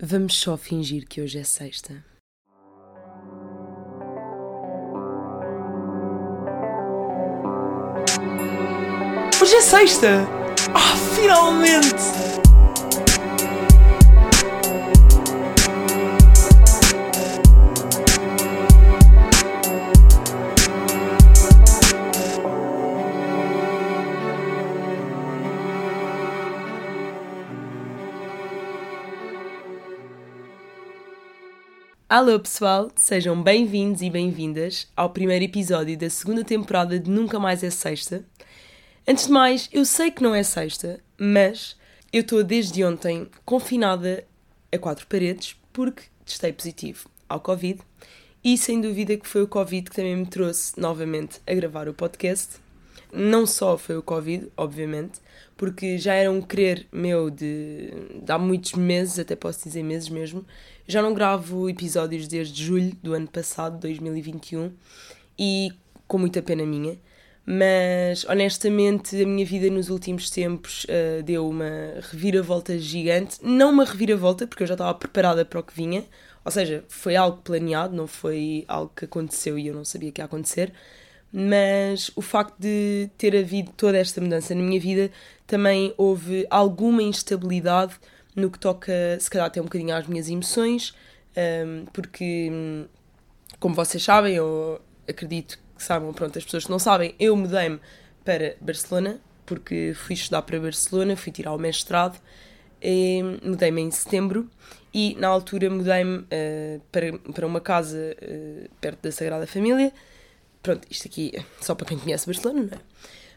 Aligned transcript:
Vamos 0.00 0.36
só 0.36 0.56
fingir 0.56 1.08
que 1.08 1.20
hoje 1.20 1.40
é 1.40 1.44
sexta. 1.44 2.04
Hoje 9.42 9.56
é 9.56 9.60
sexta! 9.60 10.28
Ah, 10.72 10.96
finalmente! 11.16 12.47
Alô 32.18 32.40
pessoal, 32.40 32.90
sejam 32.96 33.40
bem-vindos 33.40 34.02
e 34.02 34.10
bem-vindas 34.10 34.88
ao 34.96 35.10
primeiro 35.10 35.44
episódio 35.44 35.96
da 35.96 36.10
segunda 36.10 36.42
temporada 36.42 36.98
de 36.98 37.08
Nunca 37.08 37.38
Mais 37.38 37.62
é 37.62 37.70
Sexta. 37.70 38.24
Antes 39.06 39.26
de 39.26 39.32
mais, 39.32 39.68
eu 39.72 39.84
sei 39.84 40.10
que 40.10 40.20
não 40.20 40.34
é 40.34 40.42
sexta, 40.42 40.98
mas 41.16 41.76
eu 42.12 42.22
estou 42.22 42.42
desde 42.42 42.84
ontem 42.84 43.28
confinada 43.44 44.24
a 44.72 44.78
quatro 44.78 45.06
paredes 45.06 45.54
porque 45.72 46.02
testei 46.24 46.52
positivo 46.52 47.08
ao 47.28 47.38
Covid 47.38 47.78
e 48.42 48.58
sem 48.58 48.80
dúvida 48.80 49.16
que 49.16 49.28
foi 49.28 49.44
o 49.44 49.48
Covid 49.48 49.88
que 49.88 49.94
também 49.94 50.16
me 50.16 50.26
trouxe 50.26 50.72
novamente 50.76 51.40
a 51.46 51.54
gravar 51.54 51.88
o 51.88 51.94
podcast. 51.94 52.56
Não 53.12 53.46
só 53.46 53.78
foi 53.78 53.96
o 53.96 54.02
Covid, 54.02 54.48
obviamente, 54.56 55.20
porque 55.56 55.98
já 55.98 56.14
era 56.14 56.30
um 56.30 56.40
querer 56.40 56.86
meu 56.92 57.30
de, 57.30 57.90
de 58.22 58.30
há 58.30 58.38
muitos 58.38 58.74
meses, 58.74 59.18
até 59.18 59.34
posso 59.34 59.64
dizer 59.64 59.82
meses 59.82 60.08
mesmo, 60.08 60.46
já 60.86 61.02
não 61.02 61.14
gravo 61.14 61.68
episódios 61.68 62.28
desde 62.28 62.62
julho 62.62 62.96
do 63.02 63.14
ano 63.14 63.28
passado, 63.28 63.78
2021, 63.78 64.72
e 65.38 65.72
com 66.06 66.18
muita 66.18 66.42
pena 66.42 66.64
minha. 66.64 66.98
Mas 67.50 68.26
honestamente, 68.26 69.22
a 69.22 69.26
minha 69.26 69.46
vida 69.46 69.70
nos 69.70 69.88
últimos 69.88 70.28
tempos 70.28 70.84
uh, 70.84 71.22
deu 71.22 71.48
uma 71.48 71.98
reviravolta 72.10 72.78
gigante. 72.78 73.38
Não 73.42 73.70
uma 73.70 73.84
reviravolta, 73.86 74.46
porque 74.46 74.62
eu 74.62 74.66
já 74.66 74.74
estava 74.74 74.92
preparada 74.94 75.46
para 75.46 75.58
o 75.58 75.62
que 75.62 75.74
vinha, 75.74 76.04
ou 76.44 76.52
seja, 76.52 76.84
foi 76.88 77.16
algo 77.16 77.38
planeado, 77.38 77.96
não 77.96 78.06
foi 78.06 78.64
algo 78.68 78.92
que 78.94 79.06
aconteceu 79.06 79.58
e 79.58 79.66
eu 79.66 79.74
não 79.74 79.84
sabia 79.84 80.12
que 80.12 80.20
ia 80.20 80.26
acontecer. 80.26 80.72
Mas 81.32 82.10
o 82.16 82.22
facto 82.22 82.56
de 82.58 83.10
ter 83.18 83.36
havido 83.36 83.70
toda 83.76 83.98
esta 83.98 84.20
mudança 84.20 84.54
na 84.54 84.62
minha 84.62 84.80
vida 84.80 85.10
também 85.46 85.92
houve 85.96 86.46
alguma 86.50 87.02
instabilidade 87.02 87.94
no 88.34 88.50
que 88.50 88.58
toca, 88.58 88.92
se 89.20 89.28
calhar, 89.28 89.46
até 89.46 89.60
um 89.60 89.64
bocadinho 89.64 89.94
às 89.94 90.06
minhas 90.06 90.28
emoções, 90.28 90.94
porque, 91.92 92.50
como 93.58 93.74
vocês 93.74 94.02
sabem, 94.02 94.34
eu 94.34 94.80
acredito 95.08 95.58
que 95.76 95.82
saibam, 95.82 96.12
pronto, 96.12 96.38
as 96.38 96.44
pessoas 96.44 96.64
que 96.64 96.70
não 96.70 96.78
sabem, 96.78 97.14
eu 97.18 97.36
mudei-me 97.36 97.80
para 98.24 98.56
Barcelona, 98.60 99.20
porque 99.44 99.92
fui 99.94 100.14
estudar 100.14 100.42
para 100.42 100.60
Barcelona, 100.60 101.16
fui 101.16 101.32
tirar 101.32 101.52
o 101.52 101.58
mestrado, 101.58 102.20
mudei-me 103.42 103.82
em 103.82 103.90
setembro 103.90 104.48
e 104.92 105.16
na 105.18 105.28
altura 105.28 105.68
mudei-me 105.70 106.18
uh, 106.18 106.80
para, 106.92 107.18
para 107.34 107.46
uma 107.46 107.60
casa 107.60 108.16
uh, 108.22 108.68
perto 108.80 109.02
da 109.02 109.12
Sagrada 109.12 109.46
Família. 109.46 109.92
Pronto, 110.68 110.86
isto 110.90 111.08
aqui 111.08 111.32
é 111.32 111.42
só 111.62 111.74
para 111.74 111.86
quem 111.86 111.98
conhece 111.98 112.26
Barcelona, 112.26 112.60
não 112.60 112.76
é? 112.76 112.80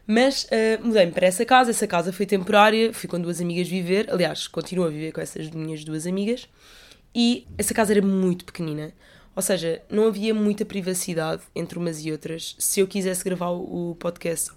Mas 0.05 0.43
uh, 0.43 0.85
mudei-me 0.85 1.13
para 1.13 1.27
essa 1.27 1.45
casa, 1.45 1.71
essa 1.71 1.87
casa 1.87 2.11
foi 2.11 2.25
temporária, 2.25 2.93
fui 2.93 3.07
com 3.07 3.17
duas 3.21 3.39
amigas 3.39 3.69
viver, 3.69 4.11
aliás, 4.11 4.49
continuo 4.49 4.83
a 4.83 4.89
viver 4.89 5.13
com 5.13 5.21
essas 5.21 5.49
minhas 5.49 5.85
duas 5.85 6.05
amigas, 6.05 6.49
e 7.15 7.47
essa 7.57 7.73
casa 7.73 7.93
era 7.93 8.01
muito 8.05 8.43
pequenina, 8.43 8.91
ou 9.33 9.41
seja, 9.41 9.81
não 9.89 10.07
havia 10.07 10.33
muita 10.33 10.65
privacidade 10.65 11.41
entre 11.55 11.79
umas 11.79 12.03
e 12.03 12.11
outras. 12.11 12.53
Se 12.59 12.81
eu 12.81 12.87
quisesse 12.87 13.23
gravar 13.23 13.51
o 13.51 13.95
podcast, 13.97 14.51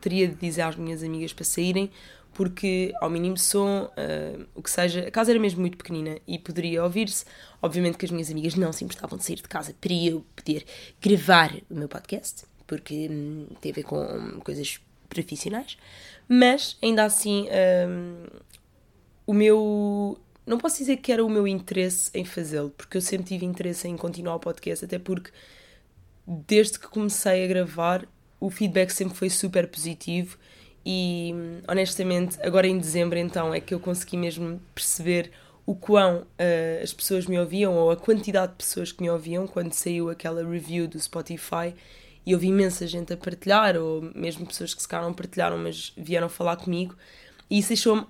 teria 0.00 0.26
de 0.26 0.34
dizer 0.34 0.62
às 0.62 0.74
minhas 0.74 1.04
amigas 1.04 1.32
para 1.32 1.44
saírem, 1.44 1.88
porque 2.38 2.94
ao 3.00 3.10
mínimo 3.10 3.36
som, 3.36 3.86
uh, 3.86 4.46
o 4.54 4.62
que 4.62 4.70
seja, 4.70 5.08
a 5.08 5.10
casa 5.10 5.32
era 5.32 5.40
mesmo 5.40 5.60
muito 5.60 5.76
pequenina 5.76 6.20
e 6.24 6.38
poderia 6.38 6.84
ouvir-se. 6.84 7.24
Obviamente 7.60 7.98
que 7.98 8.04
as 8.04 8.12
minhas 8.12 8.30
amigas 8.30 8.54
não 8.54 8.72
se 8.72 8.84
importavam 8.84 9.18
de 9.18 9.24
sair 9.24 9.34
de 9.34 9.42
casa 9.42 9.74
para 9.80 9.92
eu 9.92 10.24
poder 10.36 10.64
gravar 11.00 11.52
o 11.68 11.74
meu 11.74 11.88
podcast 11.88 12.44
porque 12.64 13.08
hum, 13.10 13.48
tem 13.60 13.72
a 13.72 13.74
ver 13.74 13.82
com 13.82 14.38
coisas 14.44 14.78
profissionais, 15.08 15.76
mas 16.28 16.78
ainda 16.80 17.02
assim 17.02 17.48
hum, 17.88 18.26
o 19.26 19.34
meu. 19.34 20.16
Não 20.46 20.58
posso 20.58 20.78
dizer 20.78 20.98
que 20.98 21.10
era 21.10 21.24
o 21.24 21.28
meu 21.28 21.44
interesse 21.44 22.08
em 22.14 22.24
fazê-lo, 22.24 22.70
porque 22.70 22.98
eu 22.98 23.00
sempre 23.00 23.26
tive 23.26 23.44
interesse 23.44 23.88
em 23.88 23.96
continuar 23.96 24.36
o 24.36 24.40
podcast, 24.40 24.84
até 24.84 24.96
porque 24.96 25.32
desde 26.24 26.78
que 26.78 26.86
comecei 26.86 27.44
a 27.44 27.48
gravar 27.48 28.06
o 28.38 28.48
feedback 28.48 28.90
sempre 28.90 29.16
foi 29.16 29.28
super 29.28 29.66
positivo 29.66 30.38
e 30.90 31.34
honestamente 31.68 32.38
agora 32.40 32.66
em 32.66 32.78
dezembro 32.78 33.18
então 33.18 33.52
é 33.52 33.60
que 33.60 33.74
eu 33.74 33.78
consegui 33.78 34.16
mesmo 34.16 34.58
perceber 34.74 35.30
o 35.66 35.74
quão 35.74 36.20
uh, 36.20 36.82
as 36.82 36.94
pessoas 36.94 37.26
me 37.26 37.38
ouviam 37.38 37.74
ou 37.74 37.90
a 37.90 37.96
quantidade 37.96 38.52
de 38.52 38.56
pessoas 38.56 38.90
que 38.90 39.02
me 39.02 39.10
ouviam 39.10 39.46
quando 39.46 39.74
saiu 39.74 40.08
aquela 40.08 40.42
review 40.42 40.88
do 40.88 40.98
Spotify 40.98 41.74
e 42.24 42.32
houve 42.32 42.46
imensa 42.46 42.86
gente 42.86 43.12
a 43.12 43.18
partilhar, 43.18 43.76
ou 43.76 44.00
mesmo 44.14 44.46
pessoas 44.46 44.72
que 44.72 44.80
se 44.80 44.88
calhar 44.88 45.04
não 45.04 45.12
partilharam, 45.12 45.58
mas 45.58 45.92
vieram 45.94 46.28
falar 46.28 46.56
comigo, 46.56 46.96
e 47.50 47.58
isso 47.58 47.68
deixou-me 47.68 48.06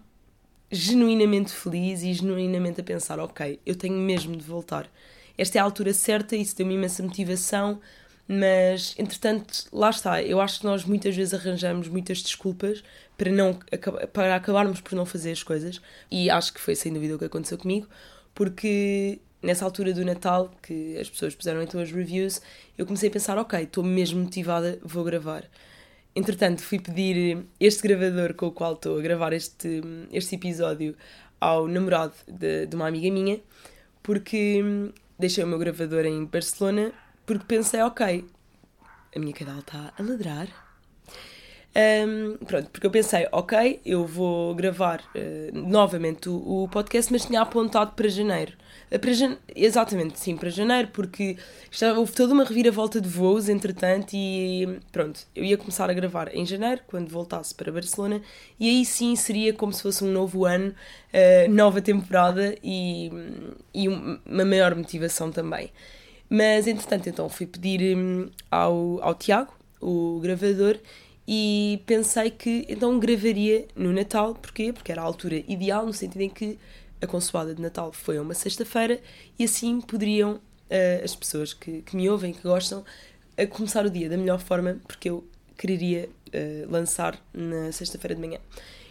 genuinamente 0.71 1.53
feliz 1.53 2.03
e 2.03 2.13
genuinamente 2.13 2.81
a 2.81 2.85
pensar: 2.85 3.19
ok, 3.19 3.59
eu 3.67 3.75
tenho 3.75 3.97
mesmo 3.97 4.37
de 4.37 4.45
voltar. 4.45 4.89
Esta 5.37 5.59
é 5.59 5.61
a 5.61 5.65
altura 5.65 5.93
certa, 5.93 6.37
isso 6.37 6.57
deu-me 6.57 6.75
imensa 6.75 7.03
motivação, 7.03 7.81
mas 8.29 8.95
entretanto, 8.99 9.65
lá 9.73 9.89
está. 9.89 10.23
Eu 10.23 10.39
acho 10.39 10.61
que 10.61 10.67
nós 10.67 10.85
muitas 10.85 11.17
vezes 11.17 11.33
arranjamos 11.33 11.89
muitas 11.89 12.23
desculpas 12.23 12.85
para, 13.17 13.33
não, 13.33 13.59
para 14.13 14.37
acabarmos 14.37 14.83
por 14.83 14.95
não 14.95 15.07
fazer 15.07 15.33
as 15.33 15.43
coisas, 15.43 15.81
e 16.11 16.29
acho 16.29 16.53
que 16.53 16.61
foi 16.61 16.77
sem 16.77 16.93
dúvida 16.93 17.17
o 17.17 17.19
que 17.19 17.25
aconteceu 17.25 17.57
comigo, 17.57 17.89
porque 18.35 19.19
nessa 19.43 19.65
altura 19.65 19.93
do 19.95 20.05
Natal, 20.05 20.53
que 20.63 20.97
as 20.99 21.09
pessoas 21.09 21.35
puseram 21.35 21.63
então 21.63 21.81
as 21.81 21.91
reviews, 21.91 22.43
eu 22.77 22.85
comecei 22.85 23.09
a 23.09 23.13
pensar, 23.13 23.39
ok, 23.39 23.63
estou 23.63 23.83
mesmo 23.83 24.21
motivada, 24.21 24.79
vou 24.83 25.03
gravar. 25.05 25.45
Entretanto, 26.15 26.63
fui 26.63 26.79
pedir 26.79 27.47
este 27.61 27.83
gravador 27.83 28.35
com 28.35 28.47
o 28.47 28.53
qual 28.53 28.75
estou 28.75 28.99
a 28.99 29.03
gravar 29.03 29.33
este, 29.33 29.81
este 30.13 30.35
episódio 30.35 30.97
ao 31.41 31.69
namorado 31.69 32.13
de, 32.27 32.67
de 32.67 32.77
uma 32.77 32.89
amiga 32.89 33.11
minha, 33.11 33.41
porque 34.03 34.63
deixei 35.19 35.45
o 35.45 35.47
meu 35.47 35.59
gravador 35.59 36.05
em 36.05 36.25
Barcelona, 36.25 36.93
porque 37.29 37.45
pensei, 37.47 37.83
ok, 37.83 38.25
a 39.15 39.19
minha 39.19 39.35
cadela 39.35 39.59
está 39.59 39.93
a 39.99 40.03
ladrar, 40.03 40.49
um, 41.77 42.37
pronto, 42.45 42.71
porque 42.71 42.87
eu 42.87 42.91
pensei, 42.91 43.29
ok, 43.31 43.81
eu 43.85 44.05
vou 44.05 44.55
gravar 44.55 45.01
uh, 45.15 45.57
novamente 45.57 46.29
o, 46.29 46.65
o, 46.65 46.69
podcast, 46.69 47.13
mas 47.13 47.27
tinha 47.27 47.41
apontado 47.41 47.93
para 47.93 48.09
janeiro. 48.09 48.55
Uh, 48.91 48.99
para. 48.99 49.13
Exatamente, 49.55 50.19
sim, 50.19 50.37
para 50.37 50.49
janeiro, 50.49 50.89
porque 50.93 51.37
estava, 51.71 52.01
houve 52.01 52.13
toda 52.13 52.33
uma 52.33 52.43
reviravolta 52.43 53.01
de 53.01 53.09
voos, 53.09 53.49
entretanto, 53.49 54.15
e 54.15 54.81
pronto, 54.91 55.21
eu 55.37 55.45
ia 55.45 55.57
começar 55.57 55.89
a 55.89 55.93
gravar 55.93 56.35
em 56.35 56.45
janeiro, 56.47 56.81
quando 56.87 57.11
voltasse 57.11 57.55
para 57.55 57.71
Barcelona, 57.71 58.23
e 58.59 58.69
aí 58.69 58.85
sim 58.85 59.15
seria 59.15 59.53
como 59.53 59.73
se 59.73 59.83
fosse 59.83 60.03
um 60.03 60.11
novo 60.11 60.47
ano, 60.47 60.71
uh, 60.71 61.53
nova 61.53 61.81
temporada 61.83 62.57
e, 62.65 63.11
e 63.75 63.89
uma 63.89 64.45
maior 64.45 64.75
motivação 64.75 65.31
também. 65.31 65.71
Mas 66.29 66.67
entretanto, 66.67 67.09
então 67.09 67.29
fui 67.29 67.47
pedir 67.47 67.97
um, 67.97 68.29
ao, 68.51 69.03
ao 69.03 69.15
Tiago, 69.15 69.53
o 69.81 70.19
gravador, 70.21 70.79
e 71.27 71.83
pensei 71.87 72.31
que 72.31 72.67
então 72.69 72.99
gravaria 72.99 73.67
no 73.77 73.93
Natal, 73.93 74.35
porquê? 74.35 74.73
Porque 74.73 74.91
era 74.91 75.03
a 75.03 75.05
altura 75.05 75.37
ideal, 75.47 75.87
no 75.87 75.93
sentido 75.93 76.23
em 76.23 76.31
que 76.31 76.59
a 77.01 77.07
consoada 77.07 77.55
de 77.55 77.63
Natal 77.63 77.93
foi 77.93 78.19
a 78.19 78.23
uma 78.23 78.35
sexta-feira 78.35 79.01
e 79.39 79.45
assim 79.45 79.81
poderiam 79.81 80.35
uh, 80.35 81.05
as 81.05 81.15
pessoas 81.15 81.53
que, 81.55 81.83
que, 81.83 81.97
me 81.97 82.09
ouvem, 82.09 82.33
que 82.33 82.43
gostam, 82.43 82.85
a 83.37 83.47
começar 83.47 83.85
o 83.87 83.91
dia 83.91 84.09
da 84.09 84.17
melhor 84.17 84.41
forma, 84.41 84.79
porque 84.87 85.11
eu 85.11 85.25
quereria 85.57 86.09
uh, 86.29 86.71
lançar 86.71 87.19
na 87.33 87.73
sexta-feira 87.73 88.15
de 88.15 88.21
manhã. 88.21 88.39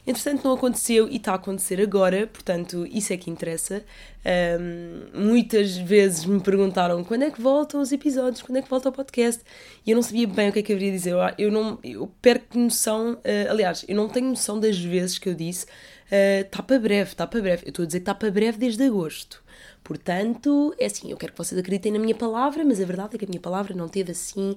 Entretanto, 0.07 0.45
não 0.45 0.53
aconteceu 0.53 1.09
e 1.09 1.17
está 1.17 1.33
a 1.33 1.35
acontecer 1.35 1.81
agora, 1.81 2.27
portanto, 2.27 2.87
isso 2.89 3.11
é 3.11 3.17
que 3.17 3.29
interessa. 3.29 3.83
Um, 4.25 5.25
muitas 5.25 5.75
vezes 5.75 6.23
me 6.23 6.39
perguntaram 6.39 7.03
quando 7.03 7.23
é 7.23 7.29
que 7.29 7.41
voltam 7.41 7.81
os 7.81 7.91
episódios, 7.91 8.41
quando 8.41 8.59
é 8.59 8.61
que 8.61 8.69
volta 8.69 8.87
o 8.87 8.91
podcast, 8.93 9.43
e 9.85 9.91
eu 9.91 9.95
não 9.95 10.01
sabia 10.01 10.25
bem 10.25 10.47
o 10.47 10.53
que 10.53 10.59
é 10.59 10.63
que 10.63 10.71
haveria 10.71 10.93
dizer. 10.93 11.11
Eu, 11.11 11.19
eu, 11.37 11.51
não, 11.51 11.77
eu 11.83 12.09
perco 12.21 12.57
noção, 12.57 13.15
uh, 13.15 13.51
aliás, 13.51 13.83
eu 13.85 13.97
não 13.97 14.07
tenho 14.07 14.29
noção 14.29 14.57
das 14.57 14.79
vezes 14.79 15.19
que 15.19 15.27
eu 15.27 15.33
disse 15.33 15.65
está 16.09 16.61
uh, 16.61 16.65
para 16.65 16.79
breve, 16.79 17.11
está 17.11 17.27
para 17.27 17.41
breve. 17.41 17.63
Eu 17.65 17.69
estou 17.69 17.83
a 17.83 17.85
dizer 17.85 17.99
que 17.99 18.03
está 18.03 18.15
para 18.15 18.31
breve 18.31 18.57
desde 18.57 18.81
agosto. 18.83 19.43
Portanto, 19.83 20.73
é 20.79 20.85
assim, 20.85 21.11
eu 21.11 21.17
quero 21.17 21.33
que 21.33 21.37
vocês 21.37 21.59
acreditem 21.59 21.91
na 21.91 21.99
minha 21.99 22.15
palavra, 22.15 22.63
mas 22.63 22.79
a 22.79 22.85
verdade 22.85 23.15
é 23.15 23.19
que 23.19 23.25
a 23.25 23.27
minha 23.27 23.41
palavra 23.41 23.73
não 23.75 23.89
teve 23.89 24.13
assim 24.13 24.55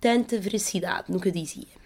tanta 0.00 0.38
veracidade, 0.38 1.10
nunca 1.10 1.30
dizia. 1.30 1.81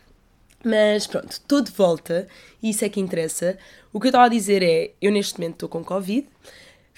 Mas 0.68 1.06
pronto, 1.06 1.30
estou 1.30 1.60
de 1.60 1.70
volta 1.70 2.26
e 2.60 2.70
isso 2.70 2.84
é 2.84 2.88
que 2.88 2.98
interessa. 2.98 3.56
O 3.92 4.00
que 4.00 4.06
eu 4.06 4.10
estava 4.10 4.24
a 4.24 4.28
dizer 4.28 4.62
é: 4.62 4.92
eu 5.00 5.12
neste 5.12 5.38
momento 5.38 5.54
estou 5.54 5.68
com 5.68 5.84
Covid, 5.84 6.26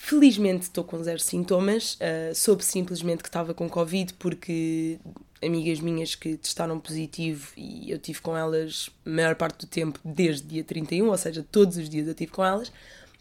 Felizmente 0.01 0.63
estou 0.63 0.85
com 0.85 1.03
zero 1.03 1.19
sintomas, 1.19 1.95
uh, 1.95 2.33
soube 2.33 2.65
simplesmente 2.65 3.21
que 3.21 3.29
estava 3.29 3.53
com 3.53 3.69
Covid 3.69 4.15
porque 4.15 4.97
amigas 5.45 5.81
minhas 5.81 6.15
que 6.15 6.37
testaram 6.37 6.79
positivo 6.79 7.51
e 7.57 7.91
eu 7.91 7.99
tive 7.99 8.21
com 8.21 8.37
elas 8.37 8.91
a 9.05 9.11
maior 9.11 9.35
parte 9.35 9.67
do 9.67 9.67
tempo 9.67 9.99
desde 10.05 10.47
dia 10.47 10.63
31, 10.63 11.09
ou 11.09 11.19
seja, 11.19 11.45
todos 11.51 11.77
os 11.77 11.91
dias 11.91 12.07
eu 12.07 12.15
tive 12.15 12.31
com 12.31 12.45
elas. 12.45 12.71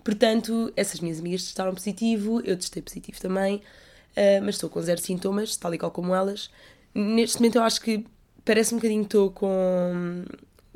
Portanto, 0.03 0.71
essas 0.75 0.99
minhas 0.99 1.19
amigas 1.19 1.43
testaram 1.45 1.73
positivo, 1.73 2.41
eu 2.45 2.55
testei 2.55 2.81
positivo 2.81 3.19
também, 3.19 3.55
uh, 3.55 4.43
mas 4.43 4.55
estou 4.55 4.69
com 4.69 4.79
zero 4.79 5.01
sintomas, 5.01 5.57
tal 5.57 5.73
e 5.73 5.79
qual 5.79 5.89
como 5.89 6.13
elas. 6.13 6.51
Neste 6.93 7.39
momento 7.39 7.55
eu 7.55 7.63
acho 7.63 7.81
que 7.81 8.05
parece 8.47 8.73
um 8.73 8.77
bocadinho 8.77 9.03
estou 9.03 9.29
com 9.29 10.23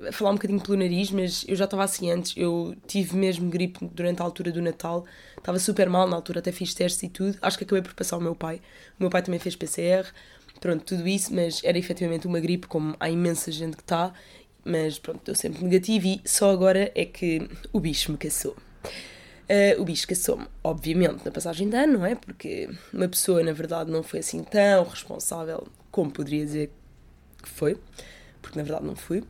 a 0.05 0.11
falar 0.11 0.31
um 0.31 0.33
bocadinho 0.33 0.59
pelo 0.59 0.77
nariz, 0.77 1.09
mas 1.11 1.45
eu 1.47 1.55
já 1.55 1.65
estava 1.65 1.83
assim 1.83 2.11
antes. 2.11 2.33
Eu 2.35 2.75
tive 2.85 3.15
mesmo 3.15 3.49
gripe 3.49 3.87
durante 3.93 4.21
a 4.21 4.25
altura 4.25 4.51
do 4.51 4.61
Natal, 4.61 5.05
estava 5.37 5.57
super 5.57 5.89
mal 5.89 6.07
na 6.07 6.15
altura, 6.17 6.39
até 6.39 6.51
fiz 6.51 6.73
testes 6.73 7.03
e 7.03 7.09
tudo. 7.09 7.37
Acho 7.41 7.57
que 7.57 7.63
acabei 7.63 7.81
por 7.81 7.93
passar 7.93 8.17
o 8.17 8.21
meu 8.21 8.35
pai. 8.35 8.57
O 8.99 9.03
meu 9.03 9.09
pai 9.09 9.21
também 9.21 9.39
fez 9.39 9.55
PCR, 9.55 10.05
pronto, 10.59 10.83
tudo 10.83 11.07
isso, 11.07 11.33
mas 11.33 11.63
era 11.63 11.77
efetivamente 11.77 12.27
uma 12.27 12.39
gripe, 12.39 12.67
como 12.67 12.95
há 12.99 13.09
imensa 13.09 13.51
gente 13.51 13.77
que 13.77 13.83
está. 13.83 14.11
Mas 14.65 14.99
pronto, 14.99 15.19
estou 15.19 15.35
sempre 15.35 15.63
negativo 15.63 16.07
e 16.07 16.21
só 16.25 16.51
agora 16.51 16.91
é 16.93 17.05
que 17.05 17.47
o 17.71 17.79
bicho 17.79 18.11
me 18.11 18.17
caçou. 18.17 18.55
Uh, 19.49 19.81
o 19.81 19.85
bicho 19.85 20.07
caçou-me, 20.07 20.47
obviamente, 20.63 21.25
na 21.25 21.31
passagem 21.31 21.69
de 21.69 21.75
ano, 21.75 21.99
não 21.99 22.05
é? 22.05 22.15
Porque 22.15 22.69
uma 22.93 23.07
pessoa, 23.07 23.43
na 23.43 23.51
verdade, 23.51 23.91
não 23.91 24.03
foi 24.03 24.19
assim 24.19 24.43
tão 24.43 24.83
responsável 24.83 25.67
como 25.91 26.09
poderia 26.09 26.45
dizer 26.45 26.71
que 27.41 27.49
foi, 27.49 27.77
porque 28.41 28.57
na 28.57 28.63
verdade 28.63 28.85
não 28.85 28.95
fui. 28.95 29.23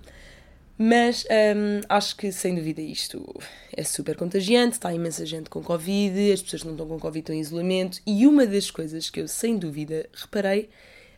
Mas 0.78 1.26
um, 1.26 1.82
acho 1.88 2.16
que 2.16 2.32
sem 2.32 2.56
dúvida 2.56 2.82
isto 2.82 3.24
é 3.72 3.84
super 3.84 4.16
contagiante, 4.16 4.74
está 4.74 4.92
imensa 4.92 5.26
gente 5.28 5.48
com 5.48 5.62
Covid, 5.62 6.32
as 6.32 6.42
pessoas 6.42 6.64
que 6.64 6.68
não 6.68 6.74
estão 6.74 6.88
com 6.88 7.00
Covid 7.00 7.20
estão 7.20 7.36
em 7.36 7.40
isolamento, 7.40 8.00
e 8.06 8.26
uma 8.26 8.48
das 8.48 8.72
coisas 8.72 9.08
que 9.08 9.22
eu 9.22 9.28
sem 9.28 9.60
dúvida 9.60 10.10
reparei, 10.12 10.70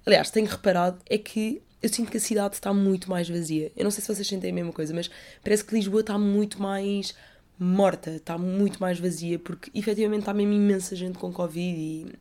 aliás, 0.06 0.30
tenho 0.30 0.48
reparado, 0.48 1.00
é 1.10 1.18
que 1.18 1.62
eu 1.82 1.88
sinto 1.88 2.12
que 2.12 2.18
a 2.18 2.20
cidade 2.20 2.56
está 2.56 2.74
muito 2.74 3.10
mais 3.10 3.30
vazia. 3.30 3.72
Eu 3.76 3.86
não 3.86 3.92
sei 3.92 4.02
se 4.02 4.14
vocês 4.14 4.28
sentem 4.28 4.52
a 4.52 4.54
mesma 4.54 4.74
coisa, 4.74 4.94
mas 4.94 5.10
parece 5.42 5.64
que 5.64 5.76
Lisboa 5.76 6.02
está 6.02 6.18
muito 6.18 6.62
mais 6.62 7.16
morta, 7.58 8.12
está 8.12 8.38
muito 8.38 8.80
mais 8.82 9.00
vazia, 9.00 9.40
porque 9.40 9.72
efetivamente 9.74 10.22
está 10.22 10.34
mesmo 10.34 10.54
imensa 10.54 10.94
gente 10.96 11.18
com 11.18 11.32
Covid 11.32 11.80
e, 11.80 12.14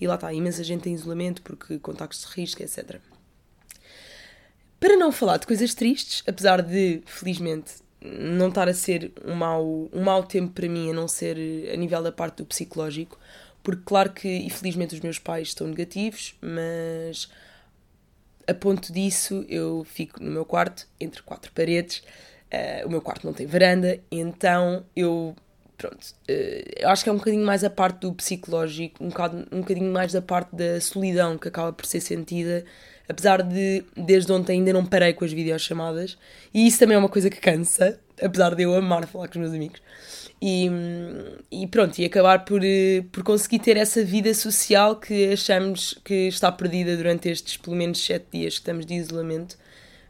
e 0.00 0.06
lá 0.06 0.14
está, 0.14 0.32
imensa 0.32 0.64
gente 0.64 0.88
em 0.88 0.94
isolamento 0.94 1.42
porque 1.42 1.78
contactos 1.78 2.20
de 2.20 2.40
risco, 2.40 2.62
etc. 2.62 3.00
Para 4.80 4.96
não 4.96 5.12
falar 5.12 5.36
de 5.36 5.46
coisas 5.46 5.74
tristes, 5.74 6.22
apesar 6.26 6.62
de, 6.62 7.02
felizmente, 7.04 7.74
não 8.00 8.48
estar 8.48 8.66
a 8.66 8.72
ser 8.72 9.12
um 9.22 9.34
mau, 9.34 9.90
um 9.92 10.02
mau 10.02 10.24
tempo 10.24 10.54
para 10.54 10.66
mim, 10.66 10.90
a 10.90 10.94
não 10.94 11.06
ser 11.06 11.36
a 11.70 11.76
nível 11.76 12.02
da 12.02 12.10
parte 12.10 12.38
do 12.38 12.46
psicológico, 12.46 13.18
porque, 13.62 13.82
claro 13.84 14.10
que, 14.10 14.28
infelizmente, 14.28 14.94
os 14.94 15.00
meus 15.00 15.18
pais 15.18 15.48
estão 15.48 15.66
negativos, 15.66 16.34
mas 16.40 17.28
a 18.46 18.54
ponto 18.54 18.90
disso 18.90 19.44
eu 19.48 19.84
fico 19.84 20.22
no 20.22 20.30
meu 20.30 20.46
quarto, 20.46 20.88
entre 20.98 21.22
quatro 21.22 21.52
paredes. 21.52 22.02
Uh, 22.52 22.86
o 22.86 22.90
meu 22.90 23.00
quarto 23.00 23.24
não 23.26 23.32
tem 23.34 23.46
varanda, 23.46 24.00
então 24.10 24.84
eu. 24.96 25.36
Pronto, 25.76 26.02
uh, 26.02 26.70
eu 26.76 26.88
acho 26.88 27.04
que 27.04 27.10
é 27.10 27.12
um 27.12 27.18
bocadinho 27.18 27.44
mais 27.44 27.62
a 27.62 27.70
parte 27.70 28.00
do 28.00 28.12
psicológico, 28.14 29.04
um 29.04 29.08
bocadinho, 29.08 29.46
um 29.52 29.60
bocadinho 29.60 29.92
mais 29.92 30.12
da 30.12 30.22
parte 30.22 30.56
da 30.56 30.80
solidão 30.80 31.38
que 31.38 31.48
acaba 31.48 31.72
por 31.72 31.86
ser 31.86 32.00
sentida 32.00 32.64
apesar 33.10 33.42
de 33.42 33.82
desde 33.96 34.30
ontem 34.32 34.60
ainda 34.60 34.72
não 34.72 34.86
parei 34.86 35.12
com 35.12 35.24
as 35.24 35.32
videochamadas, 35.32 36.16
e 36.54 36.66
isso 36.66 36.78
também 36.78 36.94
é 36.94 36.98
uma 36.98 37.08
coisa 37.08 37.28
que 37.28 37.40
cansa, 37.40 37.98
apesar 38.22 38.54
de 38.54 38.62
eu 38.62 38.74
amar 38.74 39.04
falar 39.08 39.26
com 39.26 39.32
os 39.32 39.40
meus 39.40 39.52
amigos. 39.52 39.82
E, 40.40 40.70
e 41.50 41.66
pronto, 41.66 41.98
e 41.98 42.04
acabar 42.04 42.44
por, 42.44 42.64
eh, 42.64 43.04
por 43.12 43.22
conseguir 43.22 43.58
ter 43.58 43.76
essa 43.76 44.02
vida 44.02 44.32
social 44.32 44.96
que 44.96 45.32
achamos 45.32 45.98
que 46.02 46.28
está 46.28 46.50
perdida 46.50 46.96
durante 46.96 47.28
estes 47.28 47.56
pelo 47.58 47.76
menos 47.76 48.02
sete 48.02 48.26
dias 48.32 48.54
que 48.54 48.60
estamos 48.60 48.86
de 48.86 48.94
isolamento, 48.94 49.58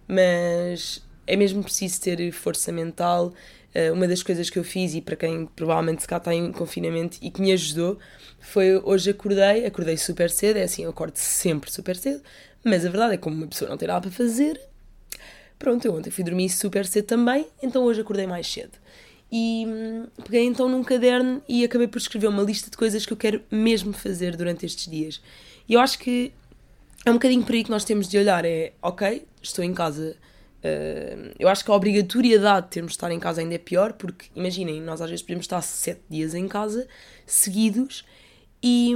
mas 0.06 1.02
é 1.26 1.37
mesmo 1.37 1.64
preciso 1.64 2.00
ter 2.00 2.31
força 2.32 2.70
mental. 2.70 3.32
Eh, 3.75 3.91
uma 3.91 4.06
das 4.06 4.23
coisas 4.23 4.50
que 4.50 4.58
eu 4.58 4.64
fiz, 4.64 4.94
e 4.94 5.00
para 5.00 5.17
quem 5.17 5.47
provavelmente 5.47 6.02
se 6.02 6.08
cá 6.08 6.19
está 6.19 6.35
em 6.35 6.52
confinamento 6.52 7.19
e 7.23 7.31
que 7.31 7.41
me 7.41 7.52
ajudou, 7.52 7.99
foi 8.41 8.76
hoje 8.76 9.11
acordei, 9.11 9.67
acordei 9.67 9.97
super 9.97 10.31
cedo, 10.31 10.58
é 10.58 10.62
assim, 10.62 10.85
eu 10.85 10.91
acordo 10.91 11.17
sempre 11.17 11.70
super 11.70 11.97
cedo, 11.97 12.23
mas 12.65 12.85
a 12.85 12.91
verdade 12.91 13.15
é 13.15 13.17
que 13.17 13.23
como 13.23 13.37
uma 13.37 13.47
pessoa 13.47 13.69
não 13.69 13.77
tem 13.77 13.89
nada 13.89 14.01
para 14.01 14.11
fazer, 14.11 14.61
pronto, 15.59 15.85
eu 15.85 15.95
ontem 15.95 16.11
fui 16.11 16.25
dormir 16.25 16.49
super 16.49 16.87
cedo 16.87 17.07
também, 17.07 17.47
então 17.62 17.85
hoje 17.85 18.01
acordei 18.01 18.27
mais 18.27 18.47
cedo. 18.47 18.79
E 19.33 19.65
hum, 19.67 20.07
peguei 20.25 20.45
então 20.45 20.69
num 20.69 20.83
caderno 20.83 21.41
e 21.49 21.65
acabei 21.65 21.87
por 21.87 21.99
escrever 21.99 22.27
uma 22.27 22.43
lista 22.43 22.71
de 22.71 22.77
coisas 22.77 23.07
que 23.07 23.12
eu 23.12 23.17
quero 23.17 23.43
mesmo 23.51 23.93
fazer 23.93 24.37
durante 24.37 24.67
estes 24.67 24.91
dias. 24.91 25.23
E 25.69 25.75
eu 25.75 25.81
acho 25.81 25.99
que 25.99 26.33
é 27.05 27.11
um 27.11 27.15
bocadinho 27.15 27.45
por 27.45 27.55
aí 27.55 27.62
que 27.62 27.71
nós 27.71 27.85
temos 27.85 28.09
de 28.09 28.19
olhar: 28.19 28.45
é 28.45 28.73
ok, 28.83 29.25
estou 29.41 29.65
em 29.65 29.73
casa. 29.73 30.17
Uh, 30.62 31.33
eu 31.39 31.49
acho 31.49 31.65
que 31.65 31.71
a 31.71 31.75
obrigatoriedade 31.75 32.67
de 32.67 32.73
termos 32.73 32.93
de 32.93 32.97
estar 32.97 33.11
em 33.11 33.19
casa 33.19 33.41
ainda 33.41 33.55
é 33.55 33.59
pior, 33.59 33.95
porque 33.95 34.27
imaginem, 34.37 34.81
nós 34.83 35.01
às 35.01 35.09
vezes 35.09 35.23
podemos 35.23 35.45
estar 35.45 35.62
sete 35.62 36.03
dias 36.11 36.35
em 36.35 36.47
casa 36.47 36.87
seguidos 37.25 38.05
e, 38.62 38.95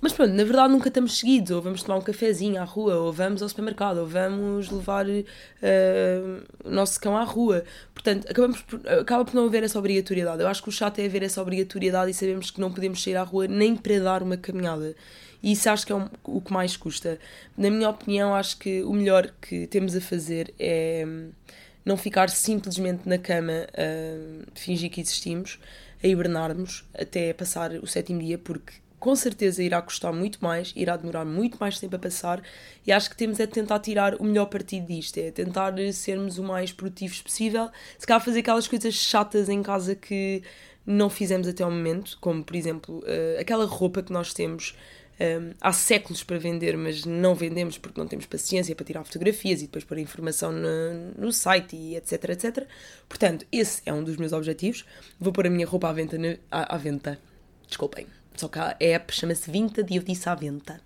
mas 0.00 0.12
pronto, 0.12 0.32
na 0.32 0.42
verdade 0.42 0.72
nunca 0.72 0.88
estamos 0.88 1.18
seguidos, 1.18 1.52
ou 1.52 1.62
vamos 1.62 1.82
tomar 1.82 1.96
um 1.98 2.02
cafezinho 2.02 2.60
à 2.60 2.64
rua, 2.64 2.96
ou 2.96 3.12
vamos 3.12 3.40
ao 3.40 3.48
supermercado, 3.48 3.98
ou 3.98 4.06
vamos 4.06 4.68
levar 4.68 5.06
uh, 5.06 6.42
o 6.64 6.70
nosso 6.70 7.00
cão 7.00 7.16
à 7.16 7.22
rua. 7.22 7.64
Portanto, 7.94 8.26
acabamos 8.28 8.62
por, 8.62 8.80
acaba 8.88 9.24
por 9.24 9.34
não 9.34 9.46
haver 9.46 9.62
essa 9.62 9.78
obrigatoriedade. 9.78 10.42
Eu 10.42 10.48
acho 10.48 10.60
que 10.60 10.68
o 10.68 10.72
chato 10.72 10.98
é 10.98 11.06
haver 11.06 11.22
essa 11.22 11.40
obrigatoriedade 11.40 12.10
e 12.10 12.14
sabemos 12.14 12.50
que 12.50 12.60
não 12.60 12.72
podemos 12.72 13.00
sair 13.00 13.16
à 13.16 13.22
rua 13.22 13.46
nem 13.46 13.76
para 13.76 14.00
dar 14.00 14.22
uma 14.24 14.36
caminhada. 14.36 14.96
E 15.40 15.52
isso 15.52 15.70
acho 15.70 15.86
que 15.86 15.92
é 15.92 16.08
o 16.24 16.40
que 16.40 16.52
mais 16.52 16.76
custa. 16.76 17.20
Na 17.56 17.70
minha 17.70 17.88
opinião, 17.88 18.34
acho 18.34 18.58
que 18.58 18.82
o 18.82 18.92
melhor 18.92 19.30
que 19.40 19.68
temos 19.68 19.94
a 19.94 20.00
fazer 20.00 20.52
é 20.58 21.06
não 21.84 21.96
ficar 21.96 22.28
simplesmente 22.28 23.08
na 23.08 23.18
cama 23.18 23.68
a 23.72 24.58
fingir 24.58 24.90
que 24.90 25.00
existimos, 25.00 25.60
a 26.02 26.06
hibernarmos 26.08 26.84
até 26.92 27.32
passar 27.32 27.70
o 27.74 27.86
sétimo 27.86 28.20
dia, 28.20 28.36
porque 28.36 28.72
com 28.98 29.14
certeza 29.14 29.62
irá 29.62 29.80
custar 29.82 30.12
muito 30.12 30.38
mais, 30.42 30.72
irá 30.74 30.96
demorar 30.96 31.24
muito 31.24 31.58
mais 31.58 31.78
tempo 31.78 31.96
a 31.96 31.98
passar 31.98 32.42
e 32.86 32.92
acho 32.92 33.10
que 33.10 33.16
temos 33.16 33.38
é 33.40 33.46
de 33.46 33.52
tentar 33.52 33.78
tirar 33.80 34.14
o 34.16 34.24
melhor 34.24 34.46
partido 34.46 34.86
disto, 34.86 35.18
é 35.18 35.30
tentar 35.30 35.74
sermos 35.92 36.38
o 36.38 36.42
mais 36.42 36.72
produtivos 36.72 37.20
possível, 37.20 37.68
se 37.98 38.06
calhar 38.06 38.24
fazer 38.24 38.40
aquelas 38.40 38.66
coisas 38.66 38.94
chatas 38.94 39.48
em 39.48 39.62
casa 39.62 39.94
que 39.94 40.42
não 40.84 41.10
fizemos 41.10 41.48
até 41.48 41.62
ao 41.62 41.70
momento, 41.70 42.16
como 42.20 42.44
por 42.44 42.56
exemplo 42.56 42.98
uh, 43.00 43.40
aquela 43.40 43.66
roupa 43.66 44.02
que 44.02 44.12
nós 44.12 44.32
temos 44.32 44.74
eh, 45.18 45.54
há 45.60 45.72
séculos 45.72 46.22
para 46.22 46.38
vender, 46.38 46.76
mas 46.76 47.04
não 47.04 47.34
vendemos 47.34 47.78
porque 47.78 47.98
não 47.98 48.06
temos 48.06 48.26
paciência 48.26 48.74
para 48.74 48.84
tirar 48.84 49.04
fotografias 49.04 49.60
e 49.62 49.66
depois 49.66 49.84
pôr 49.84 49.98
informação 49.98 50.52
no, 50.52 51.32
site 51.32 51.74
e 51.74 51.96
etc, 51.96 52.30
etc. 52.30 52.66
Portanto, 53.08 53.46
esse 53.50 53.82
é 53.86 53.92
um 53.92 54.04
dos 54.04 54.16
meus 54.16 54.32
objetivos. 54.32 54.84
Vou 55.18 55.32
pôr 55.32 55.46
a 55.46 55.50
minha 55.50 55.66
roupa 55.66 55.88
à 55.88 55.92
venda. 55.92 56.38
À, 56.50 56.74
à 56.74 56.78
venda. 56.78 57.18
Desculpem 57.66 58.15
só 58.36 58.48
que 58.48 58.58
a 58.58 58.76
app 58.78 59.14
chama-se 59.14 59.50
Vinted 59.50 59.92
e 59.92 59.96
eu 59.96 60.02
disse 60.02 60.28
à 60.28 60.34
venda. 60.34 60.80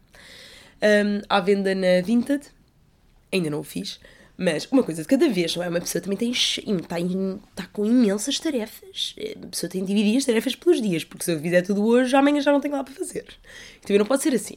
Um, 0.82 1.22
à 1.28 1.40
venda 1.40 1.74
na 1.74 2.00
Vinted, 2.02 2.42
ainda 3.32 3.50
não 3.50 3.60
o 3.60 3.64
fiz, 3.64 4.00
mas 4.42 4.66
uma 4.72 4.82
coisa 4.82 5.02
de 5.02 5.08
cada 5.08 5.28
vez, 5.28 5.54
não 5.54 5.62
é? 5.62 5.68
Uma 5.68 5.80
pessoa 5.80 6.00
também 6.00 6.16
tem, 6.16 6.30
está, 6.30 6.98
está 6.98 7.66
com 7.72 7.84
imensas 7.84 8.40
tarefas. 8.40 9.14
A 9.42 9.46
pessoa 9.48 9.68
tem 9.68 9.84
de 9.84 9.88
dividir 9.88 10.16
as 10.16 10.24
tarefas 10.24 10.54
pelos 10.54 10.80
dias, 10.80 11.04
porque 11.04 11.24
se 11.24 11.32
eu 11.32 11.38
fizer 11.38 11.60
tudo 11.60 11.84
hoje, 11.84 12.16
amanhã 12.16 12.40
já 12.40 12.50
não 12.50 12.60
tenho 12.60 12.74
lá 12.74 12.82
para 12.82 12.94
fazer. 12.94 13.26
Também 13.82 13.98
não 13.98 14.06
pode 14.06 14.22
ser 14.22 14.34
assim. 14.34 14.56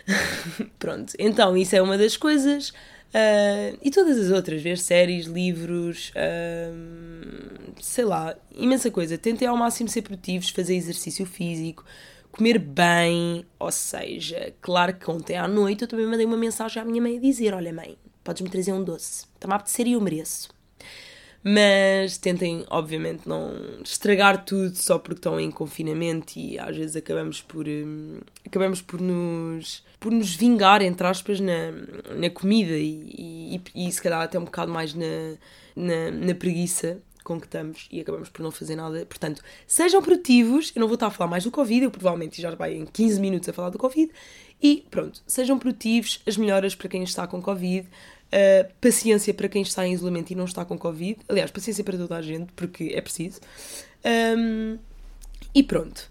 Pronto, 0.78 1.12
então 1.18 1.54
isso 1.54 1.76
é 1.76 1.82
uma 1.82 1.98
das 1.98 2.16
coisas. 2.16 2.70
Uh, 2.70 3.76
e 3.82 3.90
todas 3.90 4.18
as 4.18 4.30
outras, 4.30 4.62
ver 4.62 4.78
séries, 4.78 5.26
livros, 5.26 6.10
uh, 6.16 7.72
sei 7.82 8.06
lá, 8.06 8.34
imensa 8.54 8.90
coisa. 8.90 9.18
Tentem 9.18 9.46
ao 9.46 9.56
máximo 9.58 9.90
ser 9.90 10.00
produtivos, 10.00 10.48
fazer 10.48 10.74
exercício 10.74 11.26
físico, 11.26 11.84
comer 12.32 12.58
bem, 12.58 13.44
ou 13.58 13.70
seja, 13.70 14.52
claro 14.60 14.94
que 14.94 15.08
ontem 15.08 15.36
à 15.36 15.46
noite 15.46 15.82
eu 15.82 15.88
também 15.88 16.06
mandei 16.06 16.26
uma 16.26 16.36
mensagem 16.36 16.82
à 16.82 16.84
minha 16.84 17.00
mãe 17.00 17.18
a 17.18 17.20
dizer: 17.20 17.54
Olha, 17.54 17.72
mãe, 17.72 17.96
podes-me 18.24 18.48
trazer 18.48 18.72
um 18.72 18.82
doce, 18.82 19.26
está-me 19.34 19.52
a 19.52 19.56
apetecer 19.56 19.86
e 19.86 19.92
eu 19.92 20.00
mereço. 20.00 20.48
Mas 21.44 22.18
tentem, 22.18 22.64
obviamente, 22.70 23.28
não 23.28 23.52
estragar 23.82 24.44
tudo 24.44 24.76
só 24.76 24.96
porque 24.96 25.18
estão 25.18 25.40
em 25.40 25.50
confinamento 25.50 26.38
e 26.38 26.56
às 26.56 26.76
vezes 26.76 26.94
acabamos 26.94 27.42
por, 27.42 27.66
um, 27.66 28.20
acabamos 28.46 28.80
por, 28.80 29.00
nos, 29.00 29.84
por 29.98 30.12
nos 30.12 30.36
vingar, 30.36 30.82
entre 30.82 31.04
aspas, 31.04 31.40
na, 31.40 31.72
na 32.16 32.30
comida 32.30 32.76
e, 32.76 33.60
e, 33.74 33.88
e 33.88 33.90
se 33.90 34.00
calhar 34.00 34.22
até 34.22 34.38
um 34.38 34.44
bocado 34.44 34.70
mais 34.70 34.94
na, 34.94 35.36
na, 35.74 36.12
na 36.12 36.34
preguiça 36.34 37.02
com 37.34 37.40
que 37.40 37.46
estamos 37.46 37.88
e 37.90 38.00
acabamos 38.00 38.28
por 38.28 38.42
não 38.42 38.50
fazer 38.50 38.76
nada. 38.76 39.06
Portanto, 39.06 39.42
sejam 39.66 40.02
produtivos. 40.02 40.72
Eu 40.74 40.80
não 40.80 40.88
vou 40.88 40.94
estar 40.94 41.06
a 41.06 41.10
falar 41.10 41.30
mais 41.30 41.44
do 41.44 41.50
Covid, 41.50 41.84
eu 41.84 41.90
provavelmente 41.90 42.40
já 42.40 42.54
vai 42.54 42.74
em 42.74 42.86
15 42.86 43.20
minutos 43.20 43.48
a 43.48 43.52
falar 43.52 43.70
do 43.70 43.78
Covid. 43.78 44.10
E 44.62 44.84
pronto, 44.90 45.22
sejam 45.26 45.58
produtivos, 45.58 46.22
as 46.26 46.36
melhoras 46.36 46.74
para 46.74 46.88
quem 46.88 47.02
está 47.02 47.26
com 47.26 47.42
Covid, 47.42 47.86
uh, 47.88 48.72
paciência 48.80 49.34
para 49.34 49.48
quem 49.48 49.62
está 49.62 49.86
em 49.86 49.92
isolamento 49.92 50.30
e 50.30 50.34
não 50.36 50.44
está 50.44 50.64
com 50.64 50.78
Covid. 50.78 51.18
Aliás, 51.28 51.50
paciência 51.50 51.82
para 51.82 51.98
toda 51.98 52.16
a 52.16 52.22
gente, 52.22 52.52
porque 52.52 52.92
é 52.94 53.00
preciso. 53.00 53.40
Um, 54.04 54.78
e 55.54 55.62
pronto. 55.62 56.08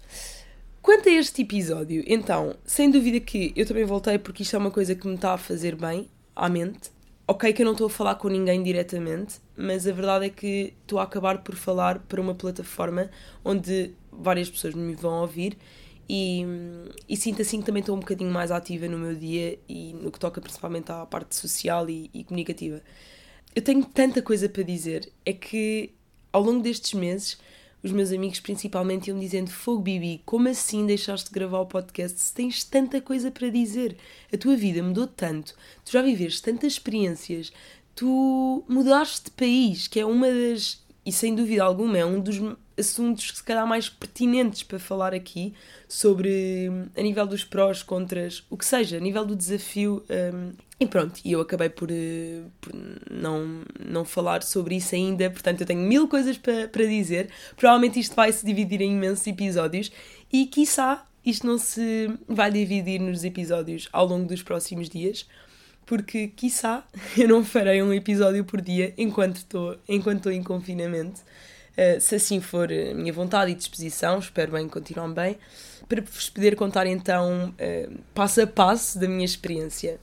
Quanto 0.82 1.08
a 1.08 1.12
este 1.12 1.42
episódio, 1.42 2.02
então, 2.06 2.56
sem 2.66 2.90
dúvida 2.90 3.20
que 3.20 3.52
eu 3.54 3.64
também 3.64 3.84
voltei 3.84 4.18
porque 4.18 4.42
isto 4.42 4.56
é 4.56 4.58
uma 4.58 4.70
coisa 4.70 4.94
que 4.94 5.06
me 5.06 5.14
está 5.14 5.34
a 5.34 5.38
fazer 5.38 5.76
bem 5.76 6.08
à 6.34 6.48
mente. 6.48 6.90
Ok, 7.32 7.50
que 7.54 7.62
eu 7.62 7.64
não 7.64 7.72
estou 7.72 7.86
a 7.86 7.90
falar 7.90 8.16
com 8.16 8.28
ninguém 8.28 8.62
diretamente, 8.62 9.36
mas 9.56 9.86
a 9.86 9.92
verdade 9.92 10.26
é 10.26 10.28
que 10.28 10.74
estou 10.82 10.98
a 10.98 11.04
acabar 11.04 11.38
por 11.42 11.54
falar 11.54 12.00
para 12.00 12.20
uma 12.20 12.34
plataforma 12.34 13.10
onde 13.42 13.94
várias 14.12 14.50
pessoas 14.50 14.74
me 14.74 14.94
vão 14.94 15.22
ouvir 15.22 15.56
e, 16.06 16.44
e 17.08 17.16
sinto 17.16 17.40
assim 17.40 17.60
que 17.60 17.64
também 17.64 17.80
estou 17.80 17.96
um 17.96 18.00
bocadinho 18.00 18.30
mais 18.30 18.50
ativa 18.50 18.86
no 18.86 18.98
meu 18.98 19.14
dia 19.14 19.58
e 19.66 19.94
no 19.94 20.12
que 20.12 20.20
toca 20.20 20.42
principalmente 20.42 20.92
à 20.92 21.06
parte 21.06 21.34
social 21.34 21.88
e, 21.88 22.10
e 22.12 22.22
comunicativa. 22.22 22.82
Eu 23.56 23.62
tenho 23.62 23.82
tanta 23.82 24.20
coisa 24.20 24.46
para 24.46 24.62
dizer, 24.62 25.10
é 25.24 25.32
que 25.32 25.94
ao 26.30 26.42
longo 26.42 26.62
destes 26.62 26.92
meses 26.92 27.38
os 27.82 27.90
meus 27.90 28.12
amigos 28.12 28.40
principalmente 28.40 29.08
iam 29.08 29.18
dizendo 29.18 29.50
Fogo 29.50 29.82
Bibi, 29.82 30.22
como 30.24 30.48
assim 30.48 30.86
deixaste 30.86 31.28
de 31.28 31.34
gravar 31.34 31.60
o 31.60 31.66
podcast 31.66 32.20
se 32.20 32.32
tens 32.32 32.62
tanta 32.62 33.00
coisa 33.00 33.30
para 33.30 33.48
dizer? 33.50 33.96
A 34.32 34.36
tua 34.36 34.56
vida 34.56 34.82
mudou 34.82 35.06
tanto, 35.06 35.54
tu 35.84 35.92
já 35.92 36.02
viveste 36.02 36.42
tantas 36.42 36.74
experiências, 36.74 37.52
tu 37.94 38.64
mudaste 38.68 39.24
de 39.24 39.30
país, 39.32 39.88
que 39.88 39.98
é 40.00 40.06
uma 40.06 40.28
das, 40.28 40.84
e 41.04 41.12
sem 41.12 41.34
dúvida 41.34 41.64
alguma, 41.64 41.98
é 41.98 42.04
um 42.04 42.20
dos 42.20 42.38
assuntos 42.78 43.30
que 43.30 43.36
se 43.38 43.44
calhar 43.44 43.66
mais 43.66 43.88
pertinentes 43.88 44.62
para 44.62 44.78
falar 44.78 45.14
aqui 45.14 45.54
sobre 45.88 46.70
a 46.96 47.02
nível 47.02 47.26
dos 47.26 47.44
prós, 47.44 47.82
contras, 47.82 48.44
o 48.48 48.56
que 48.56 48.64
seja, 48.64 48.96
a 48.96 49.00
nível 49.00 49.24
do 49.24 49.36
desafio. 49.36 50.04
Um, 50.08 50.52
e 50.80 50.86
pronto, 50.86 51.20
e 51.24 51.32
eu 51.32 51.40
acabei 51.40 51.68
por, 51.68 51.90
uh, 51.90 52.50
por, 52.60 52.72
não, 53.10 53.62
não 53.78 54.04
falar 54.04 54.42
sobre 54.42 54.76
isso 54.76 54.94
ainda, 54.94 55.30
portanto 55.30 55.60
eu 55.60 55.66
tenho 55.66 55.80
mil 55.80 56.08
coisas 56.08 56.36
para, 56.36 56.66
para 56.68 56.84
dizer. 56.84 57.30
Provavelmente 57.56 58.00
isto 58.00 58.16
vai 58.16 58.32
se 58.32 58.44
dividir 58.44 58.80
em 58.80 58.92
imensos 58.92 59.26
episódios 59.26 59.92
e, 60.32 60.46
quiçá, 60.46 61.06
isto 61.24 61.46
não 61.46 61.58
se 61.58 62.10
vai 62.26 62.50
dividir 62.50 63.00
nos 63.00 63.22
episódios 63.22 63.88
ao 63.92 64.06
longo 64.06 64.26
dos 64.26 64.42
próximos 64.42 64.88
dias, 64.88 65.28
porque, 65.86 66.28
quiçá, 66.28 66.84
eu 67.16 67.28
não 67.28 67.44
farei 67.44 67.82
um 67.82 67.92
episódio 67.92 68.44
por 68.44 68.60
dia 68.60 68.92
enquanto 68.96 69.36
estou 69.36 69.78
enquanto 69.88 70.30
em 70.30 70.42
confinamento. 70.42 71.20
Uh, 71.72 72.00
se 72.00 72.16
assim 72.16 72.40
for 72.40 72.70
a 72.70 72.94
minha 72.94 73.12
vontade 73.12 73.50
e 73.50 73.54
disposição, 73.54 74.18
espero 74.18 74.52
bem 74.52 74.68
continuar 74.68 75.08
bem, 75.08 75.38
para 75.88 76.02
vos 76.02 76.28
poder 76.28 76.54
contar 76.54 76.86
então 76.86 77.48
uh, 77.50 77.98
passo 78.14 78.42
a 78.42 78.46
passo 78.46 78.98
da 78.98 79.08
minha 79.08 79.24
experiência. 79.24 79.98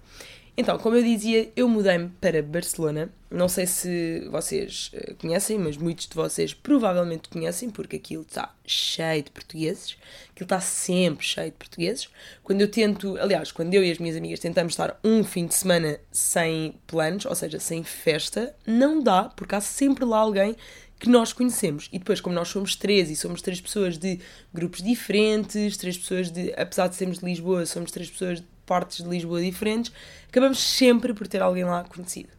Então, 0.60 0.78
como 0.78 0.98
eu 0.98 1.02
dizia, 1.02 1.50
eu 1.56 1.70
mudei-me 1.70 2.10
para 2.20 2.44
Barcelona. 2.44 3.10
Não 3.32 3.48
sei 3.48 3.66
se 3.66 4.28
vocês 4.30 4.92
conhecem, 5.18 5.58
mas 5.58 5.78
muitos 5.78 6.06
de 6.06 6.14
vocês 6.14 6.54
provavelmente 6.54 7.30
conhecem, 7.30 7.70
porque 7.70 7.96
aquilo 7.96 8.24
está 8.24 8.54
cheio 8.66 9.24
de 9.24 9.32
portugueses. 9.32 9.96
Aquilo 10.32 10.44
está 10.44 10.60
sempre 10.60 11.26
cheio 11.26 11.52
de 11.52 11.56
portugueses. 11.56 12.10
Quando 12.44 12.60
eu 12.60 12.70
tento, 12.70 13.16
aliás, 13.22 13.54
quando 13.54 13.74
eu 13.74 13.82
e 13.82 13.90
as 13.90 14.00
minhas 14.00 14.18
amigas 14.18 14.42
tentamos 14.42 14.74
estar 14.74 15.00
um 15.02 15.24
fim 15.24 15.48
de 15.48 15.56
semana 15.56 15.98
sem 16.12 16.78
planos, 16.86 17.26
ou 17.26 17.36
seja, 17.36 17.58
sem 17.58 17.82
festa, 17.82 18.54
não 18.68 19.02
dá, 19.02 19.32
porque 19.38 19.56
há 19.56 19.62
sempre 19.62 20.04
lá 20.04 20.18
alguém 20.18 20.58
que 21.00 21.10
nós 21.10 21.32
conhecemos. 21.32 21.88
E 21.92 21.98
depois, 21.98 22.20
como 22.20 22.36
nós 22.36 22.50
somos 22.50 22.76
três 22.76 23.10
e 23.10 23.16
somos 23.16 23.42
três 23.42 23.62
pessoas 23.62 23.98
de 23.98 24.20
grupos 24.54 24.84
diferentes, 24.84 25.78
três 25.78 25.98
pessoas 25.98 26.30
de, 26.30 26.54
apesar 26.58 26.88
de 26.88 26.96
sermos 26.96 27.20
de 27.20 27.26
Lisboa, 27.26 27.66
somos 27.66 27.90
três 27.90 28.10
pessoas 28.10 28.42
de 28.42 28.48
partes 28.66 29.04
de 29.04 29.10
Lisboa 29.10 29.42
diferentes, 29.42 29.92
acabamos 30.28 30.60
sempre 30.60 31.14
por 31.14 31.28
ter 31.28 31.42
alguém 31.42 31.64
lá 31.64 31.84
conhecido. 31.84 32.30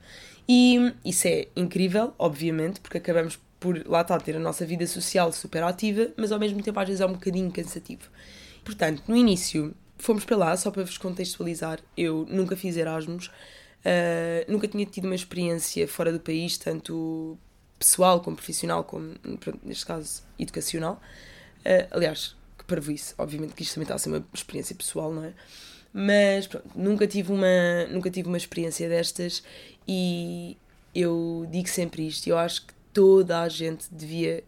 E 0.49 0.93
isso 1.05 1.27
é 1.27 1.49
incrível, 1.57 2.13
obviamente, 2.19 2.81
porque 2.81 2.99
acabamos 2.99 3.39
por 3.59 3.87
lá 3.87 4.01
estar 4.03 4.21
ter 4.21 4.37
a 4.37 4.41
nossa 4.41 4.65
vida 4.65 4.87
social 4.87 5.33
super 5.33 5.63
ativa, 5.63 6.09
mas 6.17 6.33
ao 6.33 6.39
mesmo 6.39 6.63
tempo 6.63 6.79
às 6.79 6.87
vezes 6.87 7.01
é 7.01 7.07
um 7.07 7.13
bocadinho 7.13 7.51
cansativo. 7.51 8.03
Portanto, 8.65 9.03
no 9.09 9.17
início 9.17 9.75
fomos 9.99 10.25
para 10.25 10.37
lá, 10.37 10.57
só 10.57 10.71
para 10.71 10.83
vos 10.83 10.99
contextualizar, 10.99 11.79
eu 11.97 12.27
nunca 12.29 12.57
fiz 12.57 12.77
Erasmus, 12.77 13.27
uh, 13.27 14.51
nunca 14.51 14.67
tinha 14.67 14.87
tido 14.87 15.05
uma 15.05 15.15
experiência 15.15 15.87
fora 15.87 16.13
do 16.13 16.19
país, 16.19 16.57
tanto 16.57 17.39
pessoal, 17.81 18.21
como 18.21 18.37
profissional, 18.37 18.85
como, 18.85 19.15
neste 19.65 19.87
caso, 19.87 20.23
educacional. 20.39 21.01
Uh, 21.61 21.89
aliás, 21.91 22.37
que 22.57 22.93
isso, 22.93 23.15
obviamente 23.19 23.55
que 23.55 23.63
isto 23.63 23.75
também 23.75 23.85
está 23.85 23.95
a 23.95 23.99
ser 23.99 24.11
uma 24.11 24.25
experiência 24.33 24.77
pessoal, 24.77 25.13
não 25.13 25.25
é? 25.25 25.33
Mas 25.93 26.47
pronto, 26.47 26.71
nunca 26.77 27.07
tive 27.07 27.33
uma, 27.33 27.87
nunca 27.91 28.11
tive 28.11 28.29
uma 28.29 28.37
experiência 28.37 28.89
destas 28.89 29.43
e 29.89 30.57
eu 30.95 31.49
digo 31.51 31.69
sempre 31.69 32.07
isto. 32.07 32.29
Eu 32.29 32.39
acho 32.39 32.67
que 32.67 32.75
toda 32.93 33.41
a 33.41 33.49
gente 33.49 33.87
devia 33.91 34.45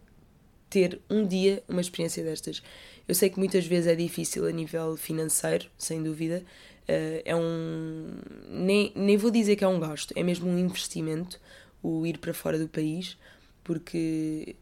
ter 0.69 1.01
um 1.09 1.25
dia 1.25 1.61
uma 1.67 1.81
experiência 1.81 2.23
destas. 2.23 2.63
Eu 3.07 3.15
sei 3.15 3.29
que 3.29 3.39
muitas 3.39 3.65
vezes 3.65 3.87
é 3.87 3.95
difícil 3.95 4.45
a 4.45 4.51
nível 4.51 4.95
financeiro, 4.95 5.69
sem 5.77 6.01
dúvida. 6.01 6.43
Uh, 6.83 7.21
é 7.25 7.35
um. 7.35 8.07
Nem, 8.47 8.93
nem 8.95 9.17
vou 9.17 9.31
dizer 9.31 9.57
que 9.57 9.63
é 9.63 9.67
um 9.67 9.79
gasto, 9.79 10.13
é 10.15 10.23
mesmo 10.23 10.49
um 10.49 10.57
investimento 10.57 11.39
o 11.83 12.07
ir 12.07 12.17
para 12.17 12.33
fora 12.33 12.57
do 12.57 12.67
país, 12.67 13.17
porque 13.63 14.55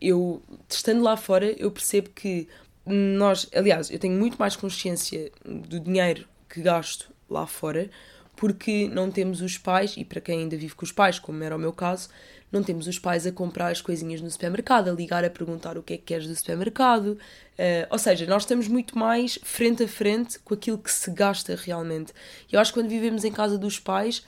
eu, 0.00 0.42
estando 0.68 1.02
lá 1.02 1.16
fora, 1.16 1.52
eu 1.52 1.70
percebo 1.70 2.10
que 2.10 2.48
nós, 2.84 3.48
aliás, 3.54 3.90
eu 3.90 3.98
tenho 3.98 4.18
muito 4.18 4.36
mais 4.36 4.56
consciência 4.56 5.30
do 5.44 5.78
dinheiro 5.78 6.26
que 6.48 6.60
gasto 6.60 7.12
lá 7.30 7.46
fora, 7.46 7.88
porque 8.34 8.88
não 8.88 9.10
temos 9.10 9.40
os 9.40 9.56
pais, 9.56 9.94
e 9.96 10.04
para 10.04 10.20
quem 10.20 10.40
ainda 10.40 10.56
vive 10.56 10.74
com 10.74 10.84
os 10.84 10.90
pais, 10.90 11.18
como 11.18 11.44
era 11.44 11.54
o 11.54 11.58
meu 11.58 11.72
caso, 11.72 12.08
não 12.50 12.62
temos 12.62 12.86
os 12.86 12.98
pais 12.98 13.26
a 13.26 13.32
comprar 13.32 13.68
as 13.68 13.80
coisinhas 13.80 14.20
no 14.20 14.30
supermercado, 14.30 14.88
a 14.88 14.92
ligar 14.92 15.24
a 15.24 15.30
perguntar 15.30 15.78
o 15.78 15.82
que 15.82 15.94
é 15.94 15.96
que 15.96 16.02
queres 16.02 16.26
do 16.26 16.34
supermercado. 16.36 17.18
Uh, 17.58 17.86
ou 17.88 17.98
seja, 17.98 18.26
nós 18.26 18.42
estamos 18.42 18.68
muito 18.68 18.98
mais 18.98 19.38
frente 19.42 19.84
a 19.84 19.88
frente 19.88 20.38
com 20.40 20.52
aquilo 20.52 20.76
que 20.76 20.92
se 20.92 21.10
gasta 21.10 21.56
realmente. 21.56 22.12
Eu 22.50 22.60
acho 22.60 22.72
que 22.72 22.78
quando 22.78 22.90
vivemos 22.90 23.24
em 23.24 23.32
casa 23.32 23.56
dos 23.56 23.78
pais, 23.78 24.22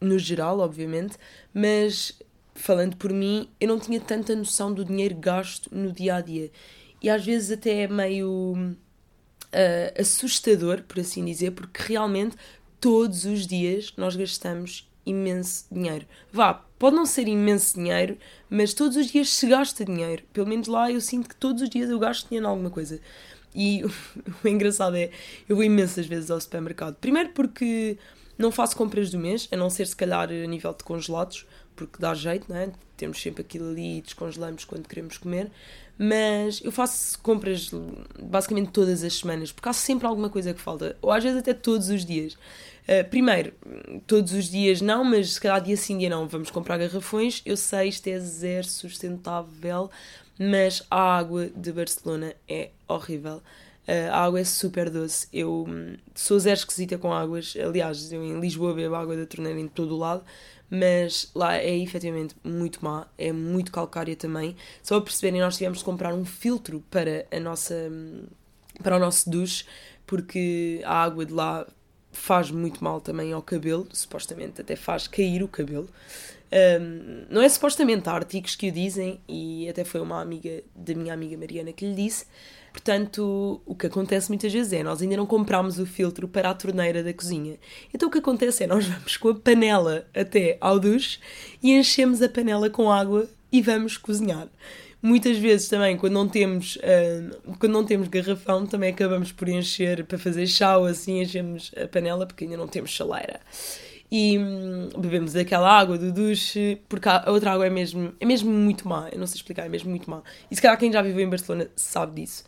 no 0.00 0.18
geral, 0.18 0.60
obviamente, 0.60 1.16
mas 1.52 2.18
falando 2.54 2.96
por 2.96 3.12
mim, 3.12 3.48
eu 3.60 3.68
não 3.68 3.78
tinha 3.78 4.00
tanta 4.00 4.34
noção 4.34 4.72
do 4.72 4.84
dinheiro 4.84 5.14
gasto 5.16 5.68
no 5.74 5.92
dia 5.92 6.16
a 6.16 6.20
dia. 6.20 6.50
E 7.02 7.10
às 7.10 7.24
vezes 7.24 7.50
até 7.52 7.82
é 7.82 7.88
meio 7.88 8.54
uh, 8.56 10.00
assustador, 10.00 10.82
por 10.82 11.00
assim 11.00 11.24
dizer, 11.24 11.52
porque 11.52 11.82
realmente 11.82 12.36
todos 12.80 13.24
os 13.24 13.46
dias 13.46 13.92
nós 13.96 14.16
gastamos 14.16 14.90
imenso 15.04 15.66
dinheiro. 15.70 16.06
Vá, 16.32 16.54
pode 16.78 16.96
não 16.96 17.06
ser 17.06 17.28
imenso 17.28 17.74
dinheiro, 17.74 18.18
mas 18.50 18.74
todos 18.74 18.96
os 18.96 19.06
dias 19.06 19.30
se 19.30 19.46
gasta 19.46 19.84
dinheiro. 19.84 20.24
Pelo 20.32 20.46
menos 20.46 20.66
lá 20.66 20.90
eu 20.90 21.00
sinto 21.00 21.28
que 21.28 21.36
todos 21.36 21.62
os 21.62 21.70
dias 21.70 21.90
eu 21.90 21.98
gasto 21.98 22.28
dinheiro 22.28 22.46
em 22.46 22.50
alguma 22.50 22.70
coisa. 22.70 23.00
E 23.54 23.82
o 24.44 24.48
engraçado 24.48 24.96
é, 24.96 25.10
eu 25.48 25.56
vou 25.56 25.64
imensas 25.64 26.06
vezes 26.06 26.30
ao 26.30 26.40
supermercado. 26.40 26.96
Primeiro 26.96 27.30
porque 27.30 27.98
não 28.38 28.50
faço 28.50 28.76
compras 28.76 29.10
do 29.10 29.18
mês, 29.18 29.48
a 29.50 29.56
não 29.56 29.70
ser 29.70 29.86
se 29.86 29.96
calhar 29.96 30.28
a 30.28 30.46
nível 30.46 30.72
de 30.72 30.84
congelados, 30.84 31.46
porque 31.74 31.96
dá 31.98 32.14
jeito, 32.14 32.46
não 32.48 32.56
é? 32.56 32.70
Temos 32.96 33.20
sempre 33.20 33.42
aquilo 33.42 33.70
ali 33.70 33.98
e 33.98 34.02
descongelamos 34.02 34.64
quando 34.64 34.88
queremos 34.88 35.18
comer. 35.18 35.50
Mas 35.98 36.60
eu 36.62 36.70
faço 36.70 37.18
compras 37.20 37.70
basicamente 38.20 38.70
todas 38.70 39.02
as 39.02 39.14
semanas, 39.14 39.50
porque 39.50 39.68
há 39.68 39.72
sempre 39.72 40.06
alguma 40.06 40.28
coisa 40.28 40.52
que 40.52 40.60
falta, 40.60 40.96
ou 41.00 41.10
às 41.10 41.22
vezes 41.22 41.38
até 41.38 41.54
todos 41.54 41.88
os 41.88 42.04
dias. 42.04 42.34
Uh, 42.34 43.08
primeiro, 43.10 43.52
todos 44.06 44.32
os 44.32 44.48
dias 44.48 44.80
não, 44.80 45.02
mas 45.02 45.34
se 45.34 45.40
calhar 45.40 45.60
dia 45.60 45.76
sim, 45.76 45.98
dia 45.98 46.10
não, 46.10 46.28
vamos 46.28 46.50
comprar 46.50 46.78
garrafões. 46.78 47.42
Eu 47.44 47.56
sei, 47.56 47.88
isto 47.88 48.06
é 48.08 48.18
zero 48.18 48.66
sustentável, 48.66 49.90
mas 50.38 50.82
a 50.90 51.16
água 51.16 51.46
de 51.46 51.72
Barcelona 51.72 52.34
é 52.48 52.70
horrível. 52.86 53.42
Uh, 53.86 54.10
a 54.10 54.24
água 54.24 54.40
é 54.40 54.44
super 54.44 54.90
doce. 54.90 55.28
Eu 55.32 55.64
hum, 55.68 55.96
sou 56.14 56.38
zero 56.38 56.58
esquisita 56.58 56.98
com 56.98 57.12
águas. 57.12 57.54
Aliás, 57.56 58.12
eu 58.12 58.22
em 58.24 58.40
Lisboa 58.40 58.74
bebo 58.74 58.94
água 58.94 59.16
da 59.16 59.26
torneira 59.26 59.60
em 59.60 59.68
todo 59.68 59.94
o 59.94 59.98
lado, 59.98 60.24
mas 60.68 61.30
lá 61.34 61.56
é 61.56 61.76
efetivamente 61.76 62.34
muito 62.42 62.84
má, 62.84 63.06
é 63.16 63.32
muito 63.32 63.70
calcária 63.70 64.16
também. 64.16 64.56
Só 64.82 64.96
para 64.96 65.04
perceberem, 65.04 65.40
nós 65.40 65.56
tivemos 65.56 65.78
de 65.78 65.84
comprar 65.84 66.12
um 66.14 66.24
filtro 66.24 66.82
para, 66.90 67.26
a 67.30 67.38
nossa, 67.38 67.74
hum, 67.74 68.24
para 68.82 68.96
o 68.96 68.98
nosso 68.98 69.30
duche, 69.30 69.64
porque 70.06 70.80
a 70.84 71.02
água 71.02 71.24
de 71.24 71.32
lá 71.32 71.66
faz 72.12 72.50
muito 72.50 72.82
mal 72.82 73.00
também 73.00 73.32
ao 73.32 73.42
cabelo, 73.42 73.86
supostamente 73.92 74.60
até 74.60 74.74
faz 74.74 75.06
cair 75.06 75.42
o 75.42 75.48
cabelo. 75.48 75.88
Um, 76.80 77.26
não 77.28 77.42
é 77.42 77.48
supostamente, 77.48 78.08
há 78.08 78.12
artigos 78.12 78.56
que 78.56 78.68
o 78.68 78.72
dizem, 78.72 79.20
e 79.28 79.68
até 79.68 79.84
foi 79.84 80.00
uma 80.00 80.20
amiga 80.20 80.62
da 80.74 80.94
minha 80.94 81.12
amiga 81.12 81.36
Mariana 81.36 81.72
que 81.72 81.86
lhe 81.86 81.94
disse. 81.94 82.26
Portanto, 82.76 83.62
o 83.64 83.74
que 83.74 83.86
acontece 83.86 84.28
muitas 84.28 84.52
vezes 84.52 84.70
é 84.70 84.82
nós 84.82 85.00
ainda 85.00 85.16
não 85.16 85.24
compramos 85.24 85.78
o 85.78 85.86
filtro 85.86 86.28
para 86.28 86.50
a 86.50 86.54
torneira 86.54 87.02
da 87.02 87.10
cozinha. 87.10 87.56
Então 87.92 88.06
o 88.06 88.12
que 88.12 88.18
acontece 88.18 88.64
é 88.64 88.66
nós 88.66 88.84
vamos 88.86 89.16
com 89.16 89.30
a 89.30 89.34
panela 89.34 90.06
até 90.14 90.58
ao 90.60 90.78
duche 90.78 91.18
e 91.62 91.72
enchemos 91.72 92.20
a 92.20 92.28
panela 92.28 92.68
com 92.68 92.92
água 92.92 93.26
e 93.50 93.62
vamos 93.62 93.96
cozinhar. 93.96 94.46
Muitas 95.00 95.38
vezes 95.38 95.70
também, 95.70 95.96
quando 95.96 96.12
não 96.12 96.28
temos, 96.28 96.76
uh, 96.76 97.56
quando 97.58 97.72
não 97.72 97.84
temos 97.84 98.08
garrafão, 98.08 98.66
também 98.66 98.90
acabamos 98.90 99.32
por 99.32 99.48
encher 99.48 100.04
para 100.04 100.18
fazer 100.18 100.46
chá 100.46 100.76
ou 100.76 100.84
assim, 100.84 101.22
enchemos 101.22 101.72
a 101.82 101.88
panela 101.88 102.26
porque 102.26 102.44
ainda 102.44 102.58
não 102.58 102.68
temos 102.68 102.90
chaleira 102.90 103.40
e 104.10 104.38
hum, 104.38 104.88
bebemos 104.98 105.34
aquela 105.34 105.70
água 105.70 105.98
do 105.98 106.12
duche, 106.12 106.80
porque 106.88 107.08
a 107.08 107.24
outra 107.28 107.52
água 107.52 107.66
é 107.66 107.70
mesmo, 107.70 108.14
é 108.20 108.26
mesmo 108.26 108.50
muito 108.50 108.88
má, 108.88 109.08
eu 109.12 109.18
não 109.18 109.26
sei 109.26 109.36
explicar, 109.36 109.66
é 109.66 109.68
mesmo 109.68 109.90
muito 109.90 110.08
má. 110.10 110.22
E 110.50 110.54
se 110.54 110.62
calhar 110.62 110.78
quem 110.78 110.92
já 110.92 111.02
viveu 111.02 111.24
em 111.24 111.28
Barcelona 111.28 111.68
sabe 111.74 112.22
disso. 112.22 112.44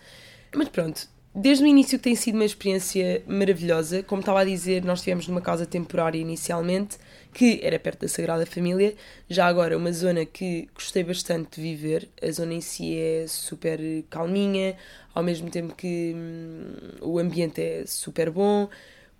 Mas 0.55 0.69
pronto, 0.69 1.09
desde 1.35 1.63
o 1.63 1.67
início 1.67 1.99
que 1.99 2.05
tem 2.05 2.15
sido 2.15 2.35
uma 2.35 2.45
experiência 2.45 3.23
maravilhosa. 3.27 4.03
Como 4.03 4.21
estava 4.21 4.41
a 4.41 4.45
dizer, 4.45 4.85
nós 4.85 4.99
estivemos 4.99 5.29
numa 5.29 5.41
casa 5.41 5.67
temporária 5.67 6.19
inicialmente, 6.19 6.99
que 7.33 7.61
era 7.63 7.79
perto 7.79 8.01
da 8.01 8.09
Sagrada 8.09 8.45
Família. 8.47 8.95
Já 9.29 9.47
agora, 9.47 9.77
uma 9.77 9.93
zona 9.93 10.25
que 10.25 10.69
gostei 10.75 11.05
bastante 11.05 11.61
de 11.61 11.63
viver. 11.63 12.09
A 12.21 12.31
zona 12.31 12.55
em 12.55 12.61
si 12.61 12.97
é 12.97 13.27
super 13.29 13.81
calminha, 14.11 14.77
ao 15.15 15.23
mesmo 15.23 15.51
tempo 15.51 15.75
que 15.75 16.13
hum, 16.17 16.73
o 17.03 17.19
ambiente 17.19 17.61
é 17.61 17.85
super 17.87 18.31
bom. 18.31 18.69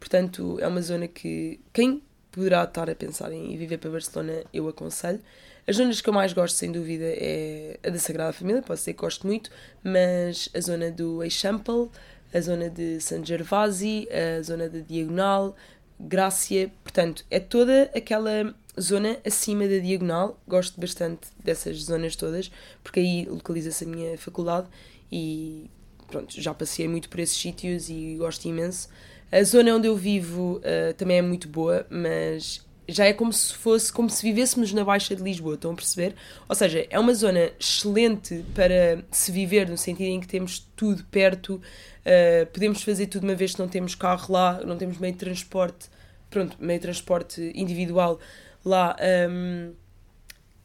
Portanto, 0.01 0.59
é 0.61 0.67
uma 0.67 0.81
zona 0.81 1.09
que 1.09 1.61
quem 1.73 2.03
poderá 2.39 2.63
estar 2.63 2.89
a 2.89 2.95
pensar 2.95 3.33
em 3.33 3.57
viver 3.57 3.79
para 3.79 3.91
Barcelona, 3.91 4.45
eu 4.55 4.69
aconselho. 4.69 5.21
As 5.67 5.77
zonas 5.77 6.01
que 6.01 6.09
eu 6.09 6.15
mais 6.15 6.33
gosto, 6.33 6.55
sem 6.55 6.71
dúvida, 6.71 7.05
é 7.05 7.79
a 7.85 7.91
da 7.91 7.99
Sagrada 7.99 8.33
Família, 8.33 8.63
pode 8.63 8.79
ser 8.79 8.95
que 8.95 9.01
gosto 9.01 9.27
muito, 9.27 9.51
mas 9.83 10.49
a 10.55 10.61
zona 10.61 10.91
do 10.91 11.23
Eixample, 11.23 11.91
a 12.33 12.41
zona 12.41 12.71
de 12.71 13.01
San 13.01 13.25
Gervasi, 13.25 14.09
a 14.11 14.41
zona 14.43 14.69
da 14.69 14.79
Diagonal, 14.79 15.57
Grácia, 15.99 16.71
portanto, 16.85 17.25
é 17.29 17.41
toda 17.41 17.91
aquela 17.93 18.55
zona 18.81 19.19
acima 19.27 19.67
da 19.67 19.79
Diagonal, 19.79 20.41
gosto 20.47 20.81
bastante 20.81 21.29
dessas 21.43 21.83
zonas 21.83 22.15
todas, 22.15 22.53
porque 22.85 23.01
aí 23.01 23.27
localiza-se 23.29 23.83
a 23.83 23.87
minha 23.89 24.17
faculdade 24.17 24.69
e 25.11 25.69
pronto, 26.07 26.41
já 26.41 26.55
passei 26.55 26.87
muito 26.87 27.09
por 27.09 27.19
esses 27.19 27.37
sítios 27.37 27.91
e 27.91 28.15
gosto 28.17 28.47
imenso. 28.47 28.89
A 29.31 29.43
zona 29.43 29.75
onde 29.75 29.87
eu 29.87 29.97
vivo 29.97 30.59
uh, 30.59 30.95
também 30.95 31.19
é 31.19 31.23
muito 31.23 31.49
boa, 31.49 31.87
mas 31.91 32.67
já 32.89 33.05
é 33.05 33.13
como 33.13 33.31
se 33.33 33.53
fosse 33.55 33.93
como 33.93 34.09
se 34.09 34.23
vivêssemos 34.23 34.73
na 34.73 34.83
Baixa 34.83 35.15
de 35.15 35.23
Lisboa, 35.23 35.55
estão 35.55 35.73
a 35.73 35.75
perceber? 35.75 36.15
Ou 36.49 36.55
seja, 36.55 36.87
é 36.89 36.99
uma 36.99 37.13
zona 37.13 37.51
excelente 37.61 38.43
para 38.55 39.05
se 39.11 39.31
viver, 39.31 39.69
no 39.69 39.77
sentido 39.77 40.07
em 40.07 40.21
que 40.21 40.27
temos 40.27 40.67
tudo 40.75 41.05
perto, 41.05 41.57
uh, 41.57 42.47
podemos 42.53 42.83
fazer 42.83 43.07
tudo 43.07 43.25
uma 43.25 43.35
vez 43.35 43.53
que 43.53 43.59
não 43.59 43.69
temos 43.69 43.95
carro 43.95 44.33
lá, 44.33 44.61
não 44.65 44.79
temos 44.79 44.99
meio 44.99 45.13
de 45.13 45.19
transporte, 45.19 45.91
pronto, 46.31 46.57
meio 46.59 46.79
de 46.79 46.83
transporte 46.83 47.53
individual 47.55 48.19
lá. 48.65 48.97
Um, 49.31 49.73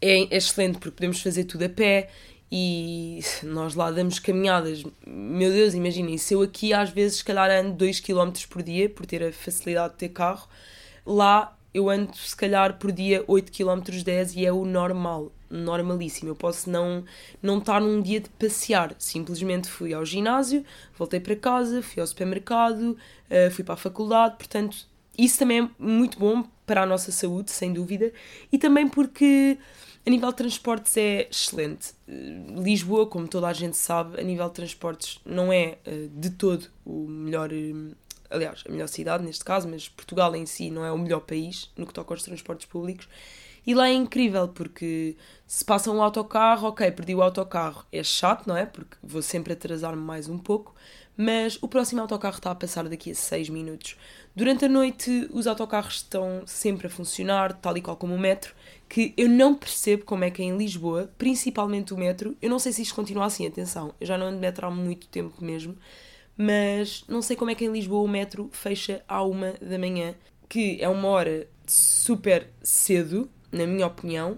é, 0.01 0.22
é 0.24 0.38
excelente 0.38 0.79
porque 0.79 0.91
podemos 0.91 1.22
fazer 1.22 1.46
tudo 1.46 1.63
a 1.63 1.70
pé 1.70 2.10
e 2.55 3.19
nós 3.41 3.74
lá 3.74 3.89
damos 3.89 4.19
caminhadas. 4.19 4.83
Meu 5.07 5.51
Deus, 5.51 5.74
imaginem, 5.74 6.19
se 6.19 6.36
eu 6.36 6.43
aqui 6.43 6.72
às 6.72 6.91
vezes, 6.91 7.17
se 7.17 7.25
calhar, 7.25 7.50
ando 7.50 7.74
2 7.74 8.00
km 8.00 8.31
por 8.48 8.62
dia, 8.62 8.88
por 8.88 9.07
ter 9.07 9.24
a 9.24 9.33
facilidade 9.33 9.93
de 9.93 10.00
ter 10.01 10.10
carro, 10.10 10.48
lá 11.03 11.57
eu 11.74 11.89
ando, 11.89 12.15
se 12.15 12.36
calhar, 12.36 12.77
por 12.77 12.91
dia 12.91 13.24
8 13.27 13.51
km 13.51 13.81
10 14.05 14.36
e 14.36 14.45
é 14.45 14.53
o 14.53 14.65
normal, 14.65 15.31
normalíssimo. 15.50 16.29
Eu 16.29 16.36
posso 16.36 16.69
não, 16.69 17.03
não 17.41 17.57
estar 17.57 17.81
num 17.81 18.00
dia 18.00 18.19
de 18.19 18.29
passear, 18.29 18.93
simplesmente 19.00 19.67
fui 19.67 19.91
ao 19.91 20.05
ginásio, 20.05 20.63
voltei 20.95 21.19
para 21.19 21.36
casa, 21.36 21.81
fui 21.81 22.01
ao 22.01 22.05
supermercado, 22.05 22.95
uh, 23.31 23.50
fui 23.50 23.63
para 23.63 23.74
a 23.74 23.77
faculdade, 23.77 24.36
portanto, 24.38 24.77
isso 25.17 25.39
também 25.39 25.62
é 25.62 25.69
muito 25.79 26.19
bom 26.19 26.43
para 26.67 26.83
a 26.83 26.86
nossa 26.86 27.12
saúde, 27.12 27.50
sem 27.50 27.74
dúvida, 27.74 28.13
e 28.51 28.60
também 28.60 28.88
porque 28.88 29.57
a 30.05 30.10
nível 30.10 30.29
de 30.29 30.36
transportes 30.36 30.98
é 30.98 31.27
excelente. 31.29 31.93
Lisboa, 32.07 33.07
como 33.07 33.27
toda 33.27 33.48
a 33.48 33.53
gente 33.53 33.77
sabe, 33.77 34.19
a 34.19 34.24
nível 34.24 34.48
de 34.50 34.53
transportes 34.53 35.19
não 35.25 35.51
é 35.51 35.77
uh, 35.88 36.10
de 36.10 36.29
todo 36.31 36.67
o 36.86 37.07
melhor. 37.07 37.51
Uh, 37.51 37.95
aliás, 38.29 38.63
a 38.67 38.72
melhor 38.72 38.88
cidade 38.88 39.24
neste 39.24 39.45
caso, 39.45 39.67
mas 39.67 39.88
Portugal 39.88 40.36
em 40.36 40.45
si 40.45 40.69
não 40.69 40.83
é 40.83 40.91
o 40.91 40.98
melhor 40.98 41.22
país 41.22 41.72
no 41.77 41.88
que 41.88 41.93
toca 41.93 42.13
aos 42.13 42.24
transportes 42.24 42.65
públicos. 42.65 43.07
E 43.65 43.74
lá 43.74 43.88
é 43.88 43.93
incrível 43.93 44.50
porque 44.50 45.15
se 45.48 45.63
passa 45.63 45.89
um 45.89 46.01
autocarro, 46.01 46.67
ok, 46.67 46.91
perdi 46.91 47.15
o 47.15 47.22
autocarro, 47.22 47.86
é 47.93 48.03
chato, 48.03 48.45
não 48.45 48.57
é? 48.57 48.65
Porque 48.65 48.98
vou 49.01 49.22
sempre 49.22 49.53
atrasar-me 49.53 50.01
mais 50.01 50.27
um 50.27 50.38
pouco, 50.38 50.75
mas 51.15 51.57
o 51.62 51.67
próximo 51.69 52.01
autocarro 52.01 52.36
está 52.36 52.51
a 52.51 52.55
passar 52.55 52.89
daqui 52.89 53.12
a 53.12 53.15
6 53.15 53.48
minutos. 53.48 53.95
Durante 54.36 54.65
a 54.65 54.69
noite, 54.69 55.29
os 55.31 55.47
autocarros 55.47 55.95
estão 55.95 56.43
sempre 56.45 56.88
a 56.88 56.89
funcionar, 56.89 57.54
tal 57.54 57.77
e 57.77 57.82
qual 57.82 57.95
como 57.95 58.15
o 58.15 58.19
metro, 58.19 58.54
que 58.93 59.12
eu 59.17 59.27
não 59.27 59.56
percebo 59.56 60.06
como 60.06 60.23
é 60.23 60.29
que 60.29 60.43
é 60.43 60.45
em 60.45 60.56
Lisboa, 60.56 61.12
principalmente 61.17 61.95
o 61.95 61.97
metro, 61.97 62.38
eu 62.39 62.47
não 62.47 62.60
sei 62.60 62.71
se 62.71 62.84
isto 62.84 62.93
continua 62.93 63.25
assim, 63.25 63.47
atenção, 63.47 63.91
eu 63.99 64.06
já 64.06 64.19
não 64.19 64.27
ando 64.27 64.36
de 64.36 64.41
metro 64.41 64.67
há 64.67 64.69
muito 64.69 65.08
tempo 65.08 65.43
mesmo, 65.43 65.75
mas 66.38 67.03
não 67.08 67.19
sei 67.19 67.36
como 67.36 67.49
é 67.49 67.56
que 67.56 67.65
em 67.65 67.71
Lisboa 67.71 68.03
o 68.03 68.08
metro 68.08 68.51
fecha 68.51 69.03
à 69.08 69.23
uma 69.23 69.53
da 69.53 69.79
manhã, 69.79 70.13
que 70.47 70.77
é 70.79 70.88
uma 70.88 71.08
hora 71.08 71.47
super 71.65 72.47
cedo, 72.62 73.27
na 73.51 73.65
minha 73.65 73.88
opinião, 73.88 74.38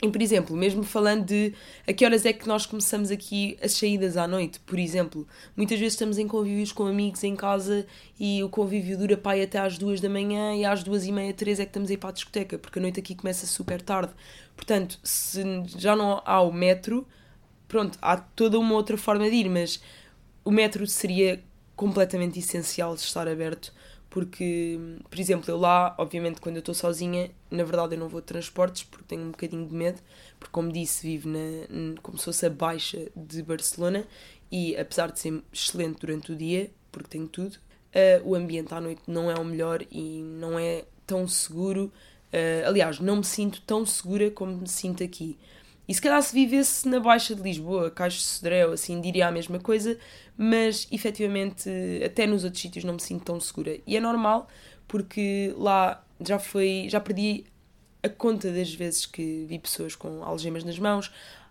e, 0.00 0.08
por 0.08 0.22
exemplo, 0.22 0.56
mesmo 0.56 0.84
falando 0.84 1.24
de 1.24 1.52
a 1.86 1.92
que 1.92 2.04
horas 2.04 2.24
é 2.24 2.32
que 2.32 2.46
nós 2.46 2.64
começamos 2.64 3.10
aqui 3.10 3.58
as 3.60 3.72
saídas 3.72 4.16
à 4.16 4.28
noite, 4.28 4.60
por 4.60 4.78
exemplo, 4.78 5.26
muitas 5.56 5.76
vezes 5.78 5.94
estamos 5.94 6.18
em 6.18 6.28
convívios 6.28 6.70
com 6.70 6.86
amigos 6.86 7.24
em 7.24 7.34
casa 7.34 7.84
e 8.18 8.40
o 8.44 8.48
convívio 8.48 8.96
dura 8.96 9.16
pai 9.16 9.42
até 9.42 9.58
às 9.58 9.76
duas 9.76 10.00
da 10.00 10.08
manhã 10.08 10.54
e 10.54 10.64
às 10.64 10.84
duas 10.84 11.04
e 11.04 11.10
meia, 11.10 11.34
três 11.34 11.58
é 11.58 11.64
que 11.64 11.70
estamos 11.70 11.90
a 11.90 11.94
ir 11.94 11.96
para 11.96 12.10
a 12.10 12.12
discoteca, 12.12 12.56
porque 12.58 12.78
a 12.78 12.82
noite 12.82 13.00
aqui 13.00 13.16
começa 13.16 13.44
super 13.44 13.82
tarde. 13.82 14.12
Portanto, 14.54 15.00
se 15.02 15.42
já 15.76 15.96
não 15.96 16.22
há 16.24 16.40
o 16.42 16.52
metro, 16.52 17.04
pronto, 17.66 17.98
há 18.00 18.16
toda 18.16 18.56
uma 18.56 18.74
outra 18.74 18.96
forma 18.96 19.28
de 19.28 19.34
ir, 19.34 19.48
mas 19.48 19.82
o 20.44 20.52
metro 20.52 20.86
seria 20.86 21.42
completamente 21.74 22.38
essencial 22.38 22.94
de 22.94 23.00
estar 23.00 23.26
aberto 23.26 23.72
porque, 24.10 24.78
por 25.08 25.18
exemplo, 25.18 25.50
eu 25.50 25.58
lá, 25.58 25.94
obviamente, 25.98 26.40
quando 26.40 26.56
eu 26.56 26.60
estou 26.60 26.74
sozinha, 26.74 27.30
na 27.50 27.62
verdade 27.62 27.94
eu 27.94 28.00
não 28.00 28.08
vou 28.08 28.20
de 28.20 28.26
transportes 28.26 28.84
porque 28.84 29.04
tenho 29.06 29.22
um 29.22 29.30
bocadinho 29.30 29.66
de 29.66 29.74
medo, 29.74 30.00
porque, 30.38 30.52
como 30.52 30.72
disse, 30.72 31.06
vivo 31.06 31.28
na, 31.28 32.00
como 32.02 32.16
se 32.16 32.24
fosse 32.24 32.46
a 32.46 32.50
baixa 32.50 33.10
de 33.14 33.42
Barcelona 33.42 34.06
e, 34.50 34.76
apesar 34.76 35.10
de 35.12 35.20
ser 35.20 35.42
excelente 35.52 36.00
durante 36.00 36.32
o 36.32 36.36
dia, 36.36 36.70
porque 36.90 37.10
tenho 37.10 37.28
tudo, 37.28 37.54
uh, 37.54 38.28
o 38.28 38.34
ambiente 38.34 38.72
à 38.72 38.80
noite 38.80 39.02
não 39.06 39.30
é 39.30 39.34
o 39.34 39.44
melhor 39.44 39.84
e 39.90 40.22
não 40.22 40.58
é 40.58 40.84
tão 41.06 41.28
seguro. 41.28 41.92
Uh, 42.32 42.66
aliás, 42.66 43.00
não 43.00 43.16
me 43.16 43.24
sinto 43.24 43.60
tão 43.62 43.84
segura 43.84 44.30
como 44.30 44.56
me 44.56 44.68
sinto 44.68 45.04
aqui. 45.04 45.38
E 45.88 45.94
se 45.94 46.02
calhar 46.02 46.22
se 46.22 46.34
vivesse 46.34 46.86
na 46.86 47.00
Baixa 47.00 47.34
de 47.34 47.40
Lisboa, 47.40 47.90
Caixo 47.90 48.18
de 48.18 48.24
Sodré, 48.24 48.62
assim, 48.64 49.00
diria 49.00 49.26
a 49.26 49.32
mesma 49.32 49.58
coisa, 49.58 49.98
mas 50.36 50.86
efetivamente 50.92 51.70
até 52.04 52.26
nos 52.26 52.44
outros 52.44 52.60
sítios 52.60 52.84
não 52.84 52.94
me 52.94 53.00
sinto 53.00 53.24
tão 53.24 53.40
segura. 53.40 53.80
E 53.86 53.96
é 53.96 54.00
normal, 54.00 54.48
porque 54.86 55.54
lá 55.56 56.04
já 56.20 56.38
foi, 56.38 56.86
já 56.90 57.00
perdi 57.00 57.44
a 58.02 58.08
conta 58.08 58.52
das 58.52 58.72
vezes 58.74 59.06
que 59.06 59.46
vi 59.48 59.58
pessoas 59.58 59.96
com 59.96 60.22
algemas 60.22 60.62
nas 60.62 60.78
mãos. 60.78 61.10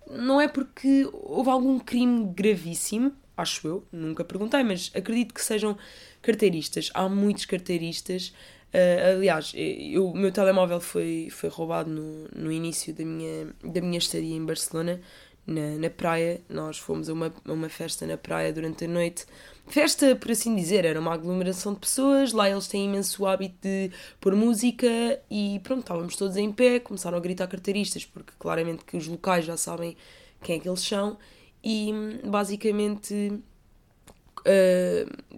Não 0.09 0.39
é 0.39 0.47
porque 0.47 1.09
houve 1.11 1.49
algum 1.49 1.79
crime 1.79 2.31
gravíssimo, 2.33 3.11
acho 3.35 3.67
eu, 3.67 3.87
nunca 3.91 4.23
perguntei, 4.23 4.63
mas 4.63 4.91
acredito 4.95 5.33
que 5.33 5.43
sejam 5.43 5.77
carteiristas. 6.21 6.91
Há 6.93 7.09
muitos 7.09 7.45
carteiristas 7.45 8.33
Uh, 8.77 9.17
aliás, 9.17 9.53
eu, 9.55 10.07
o 10.07 10.15
meu 10.15 10.31
telemóvel 10.31 10.79
foi, 10.79 11.29
foi 11.31 11.49
roubado 11.49 11.89
no, 11.89 12.27
no 12.35 12.51
início 12.51 12.93
da 12.93 13.03
minha, 13.03 13.47
da 13.63 13.81
minha 13.81 13.97
estadia 13.97 14.35
em 14.35 14.45
Barcelona, 14.45 15.01
na, 15.47 15.79
na 15.79 15.89
praia. 15.89 16.41
Nós 16.47 16.77
fomos 16.77 17.09
a 17.09 17.13
uma, 17.13 17.33
a 17.43 17.51
uma 17.51 17.69
festa 17.69 18.05
na 18.05 18.17
praia 18.17 18.53
durante 18.53 18.85
a 18.85 18.87
noite. 18.87 19.25
Festa, 19.67 20.15
por 20.15 20.29
assim 20.29 20.55
dizer, 20.55 20.85
era 20.85 20.99
uma 20.99 21.11
aglomeração 21.11 21.73
de 21.73 21.79
pessoas. 21.79 22.33
Lá 22.33 22.47
eles 22.47 22.67
têm 22.67 22.85
imenso 22.85 23.25
hábito 23.25 23.55
de 23.63 23.89
pôr 24.21 24.35
música 24.35 24.87
e 25.27 25.59
pronto, 25.63 25.79
estávamos 25.79 26.15
todos 26.15 26.37
em 26.37 26.51
pé. 26.51 26.79
Começaram 26.79 27.17
a 27.17 27.21
gritar 27.21 27.47
carteiristas, 27.47 28.05
porque 28.05 28.33
claramente 28.37 28.85
que 28.85 28.95
os 28.95 29.07
locais 29.07 29.43
já 29.43 29.57
sabem 29.57 29.97
quem 30.43 30.57
é 30.57 30.59
que 30.59 30.69
eles 30.69 30.81
são. 30.81 31.17
E 31.63 31.91
basicamente 32.23 33.41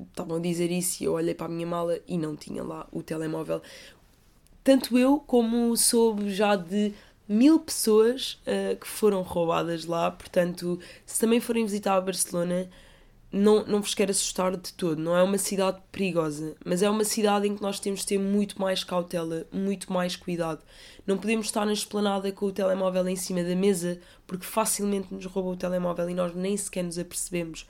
estavam 0.09 0.35
uh, 0.35 0.39
a 0.39 0.41
dizer 0.41 0.71
isso 0.71 1.03
e 1.03 1.05
eu 1.05 1.13
olhei 1.13 1.33
para 1.33 1.47
a 1.47 1.49
minha 1.49 1.67
mala 1.67 1.99
e 2.07 2.17
não 2.17 2.35
tinha 2.35 2.63
lá 2.63 2.87
o 2.91 3.01
telemóvel. 3.01 3.61
Tanto 4.63 4.97
eu 4.97 5.19
como 5.19 5.75
soube 5.75 6.33
já 6.33 6.55
de 6.55 6.93
mil 7.27 7.59
pessoas 7.59 8.41
uh, 8.45 8.75
que 8.75 8.87
foram 8.87 9.21
roubadas 9.21 9.85
lá, 9.85 10.11
portanto, 10.11 10.79
se 11.05 11.19
também 11.19 11.39
forem 11.39 11.65
visitar 11.65 11.95
a 11.95 12.01
Barcelona, 12.01 12.69
não, 13.31 13.63
não 13.65 13.81
vos 13.81 13.93
quero 13.93 14.11
assustar 14.11 14.57
de 14.57 14.73
todo. 14.73 14.99
Não 14.99 15.15
é 15.15 15.21
uma 15.21 15.37
cidade 15.37 15.79
perigosa, 15.91 16.55
mas 16.65 16.81
é 16.81 16.89
uma 16.89 17.03
cidade 17.03 17.47
em 17.47 17.55
que 17.55 17.61
nós 17.61 17.79
temos 17.79 18.01
de 18.01 18.07
ter 18.07 18.19
muito 18.19 18.59
mais 18.59 18.83
cautela, 18.83 19.45
muito 19.51 19.93
mais 19.93 20.15
cuidado. 20.15 20.61
Não 21.05 21.17
podemos 21.17 21.45
estar 21.45 21.65
na 21.65 21.73
esplanada 21.73 22.31
com 22.31 22.47
o 22.47 22.51
telemóvel 22.51 23.07
em 23.07 23.15
cima 23.15 23.43
da 23.43 23.55
mesa, 23.55 23.99
porque 24.25 24.45
facilmente 24.45 25.13
nos 25.13 25.25
roubam 25.25 25.53
o 25.53 25.57
telemóvel 25.57 26.09
e 26.09 26.15
nós 26.15 26.35
nem 26.35 26.57
sequer 26.57 26.83
nos 26.83 26.97
apercebemos. 26.97 27.67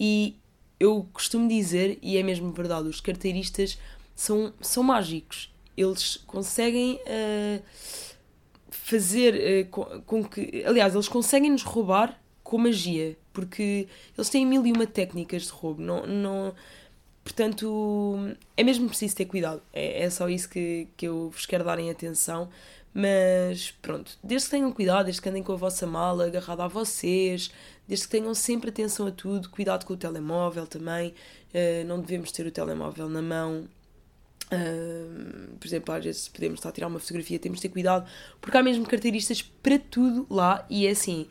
E 0.00 0.36
eu 0.82 1.08
costumo 1.12 1.48
dizer, 1.48 1.96
e 2.02 2.16
é 2.16 2.22
mesmo 2.24 2.50
verdade, 2.50 2.88
os 2.88 3.00
carteiristas 3.00 3.78
são, 4.16 4.52
são 4.60 4.82
mágicos. 4.82 5.54
Eles 5.76 6.16
conseguem 6.26 6.96
uh, 6.96 7.62
fazer 8.68 9.64
uh, 9.64 9.68
com, 9.70 9.84
com, 10.02 10.24
que. 10.24 10.64
Aliás, 10.66 10.92
eles 10.94 11.08
conseguem 11.08 11.52
nos 11.52 11.62
roubar 11.62 12.20
com 12.42 12.58
magia, 12.58 13.16
porque 13.32 13.86
eles 14.18 14.28
têm 14.28 14.44
mil 14.44 14.66
e 14.66 14.72
uma 14.72 14.84
técnicas 14.84 15.42
de 15.42 15.50
roubo. 15.50 15.80
Não, 15.80 16.04
não, 16.04 16.52
portanto, 17.22 18.16
é 18.56 18.64
mesmo 18.64 18.88
preciso 18.88 19.14
ter 19.14 19.26
cuidado. 19.26 19.62
É, 19.72 20.02
é 20.02 20.10
só 20.10 20.28
isso 20.28 20.48
que, 20.48 20.88
que 20.96 21.06
eu 21.06 21.30
vos 21.30 21.46
quero 21.46 21.62
dar 21.62 21.78
em 21.78 21.90
atenção. 21.90 22.48
Mas 22.92 23.70
pronto, 23.80 24.18
desde 24.22 24.48
que 24.48 24.50
tenham 24.50 24.70
cuidado, 24.72 25.04
desde 25.04 25.22
que 25.22 25.28
andem 25.28 25.42
com 25.42 25.52
a 25.52 25.56
vossa 25.56 25.86
mala 25.86 26.26
agarrada 26.26 26.64
a 26.64 26.68
vocês, 26.68 27.50
desde 27.86 28.06
que 28.06 28.10
tenham 28.12 28.34
sempre 28.34 28.70
atenção 28.70 29.06
a 29.06 29.10
tudo, 29.10 29.48
cuidado 29.50 29.84
com 29.84 29.94
o 29.94 29.96
telemóvel 29.96 30.66
também, 30.66 31.10
uh, 31.10 31.86
não 31.86 32.00
devemos 32.00 32.32
ter 32.32 32.46
o 32.46 32.50
telemóvel 32.50 33.08
na 33.08 33.22
mão. 33.22 33.68
Uh, 34.52 35.56
por 35.58 35.66
exemplo, 35.66 35.94
às 35.94 36.04
vezes 36.04 36.28
podemos 36.28 36.58
estar 36.58 36.68
a 36.68 36.72
tirar 36.72 36.88
uma 36.88 36.98
fotografia, 36.98 37.38
temos 37.38 37.58
de 37.58 37.62
ter 37.62 37.68
cuidado, 37.70 38.08
porque 38.40 38.56
há 38.56 38.62
mesmo 38.62 38.86
carteiristas 38.86 39.42
para 39.42 39.78
tudo 39.78 40.26
lá 40.30 40.66
e 40.68 40.86
é 40.86 40.90
assim. 40.90 41.26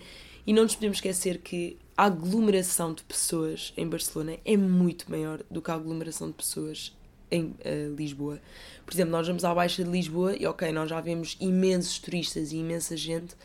E 0.46 0.54
não 0.54 0.64
nos 0.64 0.76
podemos 0.76 0.98
esquecer 0.98 1.38
que 1.38 1.78
a 1.96 2.06
aglomeração 2.06 2.94
de 2.94 3.04
pessoas 3.04 3.74
em 3.78 3.88
Barcelona 3.88 4.38
é 4.44 4.58
muito 4.58 5.10
maior 5.10 5.44
do 5.52 5.62
que 5.62 5.70
a 5.70 5.76
aglomeração 5.76 6.30
de 6.30 6.34
pessoas 6.34 6.96
em 7.30 7.56
uh, 7.64 7.96
Lisboa. 7.96 8.42
Por 8.86 8.94
exemplo, 8.94 9.12
nós 9.12 9.28
vamos 9.28 9.46
à 9.46 9.54
Baixa 9.54 9.84
de 9.84 9.90
Lisboa 9.90 10.36
e, 10.36 10.46
ok, 10.46 10.72
nós 10.72 10.90
já 10.90 11.00
vemos 11.00 11.38
imensos 11.40 12.00
turistas 12.00 12.52
e 12.52 12.58
imensa 12.58 12.98
gente, 12.98 13.36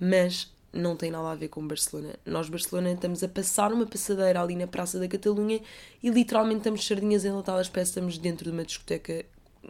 mas 0.00 0.50
não 0.72 0.96
tem 0.96 1.10
nada 1.10 1.30
a 1.30 1.34
ver 1.34 1.48
com 1.48 1.66
Barcelona. 1.66 2.14
Nós, 2.24 2.48
Barcelona, 2.48 2.92
estamos 2.92 3.22
a 3.22 3.28
passar 3.28 3.72
uma 3.72 3.86
passadeira 3.86 4.40
ali 4.40 4.56
na 4.56 4.66
Praça 4.66 4.98
da 4.98 5.08
Catalunha 5.08 5.60
e 6.02 6.10
literalmente 6.10 6.58
estamos 6.58 6.86
sardinhas 6.86 7.24
enlatadas, 7.24 7.68
parece 7.68 7.92
que 7.92 7.98
estamos 7.98 8.18
dentro 8.18 8.44
de 8.44 8.50
uma 8.50 8.64
discoteca 8.64 9.24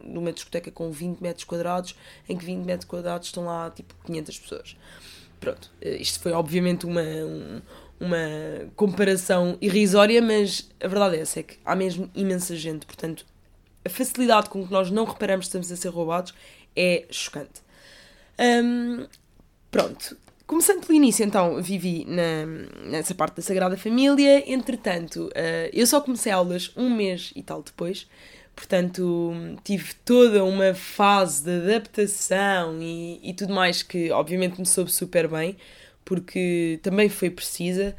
numa 0.05 0.31
discoteca 0.31 0.71
com 0.71 0.91
20 0.91 1.21
metros 1.21 1.45
quadrados, 1.45 1.97
em 2.29 2.37
que 2.37 2.45
20 2.45 2.65
metros 2.67 2.89
quadrados 2.89 3.29
estão 3.29 3.47
lá 3.47 3.71
tipo 3.71 3.95
500 4.05 4.39
pessoas. 4.41 4.77
Pronto, 5.41 5.71
eh, 5.81 5.97
isto 5.97 6.21
foi 6.21 6.33
obviamente 6.33 6.85
uma, 6.85 7.01
um, 7.01 7.63
uma 7.99 8.19
comparação 8.75 9.57
irrisória, 9.59 10.21
mas 10.21 10.69
a 10.83 10.87
verdade 10.87 11.17
é 11.17 11.21
essa, 11.21 11.41
é 11.41 11.43
que 11.43 11.57
há 11.65 11.75
mesmo 11.75 12.11
imensa 12.15 12.55
gente, 12.55 12.85
portanto 12.85 13.25
a 13.87 13.89
facilidade 13.89 14.51
com 14.51 14.67
que 14.67 14.73
nós 14.73 14.91
não 14.91 15.05
reparamos 15.05 15.47
que 15.47 15.49
estamos 15.49 15.71
a 15.71 15.77
ser 15.77 15.89
roubados 15.89 16.35
é 16.75 17.07
chocante. 17.11 17.63
Um, 18.39 19.07
pronto. 19.71 20.17
Começando 20.47 20.87
pelo 20.87 20.95
início, 20.95 21.25
então, 21.25 21.61
vivi 21.61 22.05
na, 22.05 22.47
nessa 22.89 23.17
parte 23.17 23.37
da 23.37 23.43
Sagrada 23.43 23.77
Família. 23.77 24.49
Entretanto, 24.49 25.27
uh, 25.27 25.71
eu 25.73 25.85
só 25.89 26.01
comecei 26.01 26.31
aulas 26.31 26.71
um 26.77 26.89
mês 26.89 27.33
e 27.35 27.43
tal 27.43 27.63
depois. 27.63 28.07
Portanto, 28.55 29.35
tive 29.65 29.93
toda 30.05 30.45
uma 30.45 30.73
fase 30.73 31.43
de 31.43 31.51
adaptação 31.51 32.81
e, 32.81 33.19
e 33.29 33.35
tudo 33.35 33.53
mais 33.53 33.83
que, 33.83 34.13
obviamente, 34.13 34.61
me 34.61 34.67
soube 34.67 34.93
super 34.93 35.27
bem, 35.27 35.57
porque 36.05 36.79
também 36.81 37.09
foi 37.09 37.29
precisa 37.29 37.97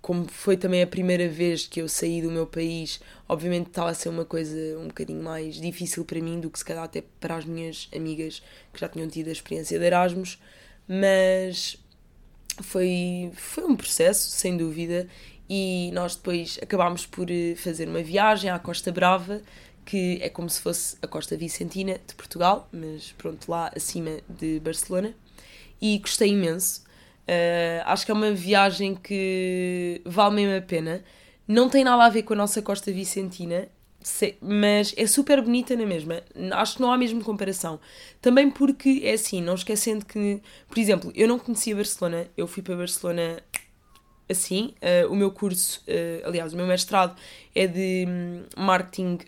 como 0.00 0.26
foi 0.28 0.56
também 0.56 0.82
a 0.82 0.86
primeira 0.86 1.28
vez 1.28 1.66
que 1.66 1.82
eu 1.82 1.88
saí 1.88 2.22
do 2.22 2.30
meu 2.30 2.46
país, 2.46 3.00
obviamente 3.28 3.66
estava 3.66 3.90
a 3.90 3.94
ser 3.94 4.08
uma 4.08 4.24
coisa 4.24 4.78
um 4.78 4.86
bocadinho 4.86 5.22
mais 5.22 5.60
difícil 5.60 6.04
para 6.04 6.20
mim 6.20 6.40
do 6.40 6.48
que 6.48 6.58
se 6.58 6.64
calhar 6.64 6.84
até 6.84 7.02
para 7.20 7.36
as 7.36 7.44
minhas 7.44 7.88
amigas 7.94 8.42
que 8.72 8.80
já 8.80 8.88
tinham 8.88 9.08
tido 9.08 9.28
a 9.28 9.32
experiência 9.32 9.78
de 9.78 9.84
Erasmus, 9.84 10.38
mas 10.88 11.76
foi, 12.62 13.30
foi 13.34 13.64
um 13.64 13.76
processo, 13.76 14.30
sem 14.30 14.56
dúvida, 14.56 15.06
e 15.48 15.90
nós 15.92 16.16
depois 16.16 16.58
acabámos 16.62 17.06
por 17.06 17.30
eh, 17.30 17.54
fazer 17.56 17.88
uma 17.88 18.02
viagem 18.02 18.50
à 18.50 18.58
Costa 18.58 18.90
Brava, 18.90 19.40
que 19.84 20.18
é 20.20 20.28
como 20.28 20.50
se 20.50 20.60
fosse 20.60 20.96
a 21.00 21.06
Costa 21.06 21.36
Vicentina 21.36 21.98
de 22.06 22.14
Portugal, 22.14 22.68
mas 22.72 23.12
pronto, 23.12 23.50
lá 23.50 23.70
acima 23.74 24.18
de 24.28 24.60
Barcelona, 24.60 25.14
e 25.80 25.98
gostei 25.98 26.30
imenso. 26.32 26.82
Uh, 27.28 27.84
acho 27.84 28.04
que 28.04 28.10
é 28.10 28.14
uma 28.14 28.32
viagem 28.32 28.94
que 28.94 30.00
vale 30.04 30.34
mesmo 30.34 30.56
a 30.56 30.60
pena. 30.60 31.04
Não 31.46 31.68
tem 31.68 31.84
nada 31.84 32.04
a 32.04 32.08
ver 32.08 32.22
com 32.22 32.34
a 32.34 32.36
nossa 32.36 32.60
Costa 32.60 32.92
Vicentina, 32.92 33.68
mas 34.40 34.94
é 34.96 35.06
super 35.06 35.42
bonita 35.42 35.76
na 35.76 35.84
mesma. 35.84 36.22
Acho 36.52 36.76
que 36.76 36.82
não 36.82 36.92
há 36.92 36.98
mesmo 36.98 37.22
comparação. 37.22 37.80
Também 38.20 38.50
porque 38.50 39.02
é 39.04 39.12
assim, 39.12 39.42
não 39.42 39.54
esquecendo 39.54 40.04
que, 40.04 40.40
por 40.68 40.78
exemplo, 40.78 41.12
eu 41.14 41.28
não 41.28 41.38
conhecia 41.38 41.74
Barcelona, 41.74 42.26
eu 42.36 42.46
fui 42.46 42.62
para 42.62 42.76
Barcelona 42.76 43.42
assim. 44.28 44.74
Uh, 44.82 45.12
o 45.12 45.16
meu 45.16 45.30
curso, 45.30 45.82
uh, 45.88 46.26
aliás, 46.28 46.52
o 46.52 46.56
meu 46.56 46.66
mestrado 46.66 47.16
é 47.54 47.66
de 47.66 48.06
um, 48.06 48.44
marketing 48.56 49.18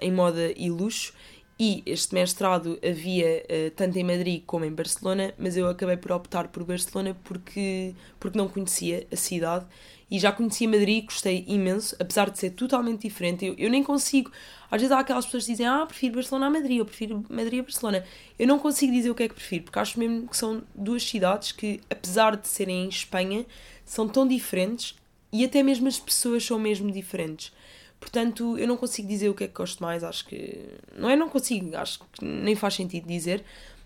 em 0.00 0.12
moda 0.12 0.52
e 0.56 0.70
luxo 0.70 1.12
e 1.60 1.82
este 1.86 2.14
mestrado 2.14 2.78
havia 2.88 3.44
uh, 3.44 3.70
tanto 3.72 3.98
em 3.98 4.04
Madrid 4.04 4.44
como 4.46 4.64
em 4.64 4.72
Barcelona, 4.72 5.34
mas 5.36 5.56
eu 5.56 5.68
acabei 5.68 5.96
por 5.96 6.12
optar 6.12 6.48
por 6.48 6.62
Barcelona 6.62 7.16
porque, 7.24 7.94
porque 8.20 8.38
não 8.38 8.48
conhecia 8.48 9.06
a 9.10 9.16
cidade 9.16 9.66
e 10.10 10.18
já 10.18 10.32
conhecia 10.32 10.68
Madrid, 10.68 11.04
gostei 11.04 11.44
imenso, 11.46 11.94
apesar 11.98 12.30
de 12.30 12.38
ser 12.38 12.50
totalmente 12.50 13.02
diferente. 13.02 13.44
Eu, 13.44 13.54
eu 13.58 13.70
nem 13.70 13.82
consigo. 13.82 14.32
Às 14.70 14.80
vezes 14.80 14.96
há 14.96 15.00
aquelas 15.00 15.26
pessoas 15.26 15.44
que 15.44 15.52
dizem, 15.52 15.66
ah, 15.66 15.84
prefiro 15.86 16.14
Barcelona 16.14 16.46
a 16.46 16.50
Madrid, 16.50 16.78
eu 16.78 16.84
prefiro 16.86 17.24
Madrid 17.28 17.60
a 17.60 17.62
Barcelona. 17.62 18.04
Eu 18.38 18.46
não 18.46 18.58
consigo 18.58 18.92
dizer 18.92 19.10
o 19.10 19.14
que 19.14 19.24
é 19.24 19.28
que 19.28 19.34
prefiro, 19.34 19.64
porque 19.64 19.78
acho 19.78 19.98
mesmo 19.98 20.26
que 20.26 20.36
são 20.36 20.62
duas 20.74 21.02
cidades 21.02 21.52
que, 21.52 21.80
apesar 21.90 22.36
de 22.36 22.48
serem 22.48 22.84
em 22.84 22.88
Espanha, 22.88 23.44
são 23.84 24.08
tão 24.08 24.26
diferentes 24.26 24.94
e 25.32 25.44
até 25.44 25.62
mesmo 25.62 25.88
as 25.88 25.98
pessoas 25.98 26.44
são 26.44 26.58
mesmo 26.58 26.90
diferentes. 26.90 27.52
Portanto, 28.00 28.56
eu 28.56 28.66
não 28.66 28.76
consigo 28.76 29.08
dizer 29.08 29.28
o 29.28 29.34
que 29.34 29.44
é 29.44 29.48
que 29.48 29.54
gosto 29.54 29.82
mais, 29.82 30.04
acho 30.04 30.24
que. 30.26 30.58
Não 30.96 31.10
é 31.10 31.16
não 31.16 31.28
consigo, 31.28 31.76
acho 31.76 32.00
que 32.12 32.24
nem 32.24 32.54
faz 32.54 32.74
sentido 32.74 33.06
dizer. 33.06 33.44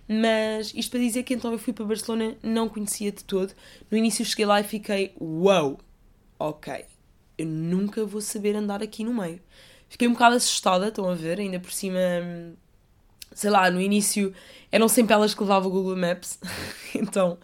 Mas 0.09 0.73
isto 0.75 0.91
para 0.91 1.01
dizer 1.01 1.23
que 1.23 1.33
então 1.33 1.53
eu 1.53 1.59
fui 1.59 1.73
para 1.73 1.85
Barcelona, 1.85 2.37
não 2.43 2.69
conhecia 2.69 3.11
de 3.11 3.25
todo. 3.25 3.53
No 3.91 3.97
início 3.97 4.25
cheguei 4.25 4.45
lá 4.45 4.61
e 4.61 4.65
fiquei, 4.65 5.13
uau, 5.21 5.71
wow, 5.71 5.81
ok, 6.39 6.85
eu 7.39 7.47
nunca 7.47 8.05
vou 8.05 8.21
saber 8.21 8.57
andar 8.57 8.83
aqui 8.83 9.05
no 9.05 9.15
meio. 9.15 9.41
Fiquei 9.89 10.09
um 10.09 10.13
bocado 10.13 10.37
assustada, 10.37 10.89
estão 10.89 11.09
a 11.09 11.15
ver, 11.15 11.39
ainda 11.39 11.61
por 11.61 11.73
cima 11.73 11.99
sei 13.35 13.51
lá, 13.51 13.71
no 13.71 13.81
início 13.81 14.33
eram 14.71 14.89
sempre 14.89 15.13
elas 15.15 15.35
que 15.35 15.41
levavam 15.43 15.71
o 15.71 15.73
Google 15.73 15.97
Maps. 15.97 16.39
então 16.95 17.39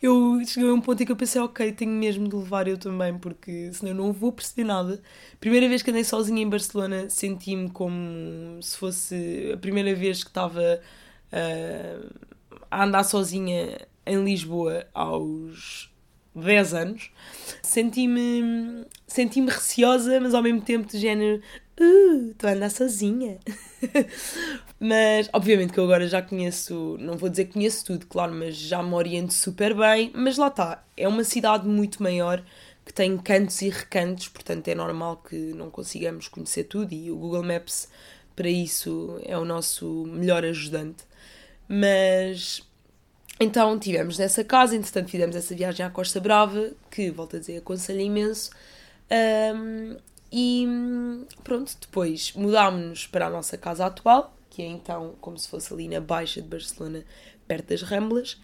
eu 0.00 0.40
cheguei 0.46 0.68
a 0.68 0.72
um 0.72 0.80
ponto 0.80 1.02
em 1.02 1.06
que 1.06 1.12
eu 1.12 1.16
pensei, 1.16 1.40
ok, 1.40 1.72
tenho 1.72 1.92
mesmo 1.92 2.28
de 2.28 2.36
levar 2.36 2.68
eu 2.68 2.78
também, 2.78 3.16
porque 3.18 3.72
senão 3.72 3.92
eu 3.92 3.96
não 3.96 4.12
vou 4.12 4.32
perceber 4.32 4.64
nada. 4.64 5.00
Primeira 5.40 5.68
vez 5.68 5.82
que 5.82 5.90
andei 5.90 6.04
sozinha 6.04 6.42
em 6.42 6.48
Barcelona, 6.48 7.08
senti-me 7.10 7.70
como 7.70 8.62
se 8.62 8.76
fosse 8.76 9.50
a 9.54 9.56
primeira 9.56 9.94
vez 9.94 10.22
que 10.22 10.30
estava 10.30 10.80
uh, 11.32 12.14
a 12.70 12.84
andar 12.84 13.04
sozinha 13.04 13.78
em 14.06 14.24
Lisboa 14.24 14.86
aos 14.94 15.87
10 16.44 16.74
anos. 16.74 17.10
Senti-me 17.62 18.86
senti-me 19.08 19.50
receosa, 19.50 20.20
mas 20.20 20.34
ao 20.34 20.42
mesmo 20.42 20.60
tempo 20.60 20.86
de 20.86 20.98
género, 20.98 21.42
uh, 21.80 22.30
estou 22.30 22.50
a 22.50 22.52
andar 22.52 22.70
sozinha. 22.70 23.38
mas, 24.78 25.28
obviamente, 25.32 25.72
que 25.72 25.80
eu 25.80 25.84
agora 25.84 26.06
já 26.06 26.22
conheço, 26.22 26.96
não 27.00 27.16
vou 27.16 27.28
dizer 27.28 27.46
que 27.46 27.54
conheço 27.54 27.84
tudo, 27.84 28.06
claro, 28.06 28.34
mas 28.34 28.54
já 28.54 28.82
me 28.82 28.94
oriento 28.94 29.32
super 29.32 29.74
bem. 29.74 30.12
Mas 30.14 30.36
lá 30.36 30.48
está, 30.48 30.84
é 30.96 31.08
uma 31.08 31.24
cidade 31.24 31.66
muito 31.66 32.02
maior 32.02 32.44
que 32.84 32.92
tem 32.92 33.16
cantos 33.18 33.60
e 33.62 33.68
recantos, 33.68 34.28
portanto 34.28 34.68
é 34.68 34.74
normal 34.74 35.18
que 35.28 35.36
não 35.36 35.70
consigamos 35.70 36.26
conhecer 36.28 36.64
tudo 36.64 36.94
e 36.94 37.10
o 37.10 37.16
Google 37.16 37.42
Maps, 37.42 37.88
para 38.34 38.48
isso, 38.48 39.18
é 39.24 39.36
o 39.36 39.44
nosso 39.44 40.06
melhor 40.06 40.44
ajudante. 40.44 41.04
Mas. 41.68 42.62
Então 43.40 43.78
tivemos 43.78 44.18
nessa 44.18 44.42
casa, 44.42 44.74
entretanto 44.74 45.10
fizemos 45.10 45.36
essa 45.36 45.54
viagem 45.54 45.86
à 45.86 45.90
Costa 45.90 46.18
Brava, 46.18 46.72
que, 46.90 47.10
volto 47.10 47.36
a 47.36 47.38
dizer, 47.38 47.58
aconselho 47.58 48.00
imenso. 48.00 48.50
Um, 49.54 49.96
e 50.30 50.66
pronto, 51.44 51.76
depois 51.80 52.32
mudámos-nos 52.34 53.06
para 53.06 53.26
a 53.26 53.30
nossa 53.30 53.56
casa 53.56 53.86
atual, 53.86 54.36
que 54.50 54.62
é 54.62 54.66
então 54.66 55.14
como 55.20 55.38
se 55.38 55.48
fosse 55.48 55.72
ali 55.72 55.88
na 55.88 56.00
Baixa 56.00 56.42
de 56.42 56.48
Barcelona, 56.48 57.04
perto 57.46 57.68
das 57.68 57.82
Ramblas, 57.82 58.40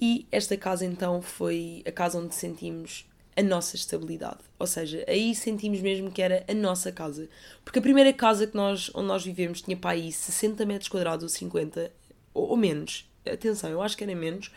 e 0.00 0.26
esta 0.32 0.56
casa 0.56 0.84
então 0.84 1.20
foi 1.20 1.82
a 1.86 1.92
casa 1.92 2.18
onde 2.18 2.34
sentimos 2.34 3.06
a 3.36 3.42
nossa 3.42 3.76
estabilidade. 3.76 4.38
Ou 4.58 4.66
seja, 4.66 5.04
aí 5.06 5.34
sentimos 5.34 5.80
mesmo 5.80 6.10
que 6.10 6.22
era 6.22 6.44
a 6.48 6.54
nossa 6.54 6.90
casa. 6.90 7.28
Porque 7.64 7.78
a 7.78 7.82
primeira 7.82 8.12
casa 8.12 8.46
que 8.46 8.56
nós, 8.56 8.90
onde 8.94 9.06
nós 9.06 9.24
vivemos 9.24 9.60
tinha 9.60 9.76
para 9.76 9.90
aí 9.90 10.10
60 10.10 10.64
metros 10.66 10.88
quadrados 10.88 11.22
ou 11.22 11.28
50, 11.28 11.92
ou, 12.34 12.48
ou 12.48 12.56
menos. 12.56 13.07
Atenção, 13.32 13.70
eu 13.70 13.82
acho 13.82 13.96
que 13.96 14.04
era 14.04 14.14
menos. 14.14 14.50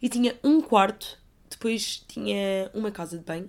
E 0.00 0.08
tinha 0.08 0.36
um 0.44 0.60
quarto, 0.60 1.18
depois 1.50 2.04
tinha 2.06 2.70
uma 2.74 2.90
casa 2.90 3.18
de 3.18 3.24
banho, 3.24 3.48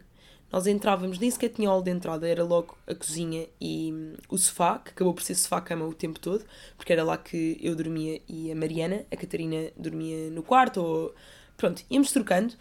nós 0.51 0.65
entrávamos, 0.65 1.19
nem 1.19 1.29
sequer 1.29 1.49
tinha 1.49 1.69
hall 1.69 1.81
de 1.81 1.91
entrada, 1.91 2.27
era 2.27 2.43
logo 2.43 2.75
a 2.87 2.95
cozinha 2.95 3.47
e 3.61 3.91
hum, 3.93 4.13
o 4.27 4.37
sofá, 4.37 4.79
que 4.79 4.89
acabou 4.91 5.13
por 5.13 5.21
ser 5.21 5.35
sofá-cama 5.35 5.85
o 5.85 5.93
tempo 5.93 6.19
todo, 6.19 6.43
porque 6.75 6.91
era 6.91 7.03
lá 7.03 7.17
que 7.17 7.59
eu 7.61 7.75
dormia 7.75 8.19
e 8.27 8.51
a 8.51 8.55
Mariana, 8.55 9.05
a 9.11 9.15
Catarina, 9.15 9.71
dormia 9.77 10.31
no 10.31 10.41
quarto, 10.41 10.81
ou 10.81 11.15
pronto, 11.55 11.83
íamos 11.89 12.11
trocando, 12.11 12.55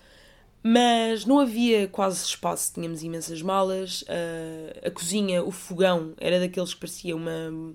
mas 0.63 1.25
não 1.25 1.39
havia 1.39 1.89
quase 1.89 2.23
espaço, 2.25 2.75
tínhamos 2.75 3.03
imensas 3.03 3.41
malas, 3.41 4.05
a, 4.09 4.89
a 4.89 4.91
cozinha, 4.91 5.43
o 5.43 5.51
fogão, 5.51 6.13
era 6.19 6.39
daqueles 6.39 6.75
que 6.75 6.81
parecia 6.81 7.17
uma, 7.17 7.75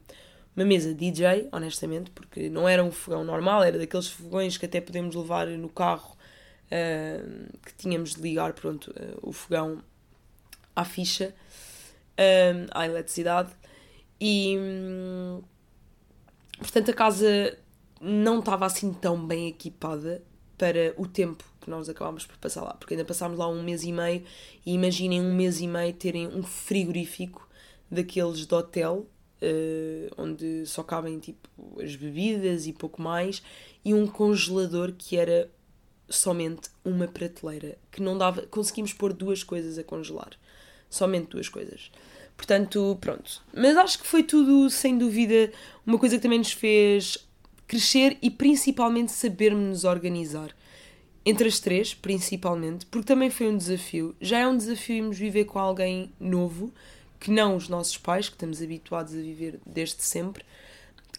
uma 0.56 0.66
mesa 0.66 0.94
DJ, 0.94 1.50
honestamente, 1.52 2.12
porque 2.12 2.50
não 2.50 2.68
era 2.68 2.84
um 2.84 2.92
fogão 2.92 3.24
normal, 3.24 3.64
era 3.64 3.78
daqueles 3.78 4.08
fogões 4.08 4.58
que 4.58 4.66
até 4.66 4.80
podemos 4.80 5.16
levar 5.16 5.48
no 5.48 5.70
carro. 5.70 6.16
Uh, 6.66 7.56
que 7.64 7.74
tínhamos 7.76 8.16
de 8.16 8.22
ligar 8.22 8.54
pronto, 8.54 8.90
uh, 8.92 9.20
o 9.22 9.32
fogão 9.32 9.84
à 10.76 10.84
ficha, 10.84 11.36
um, 12.18 12.66
à 12.72 12.86
eletricidade, 12.86 13.54
e 14.20 14.58
portanto 16.58 16.90
a 16.90 16.94
casa 16.94 17.60
não 18.02 18.40
estava 18.40 18.66
assim 18.66 18.92
tão 18.92 19.24
bem 19.24 19.50
equipada, 19.50 20.24
para 20.58 20.94
o 20.98 21.08
tempo 21.08 21.44
que 21.60 21.70
nós 21.70 21.90
acabámos 21.90 22.26
por 22.26 22.38
passar 22.38 22.64
lá, 22.64 22.74
porque 22.74 22.94
ainda 22.94 23.06
passámos 23.06 23.38
lá 23.38 23.48
um 23.50 23.64
mês 23.64 23.84
e 23.84 23.92
meio 23.92 24.24
e 24.66 24.74
imaginem 24.74 25.22
um 25.22 25.34
mês 25.34 25.60
e 25.60 25.68
meio 25.68 25.94
terem 25.94 26.28
um 26.28 26.44
frigorífico 26.44 27.48
daqueles 27.90 28.46
de 28.46 28.54
hotel 28.54 29.06
uh, 29.44 30.14
onde 30.18 30.66
só 30.66 30.82
cabem 30.82 31.20
tipo 31.20 31.50
as 31.82 31.96
bebidas 31.96 32.66
e 32.66 32.74
pouco 32.74 33.02
mais 33.02 33.44
e 33.84 33.94
um 33.94 34.08
congelador 34.08 34.94
que 34.98 35.18
era 35.18 35.50
somente 36.10 36.70
uma 36.84 37.08
prateleira 37.08 37.78
que 37.92 38.02
não 38.02 38.18
dava 38.18 38.44
conseguimos 38.44 38.94
pôr 38.94 39.14
duas 39.14 39.44
coisas 39.44 39.78
a 39.78 39.84
congelar. 39.84 40.32
Somente 40.90 41.30
duas 41.30 41.50
coisas. 41.50 41.92
Portanto 42.38 42.98
pronto. 43.02 43.44
Mas 43.54 43.76
acho 43.78 44.00
que 44.00 44.08
foi 44.08 44.24
tudo 44.24 44.70
sem 44.70 44.98
dúvida 44.98 45.52
uma 45.86 46.00
coisa 46.00 46.16
que 46.16 46.22
também 46.22 46.40
nos 46.40 46.52
fez 46.52 47.18
crescer 47.68 48.18
e 48.22 48.30
principalmente 48.30 49.12
sabermos 49.12 49.68
nos 49.68 49.84
organizar. 49.84 50.56
Entre 51.26 51.48
as 51.48 51.60
três, 51.60 51.94
principalmente, 51.94 52.86
porque 52.86 53.08
também 53.08 53.30
foi 53.30 53.48
um 53.48 53.58
desafio. 53.58 54.14
Já 54.20 54.40
é 54.40 54.48
um 54.48 54.58
desafio 54.58 54.98
irmos 54.98 55.18
viver 55.18 55.46
com 55.46 55.58
alguém 55.58 56.12
novo, 56.20 56.74
que 57.24 57.32
não 57.32 57.56
os 57.56 57.70
nossos 57.70 57.98
pais, 57.98 58.28
que 58.28 58.36
estamos 58.36 58.62
habituados 58.62 59.14
a 59.14 59.18
viver 59.18 59.58
desde 59.66 60.04
sempre, 60.04 60.44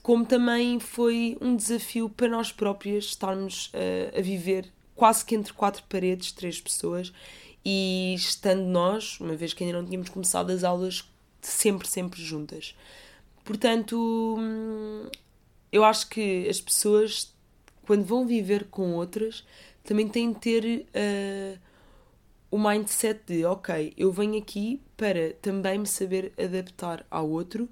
como 0.03 0.27
também 0.27 0.79
foi 0.79 1.39
um 1.41 1.57
desafio 1.57 2.11
para 2.11 2.29
nós 2.29 2.53
próprias 2.53 3.07
estarmos 3.07 3.69
uh, 3.69 4.19
a 4.19 4.21
viver 4.21 4.71
quase 4.95 5.25
que 5.25 5.35
entre 5.35 5.55
quatro 5.55 5.83
paredes, 5.89 6.31
três 6.31 6.61
pessoas, 6.61 7.11
e 7.65 8.15
estando 8.15 8.65
nós, 8.65 9.19
uma 9.19 9.35
vez 9.35 9.55
que 9.55 9.65
ainda 9.65 9.79
não 9.79 9.87
tínhamos 9.87 10.11
começado 10.11 10.51
as 10.51 10.63
aulas, 10.63 11.11
sempre, 11.41 11.89
sempre 11.89 12.23
juntas. 12.23 12.75
Portanto, 13.43 14.37
hum, 14.39 15.09
eu 15.73 15.83
acho 15.85 16.11
que 16.11 16.47
as 16.51 16.61
pessoas, 16.61 17.35
quando 17.87 18.05
vão 18.05 18.27
viver 18.27 18.65
com 18.65 18.93
outras, 18.93 19.43
também 19.83 20.07
têm 20.07 20.35
de 20.35 20.39
ter 20.39 20.87
uh, 20.87 21.59
o 22.55 22.59
mindset 22.59 23.21
de 23.27 23.45
ok, 23.45 23.93
eu 23.97 24.13
venho 24.13 24.39
aqui 24.39 24.81
para 24.97 25.33
também 25.43 25.77
me 25.77 25.89
saber 25.89 26.33
adaptar 26.39 27.05
ao 27.11 27.29
outro, 27.29 27.69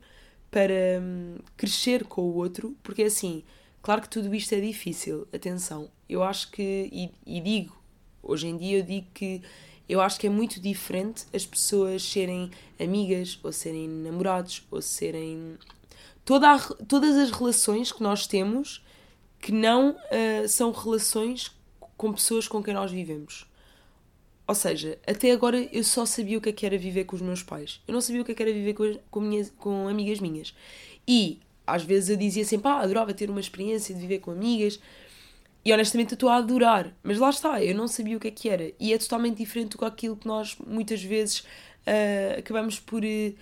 para 0.50 1.00
um, 1.00 1.38
crescer 1.56 2.02
com 2.02 2.22
o 2.22 2.34
outro, 2.34 2.76
porque 2.82 3.04
assim, 3.04 3.44
claro 3.80 4.02
que 4.02 4.08
tudo 4.08 4.34
isto 4.34 4.52
é 4.56 4.60
difícil, 4.60 5.28
atenção, 5.32 5.88
eu 6.08 6.20
acho 6.20 6.50
que, 6.50 6.88
e, 6.90 7.12
e 7.24 7.40
digo, 7.40 7.80
hoje 8.20 8.48
em 8.48 8.56
dia 8.56 8.78
eu 8.78 8.82
digo 8.82 9.06
que 9.14 9.40
eu 9.88 10.00
acho 10.00 10.18
que 10.18 10.26
é 10.26 10.30
muito 10.30 10.60
diferente 10.60 11.26
as 11.32 11.46
pessoas 11.46 12.02
serem 12.02 12.50
amigas, 12.80 13.38
ou 13.40 13.52
serem 13.52 13.88
namorados, 13.88 14.66
ou 14.68 14.82
serem. 14.82 15.58
Toda 16.24 16.56
a, 16.56 16.58
todas 16.58 17.14
as 17.14 17.30
relações 17.30 17.92
que 17.92 18.02
nós 18.02 18.26
temos 18.26 18.84
que 19.40 19.52
não 19.52 19.90
uh, 19.90 20.48
são 20.48 20.72
relações 20.72 21.56
com 21.96 22.12
pessoas 22.12 22.48
com 22.48 22.60
quem 22.60 22.74
nós 22.74 22.90
vivemos. 22.90 23.46
Ou 24.46 24.54
seja, 24.54 24.98
até 25.06 25.30
agora 25.30 25.68
eu 25.72 25.84
só 25.84 26.04
sabia 26.04 26.36
o 26.36 26.40
que, 26.40 26.48
é 26.48 26.52
que 26.52 26.66
era 26.66 26.76
viver 26.76 27.04
com 27.04 27.16
os 27.16 27.22
meus 27.22 27.42
pais. 27.42 27.80
Eu 27.86 27.94
não 27.94 28.00
sabia 28.00 28.22
o 28.22 28.24
que, 28.24 28.32
é 28.32 28.34
que 28.34 28.42
era 28.42 28.52
viver 28.52 28.74
com, 28.74 28.98
com, 29.10 29.20
minhas, 29.20 29.50
com 29.56 29.88
amigas 29.88 30.20
minhas. 30.20 30.54
E 31.06 31.40
às 31.66 31.82
vezes 31.84 32.10
eu 32.10 32.16
dizia 32.16 32.44
sempre, 32.44 32.68
ah, 32.68 32.80
adorava 32.80 33.14
ter 33.14 33.30
uma 33.30 33.40
experiência 33.40 33.94
de 33.94 34.00
viver 34.00 34.18
com 34.18 34.30
amigas. 34.30 34.80
E 35.64 35.72
honestamente 35.72 36.12
eu 36.12 36.16
estou 36.16 36.28
a 36.28 36.36
adorar. 36.36 36.92
Mas 37.02 37.18
lá 37.18 37.30
está, 37.30 37.62
eu 37.62 37.74
não 37.74 37.86
sabia 37.86 38.16
o 38.16 38.20
que 38.20 38.28
é 38.28 38.30
que 38.30 38.48
era. 38.48 38.72
E 38.80 38.92
é 38.92 38.98
totalmente 38.98 39.38
diferente 39.38 39.70
do 39.70 39.78
que 39.78 39.84
aquilo 39.84 40.16
que 40.16 40.26
nós 40.26 40.56
muitas 40.66 41.02
vezes 41.02 41.40
uh, 41.40 42.38
acabamos 42.38 42.80
por 42.80 43.04
uh, 43.04 43.34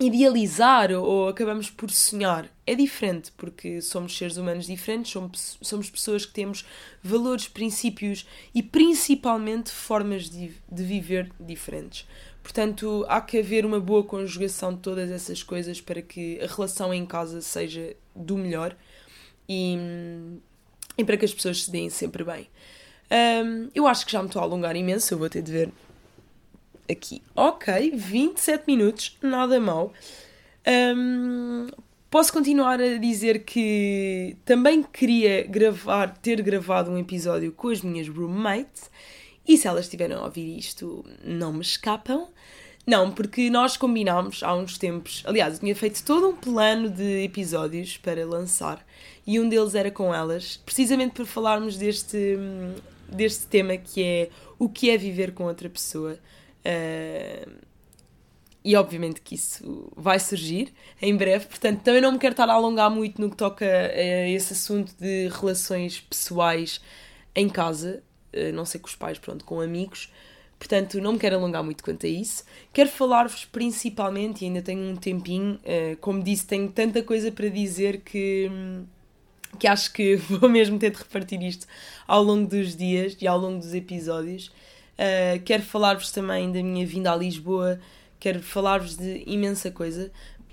idealizar 0.00 0.92
ou 0.92 1.28
acabamos 1.28 1.70
por 1.70 1.90
sonhar. 1.90 2.48
É 2.66 2.74
diferente, 2.74 3.32
porque 3.36 3.80
somos 3.80 4.16
seres 4.16 4.36
humanos 4.36 4.66
diferentes, 4.66 5.10
somos, 5.10 5.58
somos 5.60 5.90
pessoas 5.90 6.24
que 6.24 6.32
temos 6.32 6.64
valores, 7.02 7.48
princípios 7.48 8.26
e 8.54 8.62
principalmente 8.62 9.70
formas 9.72 10.30
de, 10.30 10.52
de 10.70 10.82
viver 10.84 11.32
diferentes. 11.40 12.06
Portanto, 12.42 13.04
há 13.08 13.20
que 13.20 13.38
haver 13.38 13.66
uma 13.66 13.80
boa 13.80 14.04
conjugação 14.04 14.72
de 14.72 14.80
todas 14.80 15.10
essas 15.10 15.42
coisas 15.42 15.80
para 15.80 16.00
que 16.00 16.40
a 16.40 16.46
relação 16.46 16.94
em 16.94 17.04
casa 17.04 17.40
seja 17.40 17.94
do 18.14 18.38
melhor 18.38 18.76
e, 19.48 19.76
e 20.96 21.04
para 21.04 21.16
que 21.16 21.24
as 21.24 21.34
pessoas 21.34 21.64
se 21.64 21.70
deem 21.70 21.90
sempre 21.90 22.24
bem. 22.24 22.48
Um, 23.10 23.68
eu 23.74 23.86
acho 23.86 24.06
que 24.06 24.12
já 24.12 24.20
me 24.20 24.28
estou 24.28 24.40
a 24.40 24.44
alongar 24.44 24.76
imenso, 24.76 25.12
eu 25.12 25.18
vou 25.18 25.28
ter 25.28 25.42
de 25.42 25.50
ver 25.50 25.72
aqui. 26.90 27.22
Ok, 27.34 27.92
27 27.94 28.64
minutos, 28.66 29.16
nada 29.22 29.60
mal. 29.60 29.92
Um, 30.66 31.68
posso 32.10 32.32
continuar 32.32 32.80
a 32.80 32.98
dizer 32.98 33.44
que 33.44 34.36
também 34.44 34.82
queria 34.82 35.42
gravar, 35.46 36.16
ter 36.18 36.40
gravado 36.42 36.90
um 36.90 36.98
episódio 36.98 37.52
com 37.52 37.68
as 37.68 37.82
minhas 37.82 38.08
roommates. 38.08 38.90
E 39.46 39.56
se 39.56 39.66
elas 39.66 39.86
estiverem 39.86 40.16
a 40.16 40.24
ouvir 40.24 40.58
isto, 40.58 41.04
não 41.24 41.52
me 41.52 41.62
escapam. 41.62 42.28
Não, 42.86 43.12
porque 43.12 43.50
nós 43.50 43.76
combinámos 43.76 44.42
há 44.42 44.54
uns 44.54 44.78
tempos. 44.78 45.22
Aliás, 45.26 45.54
eu 45.54 45.60
tinha 45.60 45.76
feito 45.76 46.02
todo 46.04 46.28
um 46.28 46.34
plano 46.34 46.88
de 46.88 47.22
episódios 47.22 47.98
para 47.98 48.24
lançar 48.24 48.82
e 49.26 49.38
um 49.38 49.46
deles 49.46 49.74
era 49.74 49.90
com 49.90 50.14
elas, 50.14 50.56
precisamente 50.56 51.12
por 51.12 51.26
falarmos 51.26 51.76
deste, 51.76 52.38
deste 53.06 53.46
tema 53.46 53.76
que 53.76 54.02
é 54.02 54.30
o 54.58 54.70
que 54.70 54.88
é 54.88 54.96
viver 54.96 55.32
com 55.32 55.44
outra 55.44 55.68
pessoa. 55.68 56.18
Uh, 56.64 57.68
e 58.64 58.76
obviamente 58.76 59.20
que 59.20 59.34
isso 59.34 59.90
vai 59.96 60.18
surgir 60.18 60.74
em 61.00 61.16
breve, 61.16 61.46
portanto 61.46 61.80
também 61.80 62.02
não 62.02 62.12
me 62.12 62.18
quero 62.18 62.32
estar 62.32 62.48
a 62.50 62.52
alongar 62.52 62.90
muito 62.90 63.20
no 63.20 63.30
que 63.30 63.36
toca 63.36 63.64
a 63.64 64.28
esse 64.28 64.52
assunto 64.52 64.92
de 64.98 65.28
relações 65.28 66.00
pessoais 66.00 66.80
em 67.34 67.48
casa, 67.48 68.02
uh, 68.34 68.52
não 68.52 68.64
sei 68.64 68.80
com 68.80 68.88
os 68.88 68.96
pais, 68.96 69.18
pronto, 69.18 69.44
com 69.44 69.60
amigos, 69.60 70.12
portanto 70.58 71.00
não 71.00 71.12
me 71.12 71.18
quero 71.18 71.36
alongar 71.36 71.62
muito 71.62 71.82
quanto 71.84 72.04
a 72.04 72.08
isso. 72.08 72.44
Quero 72.72 72.90
falar-vos 72.90 73.44
principalmente, 73.44 74.42
e 74.42 74.48
ainda 74.48 74.60
tenho 74.60 74.82
um 74.92 74.96
tempinho, 74.96 75.54
uh, 75.54 75.96
como 76.00 76.22
disse, 76.22 76.46
tenho 76.46 76.68
tanta 76.70 77.02
coisa 77.02 77.30
para 77.30 77.48
dizer 77.48 78.00
que. 78.00 78.50
que 79.58 79.66
acho 79.66 79.92
que 79.92 80.16
vou 80.28 80.48
mesmo 80.48 80.78
ter 80.78 80.90
de 80.90 80.98
repartir 80.98 81.40
isto 81.42 81.66
ao 82.06 82.22
longo 82.22 82.46
dos 82.48 82.76
dias 82.76 83.16
e 83.20 83.26
ao 83.26 83.38
longo 83.38 83.60
dos 83.60 83.72
episódios. 83.72 84.50
Uh, 84.98 85.40
quero 85.44 85.62
falar-vos 85.62 86.10
também 86.10 86.50
da 86.50 86.60
minha 86.60 86.84
vinda 86.84 87.12
a 87.12 87.16
Lisboa, 87.16 87.78
quero 88.18 88.42
falar-vos 88.42 88.96
de 88.96 89.22
imensa 89.26 89.70
coisa. 89.70 90.10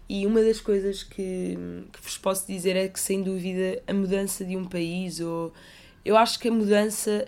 E 0.07 0.27
uma 0.27 0.41
das 0.43 0.61
coisas 0.61 1.01
que, 1.01 1.57
que 1.91 2.01
vos 2.01 2.17
posso 2.17 2.45
dizer 2.45 2.75
é 2.75 2.87
que, 2.87 2.99
sem 2.99 3.23
dúvida, 3.23 3.81
a 3.87 3.93
mudança 3.93 4.45
de 4.45 4.55
um 4.55 4.65
país, 4.65 5.19
ou 5.19 5.51
eu 6.03 6.15
acho 6.15 6.39
que 6.39 6.47
a 6.47 6.51
mudança 6.51 7.27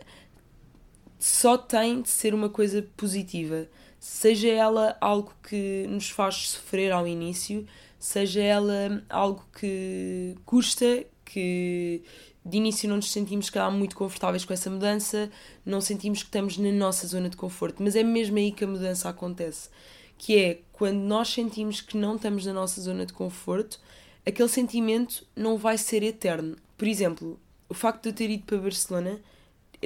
só 1.18 1.58
tem 1.58 2.04
de 2.04 2.10
ser 2.10 2.36
uma 2.36 2.50
coisa 2.50 2.88
positiva, 2.96 3.68
seja 4.00 4.50
ela 4.50 4.96
algo 5.02 5.34
que 5.42 5.88
nos 5.90 6.12
faz 6.12 6.50
sofrer 6.50 6.92
ao 6.92 7.08
início, 7.08 7.66
seja 7.98 8.42
ela 8.44 9.04
algo 9.10 9.44
que 9.60 10.36
custa, 10.46 11.04
que 11.26 12.04
de 12.48 12.58
início 12.58 12.88
não 12.88 12.98
nos 12.98 13.12
sentimos 13.12 13.50
cá 13.50 13.70
muito 13.70 13.96
confortáveis 13.96 14.46
com 14.46 14.54
essa 14.54 14.70
mudança, 14.70 15.30
não 15.66 15.82
sentimos 15.82 16.20
que 16.20 16.30
estamos 16.30 16.58
na 16.58 16.72
nossa 16.72 17.06
zona 17.06 17.30
de 17.30 17.36
conforto, 17.36 17.84
mas 17.84 17.96
é 17.96 18.04
mesmo 18.04 18.38
aí 18.38 18.52
que 18.52 18.64
a 18.64 18.68
mudança 18.68 19.10
acontece, 19.10 19.70
que 20.18 20.38
é 20.38 20.60
quando 20.72 20.98
nós 21.00 21.30
sentimos 21.30 21.82
que 21.82 21.98
não 21.98 22.16
estamos 22.16 22.46
na 22.46 22.54
nossa 22.54 22.80
zona 22.80 23.06
de 23.06 23.14
conforto, 23.14 23.80
aquele 24.26 24.50
sentimento 24.50 25.26
não 25.36 25.58
vai 25.58 25.78
ser 25.78 26.04
eterno. 26.04 26.56
Por 26.78 26.88
exemplo, 26.88 27.40
o 27.68 27.74
facto 27.74 28.04
de 28.04 28.10
eu 28.10 28.14
ter 28.14 28.30
ido 28.30 28.44
para 28.44 28.58
Barcelona 28.58 29.20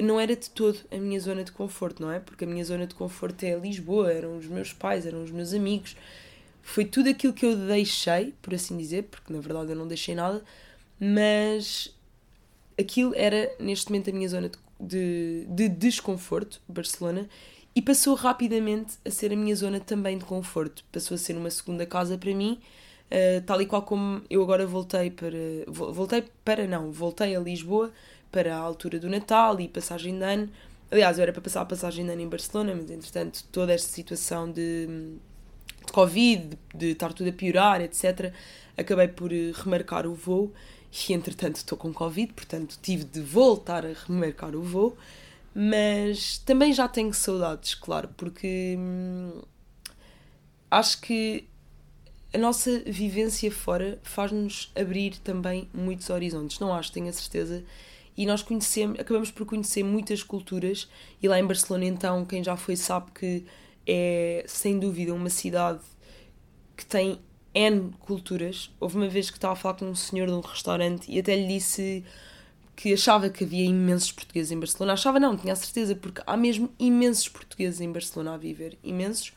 não 0.00 0.18
era 0.18 0.36
de 0.36 0.48
todo 0.48 0.78
a 0.90 0.96
minha 0.96 1.18
zona 1.20 1.44
de 1.44 1.52
conforto, 1.52 2.02
não 2.02 2.10
é? 2.10 2.20
Porque 2.20 2.44
a 2.44 2.46
minha 2.46 2.64
zona 2.64 2.86
de 2.86 2.94
conforto 2.94 3.42
é 3.44 3.58
Lisboa, 3.58 4.12
eram 4.12 4.38
os 4.38 4.46
meus 4.46 4.72
pais, 4.72 5.04
eram 5.04 5.22
os 5.22 5.30
meus 5.30 5.52
amigos. 5.52 5.96
Foi 6.62 6.84
tudo 6.84 7.10
aquilo 7.10 7.32
que 7.32 7.44
eu 7.44 7.56
deixei, 7.56 8.32
por 8.40 8.54
assim 8.54 8.76
dizer, 8.76 9.04
porque 9.04 9.32
na 9.32 9.40
verdade 9.40 9.70
eu 9.70 9.76
não 9.76 9.86
deixei 9.86 10.14
nada, 10.14 10.42
mas 10.98 11.92
aquilo 12.82 13.14
era 13.14 13.50
neste 13.58 13.90
momento 13.90 14.10
a 14.10 14.12
minha 14.12 14.28
zona 14.28 14.50
de, 14.78 15.46
de, 15.48 15.68
de 15.68 15.68
desconforto, 15.68 16.60
Barcelona, 16.68 17.28
e 17.74 17.80
passou 17.80 18.14
rapidamente 18.14 18.94
a 19.04 19.10
ser 19.10 19.32
a 19.32 19.36
minha 19.36 19.54
zona 19.56 19.80
também 19.80 20.18
de 20.18 20.24
conforto. 20.24 20.84
Passou 20.92 21.14
a 21.14 21.18
ser 21.18 21.36
uma 21.36 21.50
segunda 21.50 21.86
casa 21.86 22.18
para 22.18 22.34
mim, 22.34 22.60
uh, 23.10 23.40
tal 23.46 23.62
e 23.62 23.66
qual 23.66 23.82
como 23.82 24.22
eu 24.28 24.42
agora 24.42 24.66
voltei 24.66 25.10
para. 25.10 25.38
Voltei 25.66 26.24
para 26.44 26.66
não, 26.66 26.92
voltei 26.92 27.34
a 27.34 27.40
Lisboa 27.40 27.90
para 28.30 28.54
a 28.54 28.58
altura 28.58 28.98
do 28.98 29.08
Natal 29.08 29.58
e 29.60 29.68
passagem 29.68 30.18
de 30.18 30.24
ano. 30.24 30.50
Aliás, 30.90 31.16
eu 31.16 31.22
era 31.22 31.32
para 31.32 31.40
passar 31.40 31.62
a 31.62 31.64
passagem 31.64 32.04
de 32.04 32.12
ano 32.12 32.20
em 32.20 32.28
Barcelona, 32.28 32.74
mas 32.74 32.90
entretanto 32.90 33.44
toda 33.50 33.72
esta 33.72 33.88
situação 33.88 34.50
de, 34.50 34.86
de 35.86 35.92
Covid, 35.92 36.48
de, 36.48 36.58
de 36.74 36.86
estar 36.92 37.14
tudo 37.14 37.30
a 37.30 37.32
piorar, 37.32 37.80
etc., 37.80 38.32
acabei 38.76 39.08
por 39.08 39.32
eh, 39.32 39.52
remarcar 39.54 40.06
o 40.06 40.14
voo 40.14 40.52
e 41.08 41.12
entretanto 41.12 41.56
estou 41.56 41.76
com 41.78 41.92
Covid, 41.92 42.32
portanto 42.32 42.78
tive 42.82 43.04
de 43.04 43.20
voltar 43.20 43.86
a 43.86 43.92
remarcar 43.92 44.54
o 44.54 44.62
voo, 44.62 44.96
mas 45.54 46.38
também 46.38 46.72
já 46.72 46.88
tenho 46.88 47.12
saudades, 47.12 47.74
claro, 47.74 48.08
porque 48.16 48.76
hum, 48.78 49.42
acho 50.70 51.00
que 51.00 51.48
a 52.32 52.38
nossa 52.38 52.80
vivência 52.80 53.50
fora 53.50 53.98
faz-nos 54.02 54.72
abrir 54.74 55.18
também 55.18 55.68
muitos 55.72 56.08
horizontes, 56.10 56.58
não 56.58 56.72
acho, 56.72 56.92
tenho 56.92 57.08
a 57.08 57.12
certeza, 57.12 57.64
e 58.16 58.26
nós 58.26 58.42
conhecemos, 58.42 59.00
acabamos 59.00 59.30
por 59.30 59.46
conhecer 59.46 59.82
muitas 59.82 60.22
culturas. 60.22 60.88
E 61.22 61.28
lá 61.28 61.38
em 61.38 61.46
Barcelona 61.46 61.86
então 61.86 62.24
quem 62.24 62.44
já 62.44 62.56
foi 62.56 62.76
sabe 62.76 63.10
que 63.12 63.44
é 63.86 64.44
sem 64.46 64.78
dúvida 64.78 65.14
uma 65.14 65.30
cidade 65.30 65.80
que 66.76 66.84
tem 66.84 67.18
N 67.54 67.90
culturas. 68.00 68.70
Houve 68.80 68.96
uma 68.96 69.08
vez 69.08 69.30
que 69.30 69.36
estava 69.36 69.54
a 69.54 69.56
falar 69.56 69.74
com 69.74 69.86
um 69.86 69.94
senhor 69.94 70.26
de 70.26 70.32
um 70.32 70.40
restaurante 70.40 71.10
e 71.10 71.18
até 71.18 71.36
lhe 71.36 71.46
disse 71.46 72.04
que 72.74 72.92
achava 72.94 73.28
que 73.28 73.44
havia 73.44 73.64
imensos 73.64 74.10
portugueses 74.12 74.50
em 74.50 74.58
Barcelona. 74.58 74.94
Achava 74.94 75.20
não, 75.20 75.36
tinha 75.36 75.52
a 75.52 75.56
certeza, 75.56 75.94
porque 75.94 76.22
há 76.26 76.36
mesmo 76.36 76.70
imensos 76.78 77.28
portugueses 77.28 77.80
em 77.80 77.92
Barcelona 77.92 78.34
a 78.34 78.36
viver. 78.36 78.78
Imensos. 78.82 79.32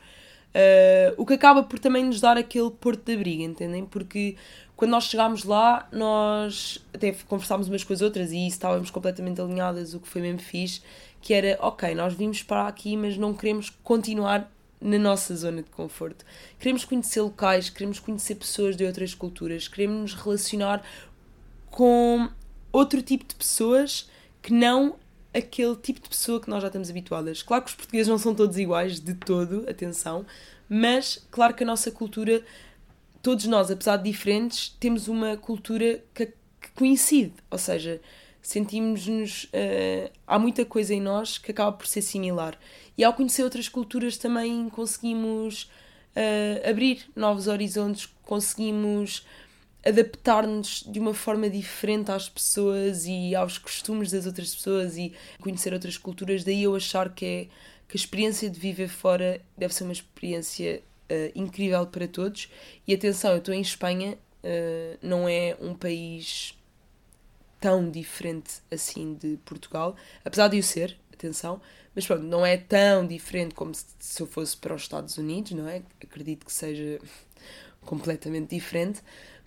Uh, 0.56 1.12
o 1.18 1.26
que 1.26 1.34
acaba 1.34 1.62
por 1.62 1.78
também 1.78 2.04
nos 2.04 2.18
dar 2.18 2.38
aquele 2.38 2.70
porto 2.70 3.04
de 3.04 3.12
abrigo, 3.12 3.42
entendem? 3.42 3.84
Porque 3.84 4.36
quando 4.74 4.90
nós 4.90 5.04
chegámos 5.04 5.44
lá, 5.44 5.86
nós 5.92 6.82
até 6.94 7.12
conversámos 7.28 7.68
umas 7.68 7.84
com 7.84 7.92
as 7.92 8.00
outras 8.00 8.32
e 8.32 8.46
estávamos 8.46 8.90
completamente 8.90 9.38
alinhadas, 9.38 9.92
o 9.92 10.00
que 10.00 10.08
foi 10.08 10.22
mesmo 10.22 10.38
fixe, 10.38 10.80
que 11.20 11.34
era, 11.34 11.58
ok, 11.60 11.94
nós 11.94 12.14
vimos 12.14 12.42
para 12.42 12.66
aqui, 12.66 12.96
mas 12.96 13.18
não 13.18 13.34
queremos 13.34 13.68
continuar 13.82 14.50
na 14.80 14.98
nossa 14.98 15.34
zona 15.34 15.62
de 15.62 15.70
conforto. 15.70 16.24
Queremos 16.58 16.84
conhecer 16.84 17.20
locais, 17.20 17.70
queremos 17.70 17.98
conhecer 17.98 18.34
pessoas 18.34 18.76
de 18.76 18.84
outras 18.84 19.14
culturas, 19.14 19.68
queremos 19.68 20.12
nos 20.12 20.14
relacionar 20.14 20.82
com 21.70 22.28
outro 22.72 23.02
tipo 23.02 23.24
de 23.24 23.34
pessoas 23.34 24.08
que 24.42 24.52
não 24.52 24.96
aquele 25.32 25.76
tipo 25.76 26.00
de 26.00 26.08
pessoa 26.08 26.40
que 26.40 26.48
nós 26.48 26.62
já 26.62 26.68
estamos 26.68 26.88
habituadas. 26.88 27.42
Claro 27.42 27.64
que 27.64 27.70
os 27.70 27.76
portugueses 27.76 28.08
não 28.08 28.18
são 28.18 28.34
todos 28.34 28.56
iguais, 28.58 29.00
de 29.00 29.14
todo, 29.14 29.68
atenção, 29.68 30.24
mas 30.68 31.26
claro 31.30 31.54
que 31.54 31.62
a 31.62 31.66
nossa 31.66 31.90
cultura, 31.90 32.42
todos 33.22 33.44
nós, 33.46 33.70
apesar 33.70 33.98
de 33.98 34.10
diferentes, 34.10 34.74
temos 34.80 35.08
uma 35.08 35.36
cultura 35.36 36.02
que, 36.14 36.26
que 36.26 36.70
coincide, 36.74 37.34
ou 37.50 37.58
seja, 37.58 38.00
sentimos-nos. 38.46 39.44
Uh, 39.44 40.08
há 40.24 40.38
muita 40.38 40.64
coisa 40.64 40.94
em 40.94 41.00
nós 41.00 41.36
que 41.36 41.50
acaba 41.50 41.72
por 41.72 41.86
ser 41.86 42.00
similar. 42.00 42.56
E 42.96 43.02
ao 43.02 43.12
conhecer 43.12 43.42
outras 43.42 43.68
culturas 43.68 44.16
também 44.16 44.68
conseguimos 44.68 45.64
uh, 46.14 46.70
abrir 46.70 47.10
novos 47.16 47.48
horizontes, 47.48 48.08
conseguimos 48.22 49.26
adaptar-nos 49.84 50.84
de 50.86 51.00
uma 51.00 51.12
forma 51.12 51.50
diferente 51.50 52.12
às 52.12 52.28
pessoas 52.28 53.04
e 53.06 53.34
aos 53.34 53.58
costumes 53.58 54.12
das 54.12 54.26
outras 54.26 54.54
pessoas 54.54 54.96
e 54.96 55.12
conhecer 55.40 55.72
outras 55.72 55.98
culturas. 55.98 56.44
Daí 56.44 56.62
eu 56.62 56.76
achar 56.76 57.12
que, 57.12 57.24
é, 57.24 57.44
que 57.88 57.96
a 57.96 58.00
experiência 58.00 58.48
de 58.48 58.60
viver 58.60 58.88
fora 58.88 59.40
deve 59.58 59.74
ser 59.74 59.82
uma 59.82 59.92
experiência 59.92 60.82
uh, 61.10 61.32
incrível 61.34 61.84
para 61.84 62.06
todos. 62.06 62.48
E 62.86 62.94
atenção, 62.94 63.32
eu 63.32 63.38
estou 63.38 63.52
em 63.52 63.60
Espanha, 63.60 64.16
não 65.02 65.28
é 65.28 65.56
um 65.60 65.74
país 65.74 66.54
tão 67.60 67.90
diferente 67.90 68.54
assim 68.70 69.14
de 69.14 69.38
Portugal, 69.44 69.96
apesar 70.24 70.48
de 70.48 70.58
o 70.58 70.62
ser, 70.62 70.96
atenção, 71.12 71.60
mas 71.94 72.06
pronto, 72.06 72.22
não 72.22 72.44
é 72.44 72.56
tão 72.56 73.06
diferente 73.06 73.54
como 73.54 73.72
se 73.74 74.22
eu 74.22 74.26
fosse 74.26 74.56
para 74.56 74.74
os 74.74 74.82
Estados 74.82 75.16
Unidos, 75.16 75.52
não 75.52 75.66
é? 75.66 75.82
Acredito 76.02 76.44
que 76.44 76.52
seja 76.52 77.00
completamente 77.82 78.54
diferente, 78.54 79.00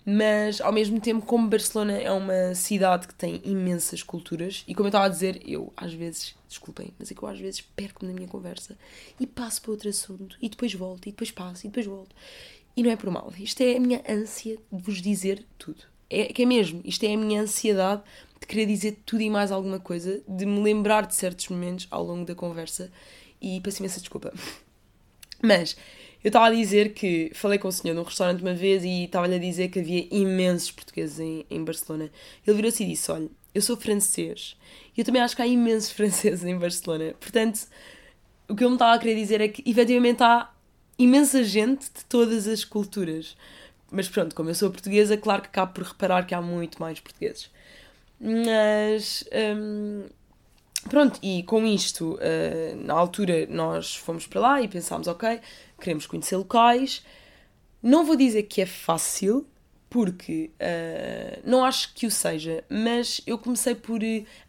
mas 0.04 0.60
ao 0.60 0.72
mesmo 0.72 1.00
tempo, 1.00 1.24
como 1.24 1.48
Barcelona 1.48 1.92
é 1.98 2.10
uma 2.10 2.54
cidade 2.54 3.06
que 3.06 3.14
tem 3.14 3.40
imensas 3.44 4.02
culturas, 4.02 4.64
e 4.66 4.74
como 4.74 4.86
eu 4.86 4.90
estava 4.90 5.04
a 5.04 5.08
dizer, 5.08 5.40
eu 5.46 5.72
às 5.76 5.92
vezes, 5.92 6.34
desculpem, 6.48 6.92
mas 6.98 7.10
é 7.10 7.14
que 7.14 7.22
eu 7.22 7.28
às 7.28 7.38
vezes 7.38 7.60
perco-me 7.60 8.10
na 8.10 8.16
minha 8.16 8.28
conversa 8.28 8.76
e 9.18 9.26
passo 9.26 9.62
para 9.62 9.70
outro 9.70 9.88
assunto, 9.88 10.36
e 10.40 10.48
depois 10.48 10.72
volto, 10.74 11.06
e 11.06 11.12
depois 11.12 11.30
passo, 11.30 11.66
e 11.66 11.68
depois 11.68 11.86
volto. 11.86 12.14
E 12.76 12.82
não 12.82 12.90
é 12.90 12.96
por 12.96 13.10
mal, 13.10 13.32
isto 13.38 13.60
é 13.62 13.76
a 13.76 13.80
minha 13.80 14.02
ânsia 14.08 14.56
de 14.72 14.82
vos 14.82 15.02
dizer 15.02 15.44
tudo. 15.58 15.89
É 16.10 16.32
que 16.32 16.42
é 16.42 16.46
mesmo, 16.46 16.80
isto 16.84 17.04
é 17.04 17.14
a 17.14 17.16
minha 17.16 17.40
ansiedade 17.40 18.02
de 18.40 18.46
querer 18.46 18.66
dizer 18.66 18.98
tudo 19.06 19.22
e 19.22 19.30
mais 19.30 19.52
alguma 19.52 19.78
coisa, 19.78 20.20
de 20.26 20.44
me 20.44 20.60
lembrar 20.60 21.06
de 21.06 21.14
certos 21.14 21.48
momentos 21.48 21.86
ao 21.90 22.02
longo 22.02 22.24
da 22.24 22.34
conversa 22.34 22.90
e 23.40 23.60
peço 23.60 23.80
imensa 23.80 24.00
desculpa. 24.00 24.32
Mas 25.42 25.76
eu 26.22 26.28
estava 26.28 26.46
a 26.46 26.50
dizer 26.50 26.92
que 26.92 27.30
falei 27.34 27.58
com 27.58 27.68
o 27.68 27.72
senhor 27.72 27.94
num 27.94 28.02
restaurante 28.02 28.42
uma 28.42 28.54
vez 28.54 28.84
e 28.84 29.04
estava-lhe 29.04 29.36
a 29.36 29.38
dizer 29.38 29.68
que 29.68 29.78
havia 29.78 30.06
imensos 30.10 30.70
portugueses 30.70 31.18
em, 31.18 31.46
em 31.48 31.64
Barcelona. 31.64 32.10
Ele 32.46 32.56
virou-se 32.56 32.82
e 32.82 32.86
disse: 32.86 33.10
Olha, 33.10 33.28
eu 33.54 33.62
sou 33.62 33.76
francês 33.76 34.56
e 34.96 35.00
eu 35.00 35.04
também 35.04 35.22
acho 35.22 35.34
que 35.34 35.42
há 35.42 35.46
imensos 35.46 35.90
franceses 35.92 36.44
em 36.44 36.58
Barcelona. 36.58 37.14
Portanto, 37.18 37.66
o 38.48 38.54
que 38.54 38.64
eu 38.64 38.68
me 38.68 38.74
estava 38.74 38.94
a 38.94 38.98
querer 38.98 39.14
dizer 39.14 39.40
é 39.40 39.48
que 39.48 39.62
efetivamente 39.68 40.22
há 40.22 40.50
imensa 40.98 41.42
gente 41.42 41.86
de 41.86 42.04
todas 42.06 42.46
as 42.46 42.64
culturas. 42.64 43.36
Mas 43.90 44.08
pronto, 44.08 44.34
como 44.34 44.50
eu 44.50 44.54
sou 44.54 44.70
portuguesa, 44.70 45.16
claro 45.16 45.42
que 45.42 45.48
acabo 45.48 45.72
por 45.72 45.84
reparar 45.84 46.26
que 46.26 46.34
há 46.34 46.40
muito 46.40 46.80
mais 46.80 47.00
portugueses. 47.00 47.50
Mas. 48.20 49.24
Hum, 49.32 50.04
pronto, 50.88 51.18
e 51.22 51.42
com 51.42 51.66
isto, 51.66 52.14
uh, 52.14 52.76
na 52.76 52.94
altura 52.94 53.46
nós 53.48 53.96
fomos 53.96 54.26
para 54.26 54.40
lá 54.40 54.62
e 54.62 54.68
pensámos, 54.68 55.08
ok, 55.08 55.40
queremos 55.80 56.06
conhecer 56.06 56.36
locais. 56.36 57.04
Não 57.82 58.04
vou 58.04 58.14
dizer 58.14 58.42
que 58.44 58.60
é 58.60 58.66
fácil, 58.66 59.46
porque 59.90 60.50
uh, 60.60 61.40
não 61.44 61.64
acho 61.64 61.92
que 61.94 62.06
o 62.06 62.10
seja, 62.10 62.62
mas 62.68 63.20
eu 63.26 63.36
comecei 63.36 63.74
por, 63.74 64.00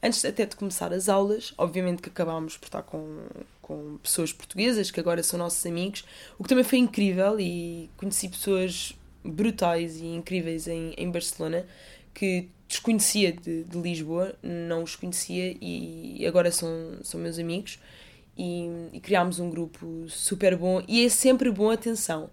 antes 0.04 0.24
até 0.24 0.46
de 0.46 0.56
começar 0.56 0.94
as 0.94 1.10
aulas, 1.10 1.52
obviamente 1.58 2.02
que 2.02 2.10
acabámos 2.10 2.58
por 2.58 2.66
estar 2.66 2.84
com, 2.84 3.26
com 3.60 3.98
pessoas 4.04 4.32
portuguesas 4.32 4.92
que 4.92 5.00
agora 5.00 5.24
são 5.24 5.40
nossos 5.40 5.66
amigos, 5.66 6.06
o 6.38 6.44
que 6.44 6.50
também 6.50 6.64
foi 6.64 6.78
incrível 6.78 7.40
e 7.40 7.90
conheci 7.98 8.30
pessoas 8.30 8.94
brutais 9.24 9.98
e 9.98 10.06
incríveis 10.06 10.68
em, 10.68 10.94
em 10.98 11.10
Barcelona 11.12 11.66
que 12.14 12.50
desconhecia 12.68 13.32
de, 13.34 13.64
de 13.64 13.78
Lisboa, 13.78 14.36
não 14.42 14.84
os 14.84 14.96
conhecia 14.96 15.56
e 15.62 16.26
agora 16.26 16.52
são, 16.52 16.70
são 17.04 17.20
meus 17.20 17.38
amigos 17.38 17.80
e, 18.38 18.70
e 18.94 19.00
criámos 19.00 19.40
um 19.40 19.50
grupo 19.50 20.06
super 20.08 20.56
bom 20.56 20.82
e 20.88 21.06
é 21.06 21.10
sempre 21.10 21.52
bom, 21.52 21.70
atenção. 21.70 22.30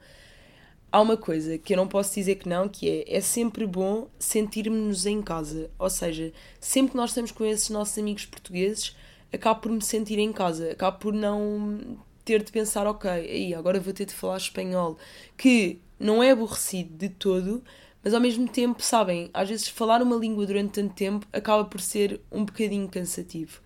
Há 0.90 1.02
uma 1.02 1.18
coisa 1.18 1.58
que 1.58 1.74
eu 1.74 1.76
não 1.76 1.86
posso 1.86 2.14
dizer 2.14 2.36
que 2.36 2.48
não, 2.48 2.66
que 2.66 3.04
é, 3.06 3.16
é 3.16 3.20
sempre 3.20 3.66
bom 3.66 4.08
sentirmos-nos 4.18 5.04
em 5.04 5.20
casa. 5.20 5.70
Ou 5.78 5.90
seja, 5.90 6.32
sempre 6.58 6.92
que 6.92 6.96
nós 6.96 7.10
estamos 7.10 7.30
com 7.30 7.44
esses 7.44 7.68
nossos 7.68 7.98
amigos 7.98 8.24
portugueses, 8.24 8.96
acabo 9.30 9.60
por 9.60 9.70
me 9.70 9.82
sentir 9.82 10.18
em 10.18 10.32
casa, 10.32 10.70
acabo 10.72 10.98
por 10.98 11.12
não 11.12 11.98
ter 12.24 12.42
de 12.42 12.50
pensar, 12.50 12.86
ok, 12.86 13.10
aí 13.10 13.54
agora 13.54 13.80
vou 13.80 13.92
ter 13.92 14.06
de 14.06 14.14
falar 14.14 14.38
espanhol, 14.38 14.96
que 15.36 15.78
não 15.98 16.22
é 16.22 16.30
aborrecido 16.30 16.96
de 16.96 17.08
todo, 17.08 17.62
mas 18.02 18.14
ao 18.14 18.20
mesmo 18.20 18.48
tempo, 18.48 18.82
sabem, 18.82 19.30
às 19.34 19.48
vezes 19.48 19.68
falar 19.68 20.02
uma 20.02 20.16
língua 20.16 20.46
durante 20.46 20.80
tanto 20.80 20.94
tempo 20.94 21.26
acaba 21.32 21.64
por 21.64 21.80
ser 21.80 22.20
um 22.30 22.44
bocadinho 22.44 22.88
cansativo. 22.88 23.60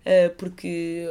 Uh, 0.00 0.34
porque, 0.36 1.08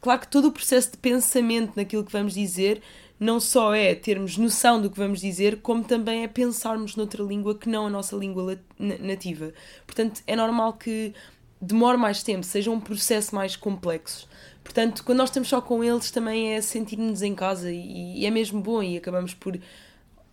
claro 0.00 0.20
que 0.20 0.28
todo 0.28 0.48
o 0.48 0.52
processo 0.52 0.92
de 0.92 0.96
pensamento 0.96 1.72
naquilo 1.76 2.04
que 2.04 2.12
vamos 2.12 2.34
dizer 2.34 2.80
não 3.18 3.38
só 3.38 3.74
é 3.74 3.94
termos 3.94 4.38
noção 4.38 4.80
do 4.80 4.88
que 4.88 4.96
vamos 4.96 5.20
dizer, 5.20 5.60
como 5.60 5.84
também 5.84 6.24
é 6.24 6.28
pensarmos 6.28 6.96
noutra 6.96 7.22
língua 7.22 7.54
que 7.54 7.68
não 7.68 7.86
a 7.86 7.90
nossa 7.90 8.16
língua 8.16 8.58
nativa. 8.78 9.52
Portanto, 9.86 10.22
é 10.26 10.34
normal 10.34 10.72
que 10.72 11.12
demore 11.60 11.98
mais 11.98 12.22
tempo, 12.22 12.44
seja 12.44 12.70
um 12.70 12.80
processo 12.80 13.34
mais 13.34 13.56
complexo. 13.56 14.26
Portanto, 14.64 15.04
quando 15.04 15.18
nós 15.18 15.28
estamos 15.28 15.50
só 15.50 15.60
com 15.60 15.84
eles, 15.84 16.10
também 16.10 16.54
é 16.54 16.62
sentir-nos 16.62 17.20
em 17.20 17.34
casa 17.34 17.70
e, 17.70 18.20
e 18.20 18.26
é 18.26 18.30
mesmo 18.30 18.62
bom 18.62 18.82
e 18.82 18.96
acabamos 18.96 19.34
por 19.34 19.58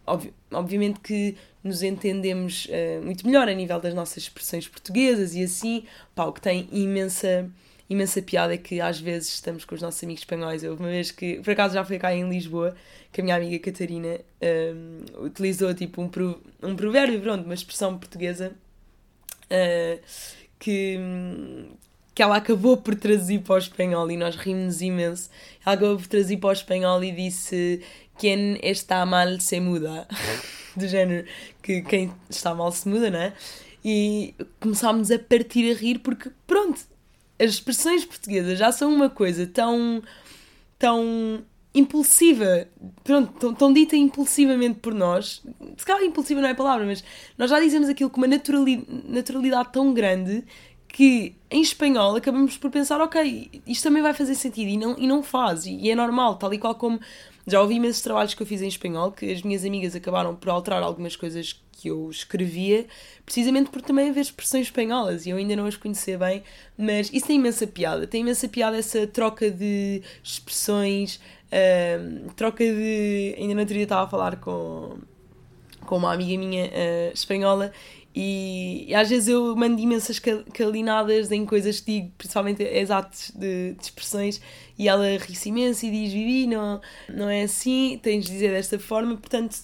Obvi 0.08 0.34
obviamente 0.52 1.00
que 1.02 1.36
nos 1.64 1.84
entendemos 1.84 2.66
uh, 2.66 3.04
muito 3.04 3.26
melhor 3.26 3.50
a 3.50 3.54
nível 3.54 3.80
das 3.80 3.94
nossas 3.94 4.24
expressões 4.24 4.68
portuguesas 4.68 5.36
e 5.36 5.44
assim, 5.44 5.84
pá, 6.16 6.26
o 6.26 6.32
que 6.32 6.42
tem 6.42 6.68
imensa, 6.72 7.50
imensa 7.90 8.22
piada 8.22 8.54
é 8.54 8.58
que 8.58 8.80
às 8.80 9.00
vezes 9.00 9.30
estamos 9.34 9.66
com 9.66 9.76
os 9.76 9.82
nossos 9.82 10.02
amigos 10.04 10.22
espanhóis. 10.22 10.64
Houve 10.64 10.82
uma 10.82 10.90
vez 10.90 11.12
que, 11.12 11.42
por 11.42 11.52
acaso 11.52 11.74
já 11.74 11.84
foi 11.84 12.00
cá 12.00 12.14
em 12.14 12.28
Lisboa, 12.30 12.76
que 13.12 13.22
a 13.22 13.24
minha 13.24 13.36
amiga 13.36 13.60
Catarina 13.60 14.20
ehm, 14.42 15.04
utilizou 15.26 15.74
tipo 15.74 16.02
um, 16.02 16.08
pro, 16.08 16.42
um 16.64 16.76
provérbio, 16.76 17.20
pronto, 17.22 17.44
uma 17.44 17.54
expressão 17.54 17.98
portuguesa 17.98 18.54
uh, 19.46 20.02
que, 20.60 20.98
que 22.16 22.24
ela 22.24 22.38
acabou 22.38 22.78
por 22.78 22.96
traduzir 22.96 23.40
para 23.40 23.56
o 23.56 23.58
espanhol 23.58 24.10
e 24.10 24.18
nós 24.18 24.36
rimos 24.36 24.82
imenso. 24.82 25.30
Ela 25.66 25.76
acabou 25.76 25.98
por 25.98 26.08
traduzir 26.08 26.38
para 26.38 26.50
o 26.50 26.54
espanhol 26.54 27.04
e 27.04 27.12
disse 27.12 27.82
quem 28.18 28.60
está 28.64 29.06
mal 29.06 29.40
se 29.40 29.60
muda. 29.60 30.08
Do 30.76 30.88
género 30.88 31.26
que 31.62 31.82
quem 31.82 32.14
está 32.30 32.54
mal 32.54 32.72
se 32.72 32.88
muda, 32.88 33.10
não 33.10 33.20
é? 33.20 33.34
E 33.84 34.36
começámos 34.60 35.10
a 35.12 35.18
partir 35.18 35.72
a 35.72 35.76
rir 35.76 36.00
porque, 36.00 36.32
pronto, 36.46 36.80
as 37.40 37.52
expressões 37.52 38.06
portuguesas 38.06 38.60
já 38.60 38.72
são 38.72 38.94
uma 38.94 39.10
coisa 39.10 39.48
tão. 39.48 40.02
tão 40.78 41.44
impulsiva, 41.74 42.68
pronto, 43.04 43.34
tão, 43.40 43.54
tão, 43.54 43.74
dita 43.74 43.96
impulsivamente 43.96 44.80
por 44.80 44.96
nós. 44.96 45.44
Se 45.78 45.86
calhar 45.86 46.04
impulsiva 46.04 46.42
não 46.42 46.48
é 46.48 46.52
a 46.52 46.56
palavra, 46.56 46.86
mas 46.86 47.04
nós 47.38 47.52
já 47.52 47.60
dizemos 47.60 47.88
aquilo 47.88 48.10
com 48.10 48.18
uma 48.18 48.28
naturalidade, 48.28 49.04
naturalidade 49.08 49.72
tão 49.72 49.94
grande 49.94 50.44
que 50.88 51.36
em 51.52 51.62
espanhol 51.62 52.16
acabamos 52.16 52.58
por 52.58 52.72
pensar, 52.72 53.00
ok, 53.00 53.62
isto 53.68 53.84
também 53.84 54.02
vai 54.02 54.14
fazer 54.14 54.34
sentido 54.34 54.70
e 54.70 54.78
não, 54.78 54.98
e 54.98 55.06
não 55.06 55.22
faz, 55.22 55.66
e 55.68 55.92
é 55.92 55.94
normal, 55.94 56.38
tal 56.38 56.52
e 56.54 56.58
qual 56.58 56.74
como 56.74 57.00
Já 57.48 57.62
ouvi 57.62 57.76
imensos 57.76 58.02
trabalhos 58.02 58.34
que 58.34 58.44
eu 58.44 58.46
fiz 58.46 58.62
em 58.62 58.68
espanhol 58.68 59.10
que 59.10 59.32
as 59.32 59.42
minhas 59.42 59.64
amigas 59.64 59.96
acabaram 59.96 60.36
por 60.36 60.50
alterar 60.50 60.84
algumas 60.84 61.16
coisas 61.16 61.58
que 61.72 61.88
eu 61.88 62.10
escrevia, 62.12 62.86
precisamente 63.26 63.70
por 63.70 63.82
também 63.82 64.10
haver 64.10 64.20
expressões 64.20 64.68
espanholas 64.68 65.26
e 65.26 65.30
eu 65.30 65.38
ainda 65.38 65.56
não 65.56 65.66
as 65.66 65.78
conhecia 65.78 66.18
bem, 66.18 66.44
mas 66.78 67.10
isso 67.14 67.28
tem 67.28 67.38
imensa 67.38 67.66
piada. 67.66 68.06
Tem 68.06 68.20
imensa 68.20 68.50
piada 68.50 68.76
essa 68.76 69.08
troca 69.08 69.50
de 69.50 70.02
expressões, 70.22 71.22
troca 72.36 72.66
de. 72.66 73.36
Ainda 73.38 73.54
no 73.54 73.60
outro 73.62 73.74
dia 73.76 73.84
estava 73.84 74.04
a 74.04 74.10
falar 74.10 74.36
com, 74.42 74.98
com 75.86 75.96
uma 75.96 76.14
amiga 76.14 76.38
minha 76.38 76.66
uh, 76.66 77.14
espanhola 77.14 77.72
e, 78.20 78.86
e, 78.88 78.96
às 78.96 79.10
vezes 79.10 79.28
eu 79.28 79.56
mando 79.56 79.80
imensas 79.80 80.20
calinadas 80.52 81.32
em 81.32 81.46
coisas 81.46 81.80
que 81.80 82.00
digo, 82.00 82.12
principalmente 82.18 82.64
exatos 82.64 83.30
de, 83.30 83.74
de, 83.74 83.84
expressões, 83.84 84.42
e 84.76 84.88
ela 84.88 85.06
ri-se 85.20 85.50
imenso 85.50 85.86
e 85.86 85.92
diz: 85.92 86.12
Vivi, 86.12 86.48
não, 86.48 86.82
não 87.08 87.30
é 87.30 87.44
assim, 87.44 88.00
tens 88.02 88.26
de 88.26 88.32
dizer 88.32 88.54
desta 88.54 88.80
forma. 88.80 89.16
Portanto, 89.18 89.60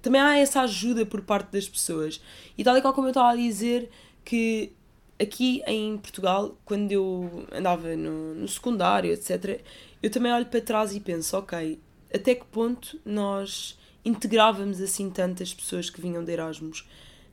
também 0.00 0.22
há 0.22 0.38
essa 0.38 0.62
ajuda 0.62 1.04
por 1.04 1.20
parte 1.20 1.52
das 1.52 1.68
pessoas. 1.68 2.18
E 2.56 2.64
tal 2.64 2.78
e 2.78 2.80
qual 2.80 2.94
como 2.94 3.08
eu 3.08 3.10
estava 3.10 3.28
a 3.28 3.36
dizer, 3.36 3.90
que 4.24 4.72
aqui 5.20 5.62
em 5.66 5.98
Portugal, 5.98 6.56
quando 6.64 6.90
eu 6.90 7.46
andava 7.52 7.94
no, 7.94 8.34
no 8.36 8.48
secundário, 8.48 9.12
etc., 9.12 9.60
eu 10.02 10.08
também 10.08 10.32
olho 10.32 10.46
para 10.46 10.62
trás 10.62 10.96
e 10.96 11.00
penso: 11.00 11.36
ok, 11.36 11.78
até 12.14 12.34
que 12.34 12.46
ponto 12.46 12.98
nós 13.04 13.78
integrávamos 14.02 14.80
assim 14.80 15.10
tantas 15.10 15.52
pessoas 15.52 15.90
que 15.90 16.00
vinham 16.00 16.24
de 16.24 16.32
Erasmus? 16.32 16.86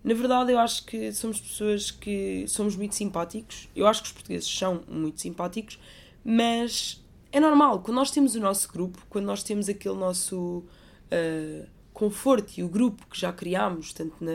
Na 0.06 0.14
verdade, 0.14 0.52
eu 0.52 0.60
acho 0.60 0.86
que 0.86 1.12
somos 1.12 1.42
pessoas 1.42 1.90
que 1.90 2.46
somos 2.48 2.76
muito 2.76 2.94
simpáticos. 2.94 3.68
Eu 3.76 3.88
acho 3.88 4.04
que 4.04 4.10
os 4.10 4.14
portugueses 4.14 4.48
são 4.48 4.84
muito 4.88 5.20
simpáticos, 5.20 5.80
mas 6.24 7.04
é 7.32 7.40
normal. 7.40 7.80
Quando 7.80 7.96
nós 7.96 8.12
temos 8.12 8.36
o 8.36 8.40
nosso 8.40 8.72
grupo, 8.72 9.04
quando 9.10 9.26
nós 9.26 9.42
temos 9.42 9.68
aquele 9.68 9.96
nosso 9.96 10.64
uh, 11.12 11.68
conforto 11.92 12.54
e 12.56 12.62
o 12.62 12.70
grupo 12.70 13.04
que 13.08 13.20
já 13.20 13.34
criámos, 13.34 13.94
tanto, 13.94 14.24
na, 14.24 14.32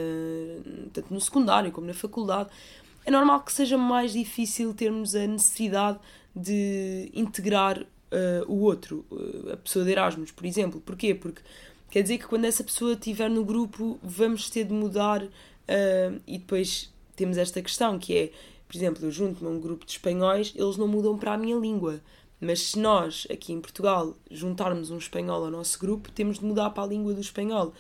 tanto 0.93 1.15
no 1.15 1.21
secundário 1.21 1.71
como 1.71 1.87
na 1.87 1.95
faculdade, 1.95 2.51
é 3.05 3.11
normal 3.13 3.41
que 3.43 3.53
seja 3.53 3.79
mais 3.79 4.13
difícil 4.13 4.75
termos 4.75 5.15
a 5.15 5.25
necessidade 5.25 6.01
de 6.35 7.13
integrar 7.15 7.81
uh, 7.81 7.87
o 8.49 8.63
outro, 8.63 9.07
uh, 9.09 9.53
a 9.53 9.57
pessoa 9.57 9.85
de 9.85 9.93
Erasmus, 9.93 10.33
por 10.33 10.45
exemplo. 10.45 10.81
Porquê? 10.81 11.15
Porque 11.15 11.43
quer 11.89 12.03
dizer 12.03 12.19
que 12.19 12.27
quando 12.27 12.45
essa 12.45 12.65
pessoa 12.65 12.95
estiver 12.95 13.31
no 13.31 13.45
grupo, 13.45 14.01
vamos 14.03 14.51
ter 14.51 14.65
de 14.65 14.73
mudar 14.73 15.23
Uh, 15.71 16.21
e 16.27 16.39
depois 16.39 16.93
temos 17.15 17.39
esta 17.39 17.63
questão 17.63 17.97
que 17.99 18.17
é, 18.17 18.33
por 18.67 18.77
exemplo, 18.77 19.05
eu 19.05 19.11
junto-me 19.11 19.49
a 19.49 19.53
um 19.53 19.61
grupo 19.61 19.87
de 19.87 19.93
espanhóis, 19.93 20.53
eles 20.57 20.77
não 20.77 20.89
mudam 20.89 21.17
para 21.17 21.35
a 21.35 21.39
minha 21.39 21.57
língua. 21.57 22.01
Mas 22.41 22.71
se 22.71 22.79
nós, 22.79 23.27
aqui 23.31 23.53
em 23.53 23.61
Portugal, 23.61 24.17
juntarmos 24.31 24.91
um 24.91 24.99
espanhol 24.99 25.45
ao 25.45 25.51
nosso 25.51 25.79
grupo, 25.79 26.11
temos 26.11 26.39
de 26.39 26.45
mudar 26.45 26.71
para 26.71 26.83
a 26.83 26.87
língua 26.87 27.13
do 27.13 27.21
espanhol. 27.21 27.73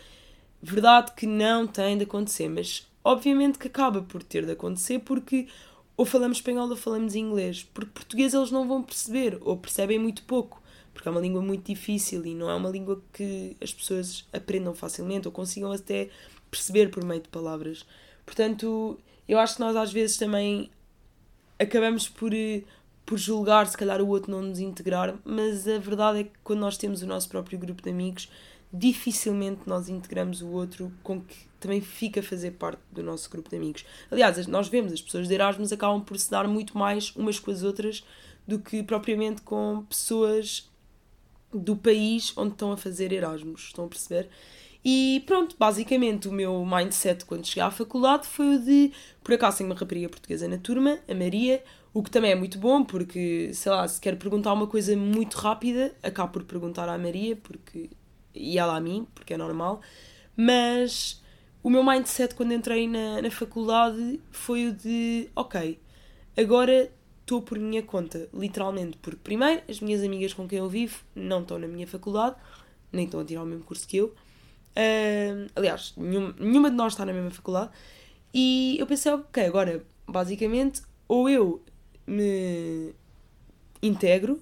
Verdade 0.62 1.12
que 1.16 1.26
não 1.26 1.66
tem 1.66 1.96
de 1.96 2.04
acontecer, 2.04 2.48
mas 2.48 2.86
obviamente 3.02 3.58
que 3.58 3.66
acaba 3.66 4.02
por 4.02 4.22
ter 4.22 4.44
de 4.44 4.52
acontecer 4.52 4.98
porque 4.98 5.48
ou 5.96 6.04
falamos 6.06 6.38
espanhol 6.38 6.68
ou 6.68 6.76
falamos 6.76 7.14
inglês. 7.14 7.66
Porque 7.74 7.90
português 7.92 8.34
eles 8.34 8.50
não 8.50 8.68
vão 8.68 8.82
perceber, 8.82 9.38
ou 9.40 9.56
percebem 9.56 9.98
muito 9.98 10.22
pouco, 10.24 10.62
porque 10.92 11.08
é 11.08 11.10
uma 11.10 11.20
língua 11.20 11.42
muito 11.42 11.66
difícil 11.66 12.24
e 12.26 12.34
não 12.34 12.50
é 12.50 12.54
uma 12.54 12.70
língua 12.70 13.02
que 13.12 13.56
as 13.60 13.72
pessoas 13.72 14.26
aprendam 14.32 14.74
facilmente 14.74 15.26
ou 15.26 15.32
consigam 15.32 15.72
até 15.72 16.10
perceber 16.50 16.90
por 16.90 17.04
meio 17.04 17.20
de 17.20 17.28
palavras. 17.28 17.86
Portanto, 18.24 18.98
eu 19.28 19.38
acho 19.38 19.54
que 19.54 19.60
nós 19.60 19.76
às 19.76 19.92
vezes 19.92 20.16
também 20.16 20.70
acabamos 21.58 22.08
por, 22.08 22.32
eh, 22.34 22.62
por 23.04 23.18
julgar 23.18 23.66
se 23.66 23.76
calhar 23.76 24.00
o 24.00 24.08
outro 24.08 24.30
não 24.30 24.42
nos 24.42 24.58
integrar, 24.58 25.14
mas 25.24 25.68
a 25.68 25.78
verdade 25.78 26.20
é 26.20 26.24
que 26.24 26.32
quando 26.42 26.60
nós 26.60 26.76
temos 26.76 27.02
o 27.02 27.06
nosso 27.06 27.28
próprio 27.28 27.58
grupo 27.58 27.82
de 27.82 27.90
amigos, 27.90 28.30
dificilmente 28.72 29.62
nós 29.66 29.88
integramos 29.88 30.42
o 30.42 30.48
outro 30.48 30.92
com 31.02 31.20
que 31.20 31.36
também 31.58 31.80
fica 31.80 32.20
a 32.20 32.22
fazer 32.22 32.52
parte 32.52 32.80
do 32.90 33.02
nosso 33.02 33.28
grupo 33.28 33.50
de 33.50 33.56
amigos. 33.56 33.84
Aliás, 34.10 34.46
nós 34.46 34.68
vemos 34.68 34.92
as 34.92 35.02
pessoas 35.02 35.28
de 35.28 35.34
Erasmus 35.34 35.72
acabam 35.72 36.00
por 36.00 36.18
se 36.18 36.30
dar 36.30 36.48
muito 36.48 36.78
mais 36.78 37.14
umas 37.14 37.38
com 37.38 37.50
as 37.50 37.62
outras 37.62 38.04
do 38.46 38.58
que 38.58 38.82
propriamente 38.82 39.42
com 39.42 39.84
pessoas 39.88 40.68
do 41.52 41.76
país 41.76 42.32
onde 42.36 42.52
estão 42.52 42.72
a 42.72 42.76
fazer 42.76 43.12
Erasmus. 43.12 43.64
Estão 43.66 43.84
a 43.84 43.88
perceber? 43.88 44.28
E 44.84 45.22
pronto, 45.26 45.56
basicamente 45.58 46.26
o 46.26 46.32
meu 46.32 46.64
mindset 46.64 47.24
quando 47.26 47.46
cheguei 47.46 47.62
à 47.62 47.70
faculdade 47.70 48.26
foi 48.26 48.56
o 48.56 48.58
de, 48.58 48.92
por 49.22 49.34
acaso 49.34 49.58
tenho 49.58 49.68
uma 49.68 49.76
rapariga 49.76 50.08
portuguesa 50.08 50.48
na 50.48 50.56
turma, 50.56 50.98
a 51.06 51.14
Maria, 51.14 51.62
o 51.92 52.02
que 52.02 52.10
também 52.10 52.30
é 52.30 52.34
muito 52.34 52.58
bom, 52.58 52.82
porque, 52.82 53.52
sei 53.52 53.72
lá, 53.72 53.86
se 53.86 54.00
quero 54.00 54.16
perguntar 54.16 54.52
uma 54.52 54.66
coisa 54.66 54.96
muito 54.96 55.36
rápida, 55.36 55.94
acabo 56.02 56.32
por 56.32 56.44
perguntar 56.44 56.88
à 56.88 56.96
Maria, 56.96 57.36
porque, 57.36 57.90
e 58.34 58.58
ela 58.58 58.76
a 58.76 58.80
mim, 58.80 59.06
porque 59.14 59.34
é 59.34 59.36
normal, 59.36 59.82
mas 60.34 61.22
o 61.62 61.68
meu 61.68 61.84
mindset 61.84 62.34
quando 62.34 62.52
entrei 62.52 62.88
na, 62.88 63.20
na 63.20 63.30
faculdade 63.30 64.18
foi 64.30 64.68
o 64.68 64.72
de, 64.72 65.28
ok, 65.36 65.78
agora 66.38 66.90
estou 67.20 67.42
por 67.42 67.58
minha 67.58 67.82
conta, 67.82 68.30
literalmente, 68.32 68.96
porque 68.96 69.20
primeiro 69.22 69.62
as 69.68 69.78
minhas 69.78 70.02
amigas 70.02 70.32
com 70.32 70.48
quem 70.48 70.58
eu 70.58 70.68
vivo 70.70 71.04
não 71.14 71.42
estão 71.42 71.58
na 71.58 71.68
minha 71.68 71.86
faculdade, 71.86 72.36
nem 72.90 73.04
estão 73.04 73.20
a 73.20 73.24
tirar 73.24 73.42
o 73.42 73.46
mesmo 73.46 73.64
curso 73.64 73.86
que 73.86 73.98
eu, 73.98 74.14
Uh, 74.70 75.50
aliás, 75.54 75.92
nenhuma, 75.96 76.34
nenhuma 76.38 76.70
de 76.70 76.76
nós 76.76 76.92
está 76.92 77.04
na 77.04 77.12
mesma 77.12 77.30
faculdade. 77.30 77.70
E 78.32 78.76
eu 78.78 78.86
pensei, 78.86 79.12
ok, 79.12 79.44
agora, 79.44 79.84
basicamente, 80.06 80.82
ou 81.08 81.28
eu 81.28 81.62
me 82.06 82.94
integro, 83.82 84.40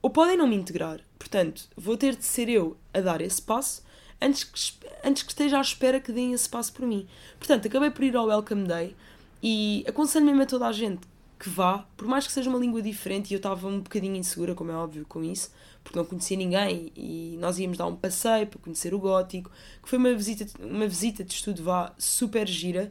ou 0.00 0.10
podem 0.10 0.36
não 0.36 0.46
me 0.46 0.56
integrar. 0.56 1.00
Portanto, 1.18 1.68
vou 1.76 1.96
ter 1.96 2.14
de 2.14 2.24
ser 2.24 2.48
eu 2.48 2.76
a 2.92 3.00
dar 3.00 3.20
esse 3.20 3.40
passo 3.40 3.82
antes 4.20 4.44
que, 4.44 4.86
antes 5.04 5.22
que 5.22 5.30
esteja 5.30 5.58
à 5.58 5.60
espera 5.60 6.00
que 6.00 6.12
deem 6.12 6.32
esse 6.32 6.48
passo 6.48 6.72
por 6.72 6.86
mim. 6.86 7.06
Portanto, 7.38 7.66
acabei 7.66 7.90
por 7.90 8.04
ir 8.04 8.16
ao 8.16 8.26
Welcome 8.26 8.66
Day 8.66 8.94
e 9.42 9.84
aconselho 9.88 10.24
mesmo 10.24 10.42
a 10.42 10.46
toda 10.46 10.66
a 10.66 10.72
gente 10.72 11.06
que 11.44 11.50
vá, 11.50 11.86
por 11.94 12.08
mais 12.08 12.26
que 12.26 12.32
seja 12.32 12.48
uma 12.48 12.58
língua 12.58 12.80
diferente, 12.80 13.30
e 13.30 13.34
eu 13.34 13.36
estava 13.36 13.68
um 13.68 13.80
bocadinho 13.80 14.16
insegura, 14.16 14.54
como 14.54 14.70
é 14.70 14.74
óbvio, 14.74 15.04
com 15.06 15.22
isso, 15.22 15.52
porque 15.82 15.98
não 15.98 16.06
conhecia 16.06 16.38
ninguém 16.38 16.90
e 16.96 17.36
nós 17.38 17.58
íamos 17.58 17.76
dar 17.76 17.86
um 17.86 17.94
passeio 17.94 18.46
para 18.46 18.58
conhecer 18.58 18.94
o 18.94 18.98
gótico, 18.98 19.50
que 19.82 19.86
foi 19.86 19.98
uma 19.98 20.14
visita, 20.14 20.46
uma 20.58 20.88
visita 20.88 21.22
de 21.22 21.34
estudo 21.34 21.62
vá 21.62 21.92
super 21.98 22.48
gira, 22.48 22.90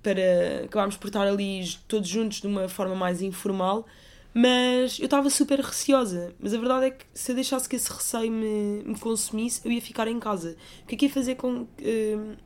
para 0.00 0.64
acabarmos 0.64 0.96
por 0.96 1.08
estar 1.08 1.26
ali 1.26 1.76
todos 1.88 2.08
juntos 2.08 2.40
de 2.40 2.46
uma 2.46 2.68
forma 2.68 2.94
mais 2.94 3.20
informal, 3.20 3.84
mas 4.32 5.00
eu 5.00 5.06
estava 5.06 5.28
super 5.28 5.58
receosa. 5.58 6.32
Mas 6.38 6.54
a 6.54 6.58
verdade 6.58 6.86
é 6.86 6.90
que 6.90 7.04
se 7.12 7.32
eu 7.32 7.34
deixasse 7.34 7.68
que 7.68 7.74
esse 7.74 7.92
receio 7.92 8.30
me, 8.30 8.84
me 8.84 8.98
consumisse, 8.98 9.60
eu 9.64 9.72
ia 9.72 9.82
ficar 9.82 10.06
em 10.06 10.20
casa. 10.20 10.56
O 10.84 10.86
que 10.86 10.94
é 10.94 10.98
que 10.98 11.06
ia 11.06 11.12
fazer 11.12 11.34
com. 11.34 11.62
Uh, 11.62 12.36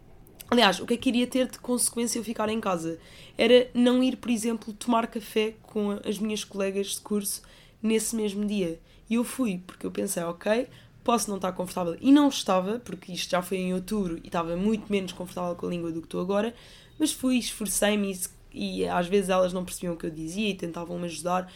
aliás, 0.51 0.80
o 0.80 0.86
que 0.86 0.94
é 0.94 0.97
que 0.97 1.09
iria 1.09 1.26
ter 1.26 1.49
de 1.49 1.59
consequência 1.59 2.18
eu 2.18 2.24
ficar 2.24 2.49
em 2.49 2.61
casa? 2.61 2.99
Era 3.36 3.68
não 3.74 4.03
ir, 4.03 4.16
por 4.16 4.30
exemplo, 4.30 4.72
tomar 4.72 5.07
café 5.07 5.55
com 5.62 5.99
as 6.05 6.18
minhas 6.18 6.44
colegas 6.44 6.94
de 6.94 7.01
curso 7.01 7.42
nesse 7.82 8.16
mesmo 8.16 8.44
dia. 8.44 8.80
E 9.09 9.14
eu 9.14 9.24
fui, 9.24 9.61
porque 9.66 9.86
eu 9.86 9.90
pensei, 9.90 10.22
ok, 10.22 10.68
posso 11.05 11.28
não 11.28 11.36
estar 11.36 11.53
confortável. 11.53 11.97
E 12.01 12.11
não 12.11 12.28
estava, 12.28 12.80
porque 12.80 13.12
isto 13.12 13.30
já 13.30 13.40
foi 13.40 13.59
em 13.59 13.72
outubro 13.72 14.18
e 14.22 14.26
estava 14.26 14.57
muito 14.57 14.90
menos 14.90 15.12
confortável 15.12 15.55
com 15.55 15.66
a 15.66 15.70
língua 15.70 15.92
do 15.92 16.01
que 16.01 16.07
estou 16.07 16.20
agora, 16.20 16.55
mas 16.99 17.12
fui, 17.12 17.38
esforcei-me 17.38 18.18
e, 18.53 18.80
e, 18.80 18.88
às 18.88 19.07
vezes 19.07 19.30
elas 19.30 19.53
não 19.53 19.64
percebiam 19.64 19.94
o 19.94 19.97
que 19.97 20.07
eu 20.07 20.11
dizia 20.11 20.49
e 20.49 20.55
tentavam 20.55 20.99
me 20.99 21.07
ajudar. 21.07 21.53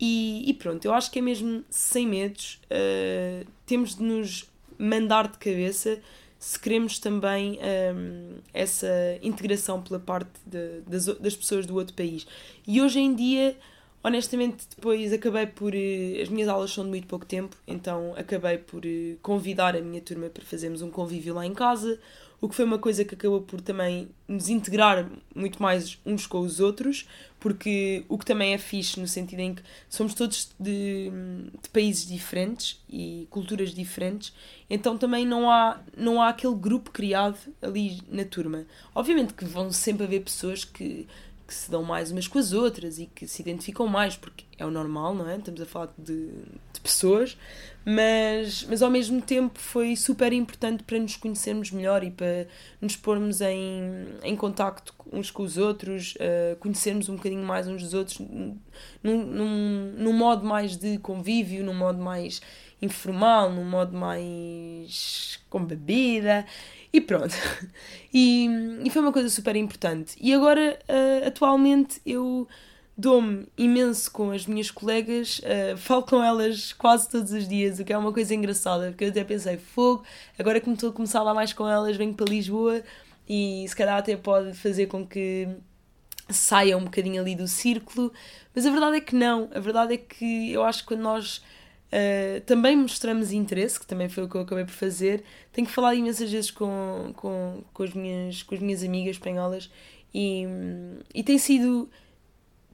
E, 0.00 0.42
e 0.48 0.54
pronto, 0.54 0.84
eu 0.84 0.92
acho 0.92 1.10
que 1.10 1.18
é 1.18 1.22
mesmo 1.22 1.62
sem 1.70 2.06
medos, 2.06 2.58
uh, 2.64 3.46
temos 3.66 3.94
de 3.94 4.02
nos 4.02 4.50
mandar 4.78 5.28
de 5.28 5.38
cabeça 5.38 6.00
se 6.40 6.58
queremos 6.58 6.98
também 6.98 7.58
um, 7.94 8.38
essa 8.54 8.88
integração 9.22 9.82
pela 9.82 10.00
parte 10.00 10.30
de, 10.46 10.80
das, 10.86 11.04
das 11.04 11.36
pessoas 11.36 11.66
do 11.66 11.74
outro 11.76 11.94
país. 11.94 12.26
E 12.66 12.80
hoje 12.80 12.98
em 12.98 13.14
dia 13.14 13.54
honestamente 14.02 14.66
depois 14.74 15.12
acabei 15.12 15.46
por 15.46 15.74
eh, 15.74 16.22
as 16.22 16.30
minhas 16.30 16.48
aulas 16.48 16.72
são 16.72 16.82
de 16.84 16.88
muito 16.88 17.06
pouco 17.06 17.26
tempo 17.26 17.54
então 17.66 18.14
acabei 18.16 18.56
por 18.56 18.86
eh, 18.86 19.16
convidar 19.20 19.76
a 19.76 19.80
minha 19.82 20.00
turma 20.00 20.30
para 20.30 20.42
fazermos 20.42 20.80
um 20.80 20.90
convívio 20.90 21.34
lá 21.34 21.44
em 21.44 21.52
casa 21.52 22.00
o 22.40 22.48
que 22.48 22.54
foi 22.54 22.64
uma 22.64 22.78
coisa 22.78 23.04
que 23.04 23.14
acabou 23.14 23.42
por 23.42 23.60
também 23.60 24.08
nos 24.26 24.48
integrar 24.48 25.08
muito 25.34 25.62
mais 25.62 25.98
uns 26.06 26.26
com 26.26 26.40
os 26.40 26.58
outros 26.58 27.06
porque 27.38 28.04
o 28.08 28.18
que 28.18 28.24
também 28.24 28.54
é 28.54 28.58
fixe 28.58 28.98
no 28.98 29.06
sentido 29.06 29.40
em 29.40 29.54
que 29.54 29.62
somos 29.88 30.14
todos 30.14 30.50
de, 30.58 31.10
de 31.62 31.68
países 31.70 32.06
diferentes 32.06 32.82
e 32.88 33.26
culturas 33.30 33.74
diferentes 33.74 34.32
então 34.68 34.96
também 34.96 35.26
não 35.26 35.50
há 35.50 35.80
não 35.96 36.22
há 36.22 36.28
aquele 36.28 36.54
grupo 36.54 36.90
criado 36.90 37.38
ali 37.60 38.00
na 38.08 38.24
turma. 38.24 38.66
Obviamente 38.94 39.34
que 39.34 39.44
vão 39.44 39.72
sempre 39.72 40.04
haver 40.04 40.22
pessoas 40.22 40.64
que 40.64 41.08
que 41.50 41.54
se 41.56 41.68
dão 41.68 41.82
mais 41.82 42.12
umas 42.12 42.28
com 42.28 42.38
as 42.38 42.52
outras 42.52 43.00
e 43.00 43.06
que 43.06 43.26
se 43.26 43.42
identificam 43.42 43.88
mais, 43.88 44.16
porque 44.16 44.44
é 44.56 44.64
o 44.64 44.70
normal, 44.70 45.12
não 45.16 45.28
é? 45.28 45.36
Estamos 45.36 45.60
a 45.60 45.66
falar 45.66 45.92
de, 45.98 46.28
de 46.72 46.80
pessoas, 46.80 47.36
mas, 47.84 48.64
mas 48.68 48.82
ao 48.82 48.88
mesmo 48.88 49.20
tempo 49.20 49.58
foi 49.58 49.96
super 49.96 50.32
importante 50.32 50.84
para 50.84 50.96
nos 51.00 51.16
conhecermos 51.16 51.72
melhor 51.72 52.04
e 52.04 52.10
para 52.12 52.46
nos 52.80 52.94
pormos 52.94 53.40
em, 53.40 53.82
em 54.22 54.36
contacto 54.36 54.94
uns 55.12 55.32
com 55.32 55.42
os 55.42 55.58
outros, 55.58 56.14
uh, 56.14 56.56
conhecermos 56.60 57.08
um 57.08 57.16
bocadinho 57.16 57.44
mais 57.44 57.66
uns 57.66 57.82
dos 57.82 57.94
outros 57.94 58.20
num, 58.20 58.56
num, 59.02 59.92
num 59.98 60.12
modo 60.12 60.46
mais 60.46 60.76
de 60.76 60.98
convívio, 60.98 61.64
num 61.64 61.74
modo 61.74 62.00
mais 62.00 62.40
informal, 62.80 63.50
num 63.50 63.64
modo 63.64 63.96
mais 63.96 65.40
com 65.50 65.64
bebida 65.64 66.46
e 66.92 67.00
pronto. 67.00 67.34
E, 68.12 68.48
e 68.82 68.90
foi 68.90 69.02
uma 69.02 69.12
coisa 69.12 69.28
super 69.30 69.54
importante. 69.54 70.16
E 70.20 70.34
agora, 70.34 70.76
uh, 70.88 71.28
atualmente, 71.28 72.00
eu 72.04 72.48
dou-me 73.00 73.46
imenso 73.56 74.10
com 74.10 74.32
as 74.32 74.46
minhas 74.46 74.68
colegas, 74.68 75.38
uh, 75.38 75.76
falo 75.76 76.02
com 76.02 76.20
elas 76.20 76.72
quase 76.72 77.08
todos 77.08 77.30
os 77.30 77.46
dias, 77.46 77.78
o 77.78 77.84
que 77.84 77.92
é 77.92 77.96
uma 77.96 78.12
coisa 78.12 78.34
engraçada, 78.34 78.88
porque 78.88 79.04
eu 79.04 79.08
até 79.10 79.22
pensei, 79.22 79.56
fogo, 79.56 80.02
agora 80.36 80.60
que 80.60 80.68
me 80.68 80.74
estou 80.74 80.90
a 80.90 80.92
começar 80.92 81.20
a 81.20 81.22
falar 81.22 81.34
mais 81.34 81.52
com 81.52 81.68
elas, 81.68 81.96
venho 81.96 82.12
para 82.12 82.26
Lisboa 82.26 82.82
e 83.28 83.64
se 83.68 83.76
calhar 83.76 83.96
até 83.96 84.16
pode 84.16 84.54
fazer 84.54 84.86
com 84.88 85.06
que 85.06 85.46
saia 86.28 86.76
um 86.76 86.84
bocadinho 86.84 87.22
ali 87.22 87.36
do 87.36 87.46
círculo, 87.46 88.12
mas 88.52 88.66
a 88.66 88.70
verdade 88.70 88.96
é 88.96 89.00
que 89.00 89.14
não, 89.14 89.48
a 89.54 89.60
verdade 89.60 89.94
é 89.94 89.96
que 89.96 90.52
eu 90.52 90.64
acho 90.64 90.82
que 90.82 90.88
quando 90.88 91.02
nós 91.02 91.42
Uh, 91.92 92.40
também 92.42 92.76
mostramos 92.76 93.32
interesse, 93.32 93.80
que 93.80 93.86
também 93.86 94.08
foi 94.08 94.24
o 94.24 94.28
que 94.28 94.36
eu 94.36 94.42
acabei 94.42 94.64
por 94.64 94.72
fazer. 94.72 95.24
Tenho 95.52 95.66
que 95.66 95.72
falar 95.72 95.94
imensas 95.94 96.30
vezes 96.30 96.50
com, 96.50 97.12
com, 97.16 97.62
com, 97.72 97.82
as, 97.82 97.92
minhas, 97.92 98.42
com 98.42 98.54
as 98.54 98.60
minhas 98.60 98.84
amigas 98.84 99.16
espanholas 99.16 99.70
e, 100.14 100.44
e 101.14 101.22
tem 101.22 101.38
sido 101.38 101.90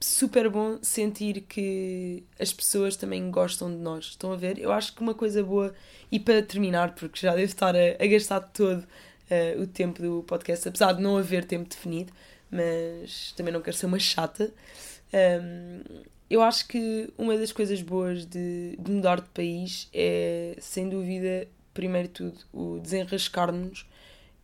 super 0.01 0.49
bom 0.49 0.79
sentir 0.83 1.43
que 1.43 2.23
as 2.39 2.53
pessoas 2.53 2.97
também 2.97 3.31
gostam 3.31 3.71
de 3.71 3.79
nós. 3.79 4.07
Estão 4.07 4.33
a 4.33 4.37
ver? 4.37 4.59
Eu 4.59 4.73
acho 4.73 4.95
que 4.95 5.01
uma 5.01 5.15
coisa 5.15 5.43
boa, 5.43 5.75
e 6.11 6.21
para 6.21 6.43
terminar, 6.43 6.95
porque 6.95 7.21
já 7.21 7.35
devo 7.35 7.47
estar 7.47 7.75
a, 7.75 8.03
a 8.03 8.07
gastar 8.07 8.41
todo 8.41 8.81
uh, 8.81 9.63
o 9.63 9.67
tempo 9.67 10.03
do 10.03 10.23
podcast, 10.25 10.69
apesar 10.69 10.93
de 10.93 11.03
não 11.03 11.17
haver 11.17 11.45
tempo 11.45 11.69
definido, 11.69 12.13
mas 12.51 13.33
também 13.37 13.53
não 13.53 13.61
quero 13.61 13.77
ser 13.77 13.87
uma 13.87 13.99
chata. 13.99 14.53
Um, 15.13 15.83
eu 16.29 16.43
acho 16.43 16.67
que 16.67 17.13
uma 17.17 17.37
das 17.37 17.53
coisas 17.53 17.81
boas 17.83 18.25
de, 18.27 18.77
de, 18.79 18.91
mudar 18.91 19.21
de 19.21 19.29
país 19.29 19.89
é, 19.93 20.57
sem 20.61 20.89
dúvida, 20.89 21.47
primeiro 21.73 22.09
tudo, 22.09 22.39
o 22.53 22.79
desenrascar-nos, 22.81 23.87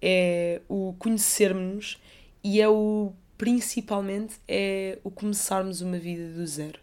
é 0.00 0.60
o 0.68 0.94
conhecermos 0.98 2.00
e 2.42 2.60
é 2.60 2.68
o, 2.68 3.12
principalmente, 3.36 4.34
é 4.46 4.98
o 5.02 5.10
começarmos 5.10 5.80
uma 5.80 5.98
vida 5.98 6.28
do 6.32 6.46
zero. 6.46 6.78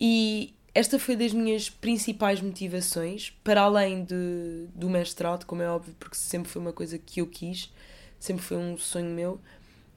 E 0.00 0.54
esta 0.74 0.98
foi 0.98 1.16
das 1.16 1.32
minhas 1.32 1.68
principais 1.68 2.40
motivações, 2.40 3.30
para 3.44 3.62
além 3.62 4.04
de, 4.04 4.66
do 4.74 4.88
mestrado, 4.88 5.44
como 5.44 5.62
é 5.62 5.68
óbvio, 5.68 5.94
porque 5.98 6.16
sempre 6.16 6.50
foi 6.50 6.62
uma 6.62 6.72
coisa 6.72 6.98
que 6.98 7.20
eu 7.20 7.26
quis, 7.26 7.72
sempre 8.18 8.42
foi 8.42 8.56
um 8.56 8.78
sonho 8.78 9.10
meu, 9.10 9.40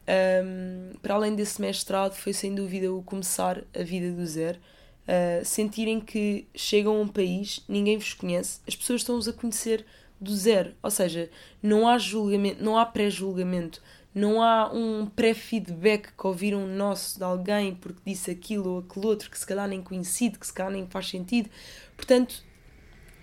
um, 0.07 0.97
para 1.01 1.15
além 1.15 1.35
desse 1.35 1.61
mestrado, 1.61 2.13
foi 2.13 2.33
sem 2.33 2.53
dúvida 2.53 2.91
o 2.91 3.01
começar 3.01 3.63
a 3.77 3.83
vida 3.83 4.11
do 4.11 4.25
zero. 4.25 4.59
Uh, 5.03 5.43
sentirem 5.43 5.99
que 5.99 6.47
chegam 6.55 6.95
a 6.95 7.01
um 7.01 7.07
país, 7.07 7.61
ninguém 7.67 7.97
vos 7.97 8.13
conhece, 8.13 8.61
as 8.65 8.75
pessoas 8.75 9.01
estão-vos 9.01 9.27
a 9.27 9.33
conhecer 9.33 9.85
do 10.19 10.33
zero. 10.35 10.73
Ou 10.81 10.89
seja, 10.89 11.29
não 11.61 11.87
há 11.87 11.97
julgamento, 11.97 12.63
não 12.63 12.77
há 12.77 12.85
pré-julgamento, 12.85 13.81
não 14.15 14.41
há 14.41 14.71
um 14.71 15.05
pré-feedback 15.05 16.13
que 16.17 16.27
ouviram 16.27 16.67
nosso 16.67 17.17
de 17.17 17.23
alguém 17.23 17.75
porque 17.75 17.99
disse 18.05 18.31
aquilo 18.31 18.69
ou 18.69 18.79
aquele 18.79 19.05
outro 19.07 19.29
que 19.29 19.37
se 19.37 19.45
calhar 19.45 19.67
nem 19.67 19.81
conhecido, 19.81 20.39
que 20.39 20.47
se 20.47 20.53
calhar 20.53 20.71
nem 20.71 20.87
faz 20.87 21.09
sentido. 21.09 21.49
Portanto, 21.97 22.43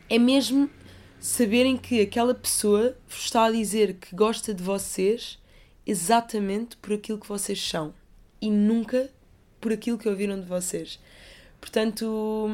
é 0.09 0.19
mesmo 0.19 0.69
saberem 1.19 1.77
que 1.77 2.01
aquela 2.01 2.35
pessoa 2.35 2.97
vos 3.09 3.25
está 3.25 3.45
a 3.45 3.51
dizer 3.51 3.95
que 3.95 4.15
gosta 4.15 4.53
de 4.53 4.63
vocês 4.63 5.40
exatamente 5.91 6.77
por 6.77 6.93
aquilo 6.93 7.19
que 7.19 7.29
vocês 7.29 7.61
são 7.61 7.93
e 8.41 8.49
nunca 8.49 9.11
por 9.61 9.73
aquilo 9.73 9.99
que 9.99 10.09
ouviram 10.09 10.41
de 10.41 10.47
vocês. 10.47 11.01
Portanto, 11.61 12.49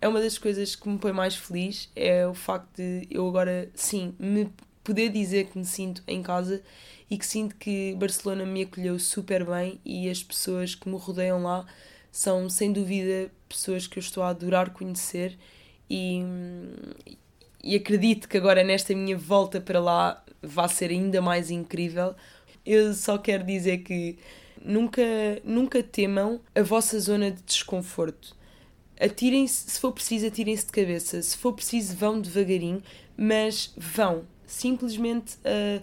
é 0.00 0.08
uma 0.08 0.20
das 0.22 0.38
coisas 0.38 0.74
que 0.74 0.88
me 0.88 0.98
põe 0.98 1.12
mais 1.12 1.36
feliz 1.36 1.90
é 1.94 2.26
o 2.26 2.32
facto 2.32 2.76
de 2.76 3.06
eu 3.10 3.28
agora, 3.28 3.68
sim, 3.74 4.14
me 4.18 4.50
poder 4.82 5.10
dizer 5.10 5.48
que 5.48 5.58
me 5.58 5.66
sinto 5.66 6.02
em 6.08 6.22
casa 6.22 6.62
e 7.10 7.18
que 7.18 7.26
sinto 7.26 7.56
que 7.56 7.94
Barcelona 7.98 8.46
me 8.46 8.62
acolheu 8.62 8.98
super 8.98 9.44
bem 9.44 9.78
e 9.84 10.08
as 10.08 10.22
pessoas 10.22 10.74
que 10.74 10.88
me 10.88 10.96
rodeiam 10.96 11.42
lá 11.42 11.66
são 12.10 12.48
sem 12.48 12.72
dúvida 12.72 13.30
pessoas 13.46 13.86
que 13.86 13.98
eu 13.98 14.00
estou 14.00 14.22
a 14.22 14.30
adorar 14.30 14.70
conhecer 14.70 15.38
e, 15.90 16.22
e 17.62 17.76
acredito 17.76 18.26
que 18.26 18.38
agora 18.38 18.64
nesta 18.64 18.94
minha 18.94 19.16
volta 19.16 19.60
para 19.60 19.78
lá 19.78 20.24
vai 20.42 20.68
ser 20.70 20.90
ainda 20.90 21.20
mais 21.20 21.50
incrível 21.50 22.14
eu 22.72 22.92
só 22.94 23.16
quero 23.16 23.44
dizer 23.44 23.78
que 23.78 24.18
nunca, 24.62 25.02
nunca 25.44 25.82
temam 25.82 26.40
a 26.54 26.62
vossa 26.62 26.98
zona 27.00 27.30
de 27.30 27.42
desconforto. 27.42 28.36
Atirem-se, 29.00 29.70
se 29.70 29.80
for 29.80 29.92
preciso, 29.92 30.26
atirem-se 30.26 30.66
de 30.66 30.72
cabeça. 30.72 31.22
Se 31.22 31.36
for 31.36 31.52
preciso, 31.52 31.96
vão 31.96 32.20
devagarinho, 32.20 32.82
mas 33.16 33.72
vão. 33.76 34.24
Simplesmente 34.46 35.36
uh, 35.36 35.82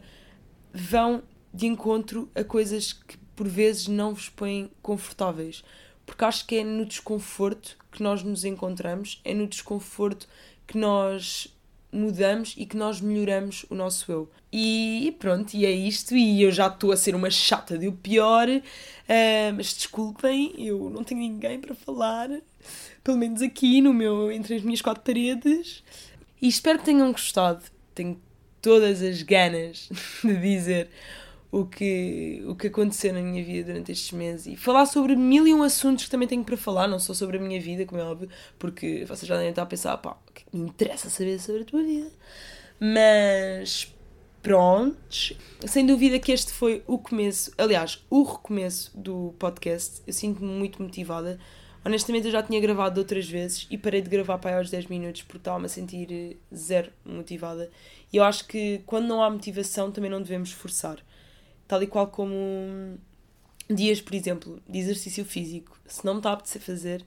vão 0.73 1.23
de 1.53 1.65
encontro 1.65 2.29
a 2.36 2.43
coisas 2.43 2.93
que 2.93 3.17
por 3.36 3.47
vezes 3.47 3.88
não 3.88 4.13
vos 4.13 4.29
põem 4.29 4.69
confortáveis. 4.81 5.63
Porque 6.05 6.23
acho 6.23 6.45
que 6.45 6.57
é 6.57 6.63
no 6.63 6.86
desconforto 6.86 7.77
que 7.91 8.03
nós 8.03 8.21
nos 8.21 8.43
encontramos, 8.43 9.21
é 9.23 9.33
no 9.33 9.47
desconforto 9.47 10.27
que 10.67 10.77
nós 10.77 11.55
mudamos 11.95 12.53
e 12.57 12.65
que 12.65 12.77
nós 12.77 13.01
melhoramos 13.01 13.65
o 13.69 13.75
nosso 13.75 14.11
eu. 14.11 14.29
E 14.51 15.15
pronto, 15.19 15.53
e 15.53 15.65
é 15.65 15.71
isto. 15.71 16.15
E 16.15 16.41
eu 16.41 16.51
já 16.51 16.67
estou 16.67 16.91
a 16.91 16.97
ser 16.97 17.15
uma 17.15 17.29
chata 17.29 17.77
de 17.77 17.87
o 17.87 17.93
pior, 17.93 18.47
uh, 18.49 19.53
mas 19.55 19.73
desculpem, 19.73 20.53
eu 20.57 20.89
não 20.89 21.03
tenho 21.03 21.21
ninguém 21.21 21.59
para 21.59 21.73
falar, 21.73 22.29
pelo 23.03 23.17
menos 23.17 23.41
aqui 23.41 23.81
no 23.81 23.93
meu, 23.93 24.31
entre 24.31 24.55
as 24.55 24.61
minhas 24.61 24.81
quatro 24.81 25.03
paredes. 25.03 25.83
E 26.41 26.47
espero 26.47 26.79
que 26.79 26.85
tenham 26.85 27.11
gostado. 27.11 27.63
Tenho 27.93 28.19
todas 28.61 29.01
as 29.01 29.21
ganas 29.21 29.89
de 30.23 30.37
dizer 30.37 30.89
o 31.56 31.66
que, 31.66 32.43
o 32.49 32.53
que 32.53 32.68
aconteceu 32.68 33.14
na 33.14 33.22
minha 33.22 33.41
vida 33.41 33.68
durante 33.72 33.89
estes 33.89 34.12
meses 34.12 34.45
e 34.45 34.58
falar 34.58 34.86
sobre 34.86 35.16
mil 35.16 35.47
e 35.47 35.53
um 35.53 35.64
assuntos 35.64 36.03
que 36.03 36.12
também 36.12 36.28
tenho 36.28 36.43
para 36.43 36.58
falar, 36.58 36.86
não 36.86 36.99
só 36.99 37.14
sobre 37.14 37.38
a 37.38 37.39
minha 37.39 37.62
vida, 37.62 37.86
como 37.86 38.01
é 38.01 38.03
óbvio, 38.03 38.28
porque 38.60 39.06
vocês 39.06 39.26
já 39.26 39.36
devem 39.36 39.51
estar 39.51 39.62
a 39.62 39.66
pensar, 39.66 39.95
pá, 39.99 40.18
o 40.28 40.34
que, 40.34 40.41
é 40.41 40.58
me 40.58 40.66
interessa 40.68 41.10
saber 41.10 41.39
sobre 41.39 41.62
a 41.62 41.66
tua 41.66 41.82
vida? 41.82 42.12
Mas 42.78 43.89
prontos. 44.43 45.32
Sem 45.66 45.86
dúvida 45.86 46.20
que 46.20 46.34
este 46.34 46.51
foi 46.51 46.84
o 46.86 46.97
começo, 46.97 47.53
aliás, 47.58 48.03
o 48.10 48.24
recomeço 48.24 48.91
do 48.93 49.34
podcast. 49.39 50.01
Eu 50.06 50.12
sinto-me 50.12 50.51
muito 50.51 50.84
motivada. 50.84 51.39
Honestamente, 51.86 52.26
eu 52.26 52.34
já 52.34 52.43
tinha 52.43 52.60
gravado 52.60 52.99
outras 52.99 53.30
vezes 53.30 53.66
e 53.72 53.78
parei 53.78 54.01
de 54.01 54.10
gravar 54.10 54.39
para 54.39 54.51
aí 54.51 54.58
aos 54.58 54.70
10 54.70 54.88
minutos 54.88 55.22
porque 55.22 55.38
estava-me 55.38 55.68
a 55.68 55.70
sentir 55.70 56.12
eh, 56.12 56.36
zero 56.53 56.91
motivada. 57.06 57.72
E 58.12 58.18
eu 58.18 58.26
acho 58.26 58.45
que 58.45 58.82
quando 58.86 59.08
não 59.08 59.24
há 59.24 59.30
motivação 59.30 59.89
também 59.89 60.12
não 60.12 60.22
devemos 60.22 60.51
forçar. 60.51 60.97
Tal 61.68 61.82
e 61.84 61.88
qual 61.88 62.07
como 62.07 62.97
dias, 63.70 64.01
por 64.01 64.13
exemplo, 64.13 64.61
de 64.68 64.80
exercício 64.80 65.26
físico. 65.26 65.80
Se 65.86 66.05
não 66.05 66.16
me 66.16 66.20
está 66.20 66.32
a 66.32 66.34
apetecer 66.34 66.61
fazer, 66.61 67.05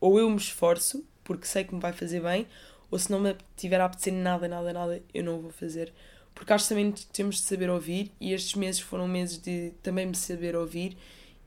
ou 0.00 0.18
eu 0.18 0.28
me 0.30 0.36
esforço 0.36 1.04
porque 1.24 1.46
sei 1.46 1.64
que 1.64 1.74
me 1.74 1.80
vai 1.80 1.92
fazer 1.92 2.20
bem, 2.20 2.46
ou 2.90 2.98
se 2.98 3.10
não 3.10 3.18
me 3.18 3.36
tiver 3.56 3.80
a 3.80 3.86
apetecer 3.86 4.12
nada, 4.12 4.46
nada, 4.46 4.72
nada, 4.72 5.02
eu 5.12 5.24
não 5.24 5.40
vou 5.40 5.50
fazer 5.50 5.92
porque 6.36 6.52
acho 6.52 6.64
que 6.64 6.68
também 6.68 6.92
temos 7.12 7.36
de 7.36 7.42
saber 7.42 7.70
ouvir 7.70 8.12
e 8.20 8.34
estes 8.34 8.54
meses 8.54 8.78
foram 8.78 9.08
meses 9.08 9.38
de 9.38 9.72
também 9.82 10.04
me 10.04 10.14
saber 10.14 10.54
ouvir 10.54 10.94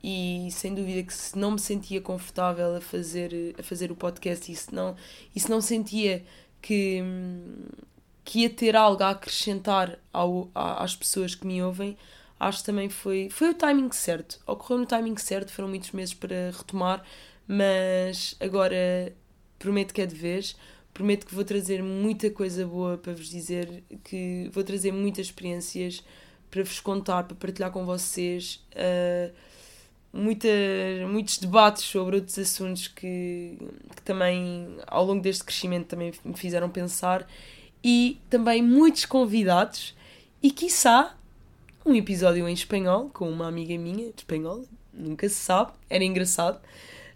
e 0.04 0.50
sem 0.52 0.74
dúvida 0.74 1.04
que 1.04 1.14
se 1.14 1.38
não 1.38 1.52
me 1.52 1.60
sentia 1.60 2.02
confortável 2.02 2.76
a 2.76 2.82
fazer, 2.82 3.56
a 3.60 3.62
fazer 3.62 3.92
o 3.92 3.96
podcast 3.96 4.52
e 4.52 4.56
se 4.56 4.74
não, 4.74 4.96
e 5.36 5.40
se 5.40 5.48
não 5.48 5.62
sentia 5.62 6.26
que, 6.60 7.04
que 8.30 8.42
ia 8.42 8.50
ter 8.50 8.76
algo 8.76 9.02
a 9.02 9.10
acrescentar 9.10 9.98
ao, 10.14 10.52
às 10.54 10.96
pessoas 10.96 11.34
que 11.34 11.48
me 11.48 11.64
ouvem, 11.64 11.98
acho 12.40 12.60
que 12.60 12.66
também 12.66 12.88
foi, 12.88 13.28
foi 13.32 13.50
o 13.50 13.54
timing 13.56 13.92
certo. 13.92 14.40
Ocorreu 14.46 14.78
no 14.78 14.86
timing 14.86 15.18
certo, 15.18 15.52
foram 15.52 15.68
muitos 15.68 15.92
meses 15.94 16.14
para 16.14 16.52
retomar, 16.56 17.04
mas 17.48 18.36
agora 18.40 19.12
prometo 19.58 19.96
que 19.96 20.02
é 20.02 20.06
de 20.06 20.14
vez 20.14 20.56
prometo 20.94 21.26
que 21.26 21.34
vou 21.34 21.44
trazer 21.44 21.82
muita 21.82 22.30
coisa 22.30 22.68
boa 22.68 22.98
para 22.98 23.14
vos 23.14 23.30
dizer, 23.30 23.84
que 24.04 24.50
vou 24.52 24.64
trazer 24.64 24.92
muitas 24.92 25.28
experiências 25.28 26.04
para 26.52 26.62
vos 26.64 26.80
contar, 26.80 27.24
para 27.24 27.36
partilhar 27.36 27.72
com 27.72 27.86
vocês. 27.86 28.64
Uh, 28.74 29.34
muita, 30.12 30.50
muitos 31.08 31.38
debates 31.38 31.84
sobre 31.84 32.18
outros 32.18 32.38
assuntos 32.38 32.90
que, 32.90 33.58
que 33.96 34.02
também 34.04 34.78
ao 34.86 35.06
longo 35.06 35.22
deste 35.22 35.44
crescimento 35.44 35.88
também 35.88 36.12
me 36.24 36.36
fizeram 36.36 36.70
pensar 36.70 37.26
e 37.84 38.20
também 38.30 38.62
muitos 38.62 39.06
convidados 39.06 39.96
e 40.42 40.52
quiçá 40.52 41.16
um 41.86 41.96
episódio 41.96 42.48
em 42.48 42.54
espanhol 42.54 43.10
com 43.14 43.30
uma 43.30 43.48
amiga 43.48 43.78
minha 43.78 44.12
de 44.12 44.20
espanhol, 44.20 44.66
nunca 44.94 45.28
se 45.28 45.36
sabe, 45.36 45.72
era 45.90 46.04
engraçado. 46.04 46.60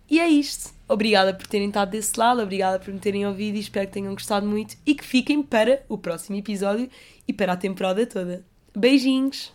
E 0.09 0.19
é 0.19 0.27
isto. 0.27 0.73
Obrigada 0.87 1.33
por 1.33 1.47
terem 1.47 1.67
estado 1.67 1.91
desse 1.91 2.19
lado, 2.19 2.41
obrigada 2.41 2.79
por 2.79 2.93
me 2.93 2.99
terem 2.99 3.25
ouvido 3.25 3.55
e 3.55 3.61
espero 3.61 3.87
que 3.87 3.93
tenham 3.93 4.13
gostado 4.13 4.45
muito 4.45 4.75
e 4.85 4.93
que 4.93 5.03
fiquem 5.03 5.41
para 5.41 5.83
o 5.89 5.97
próximo 5.97 6.35
episódio 6.37 6.89
e 7.27 7.33
para 7.33 7.53
a 7.53 7.57
temporada 7.57 8.05
toda. 8.05 8.45
Beijinhos! 8.75 9.53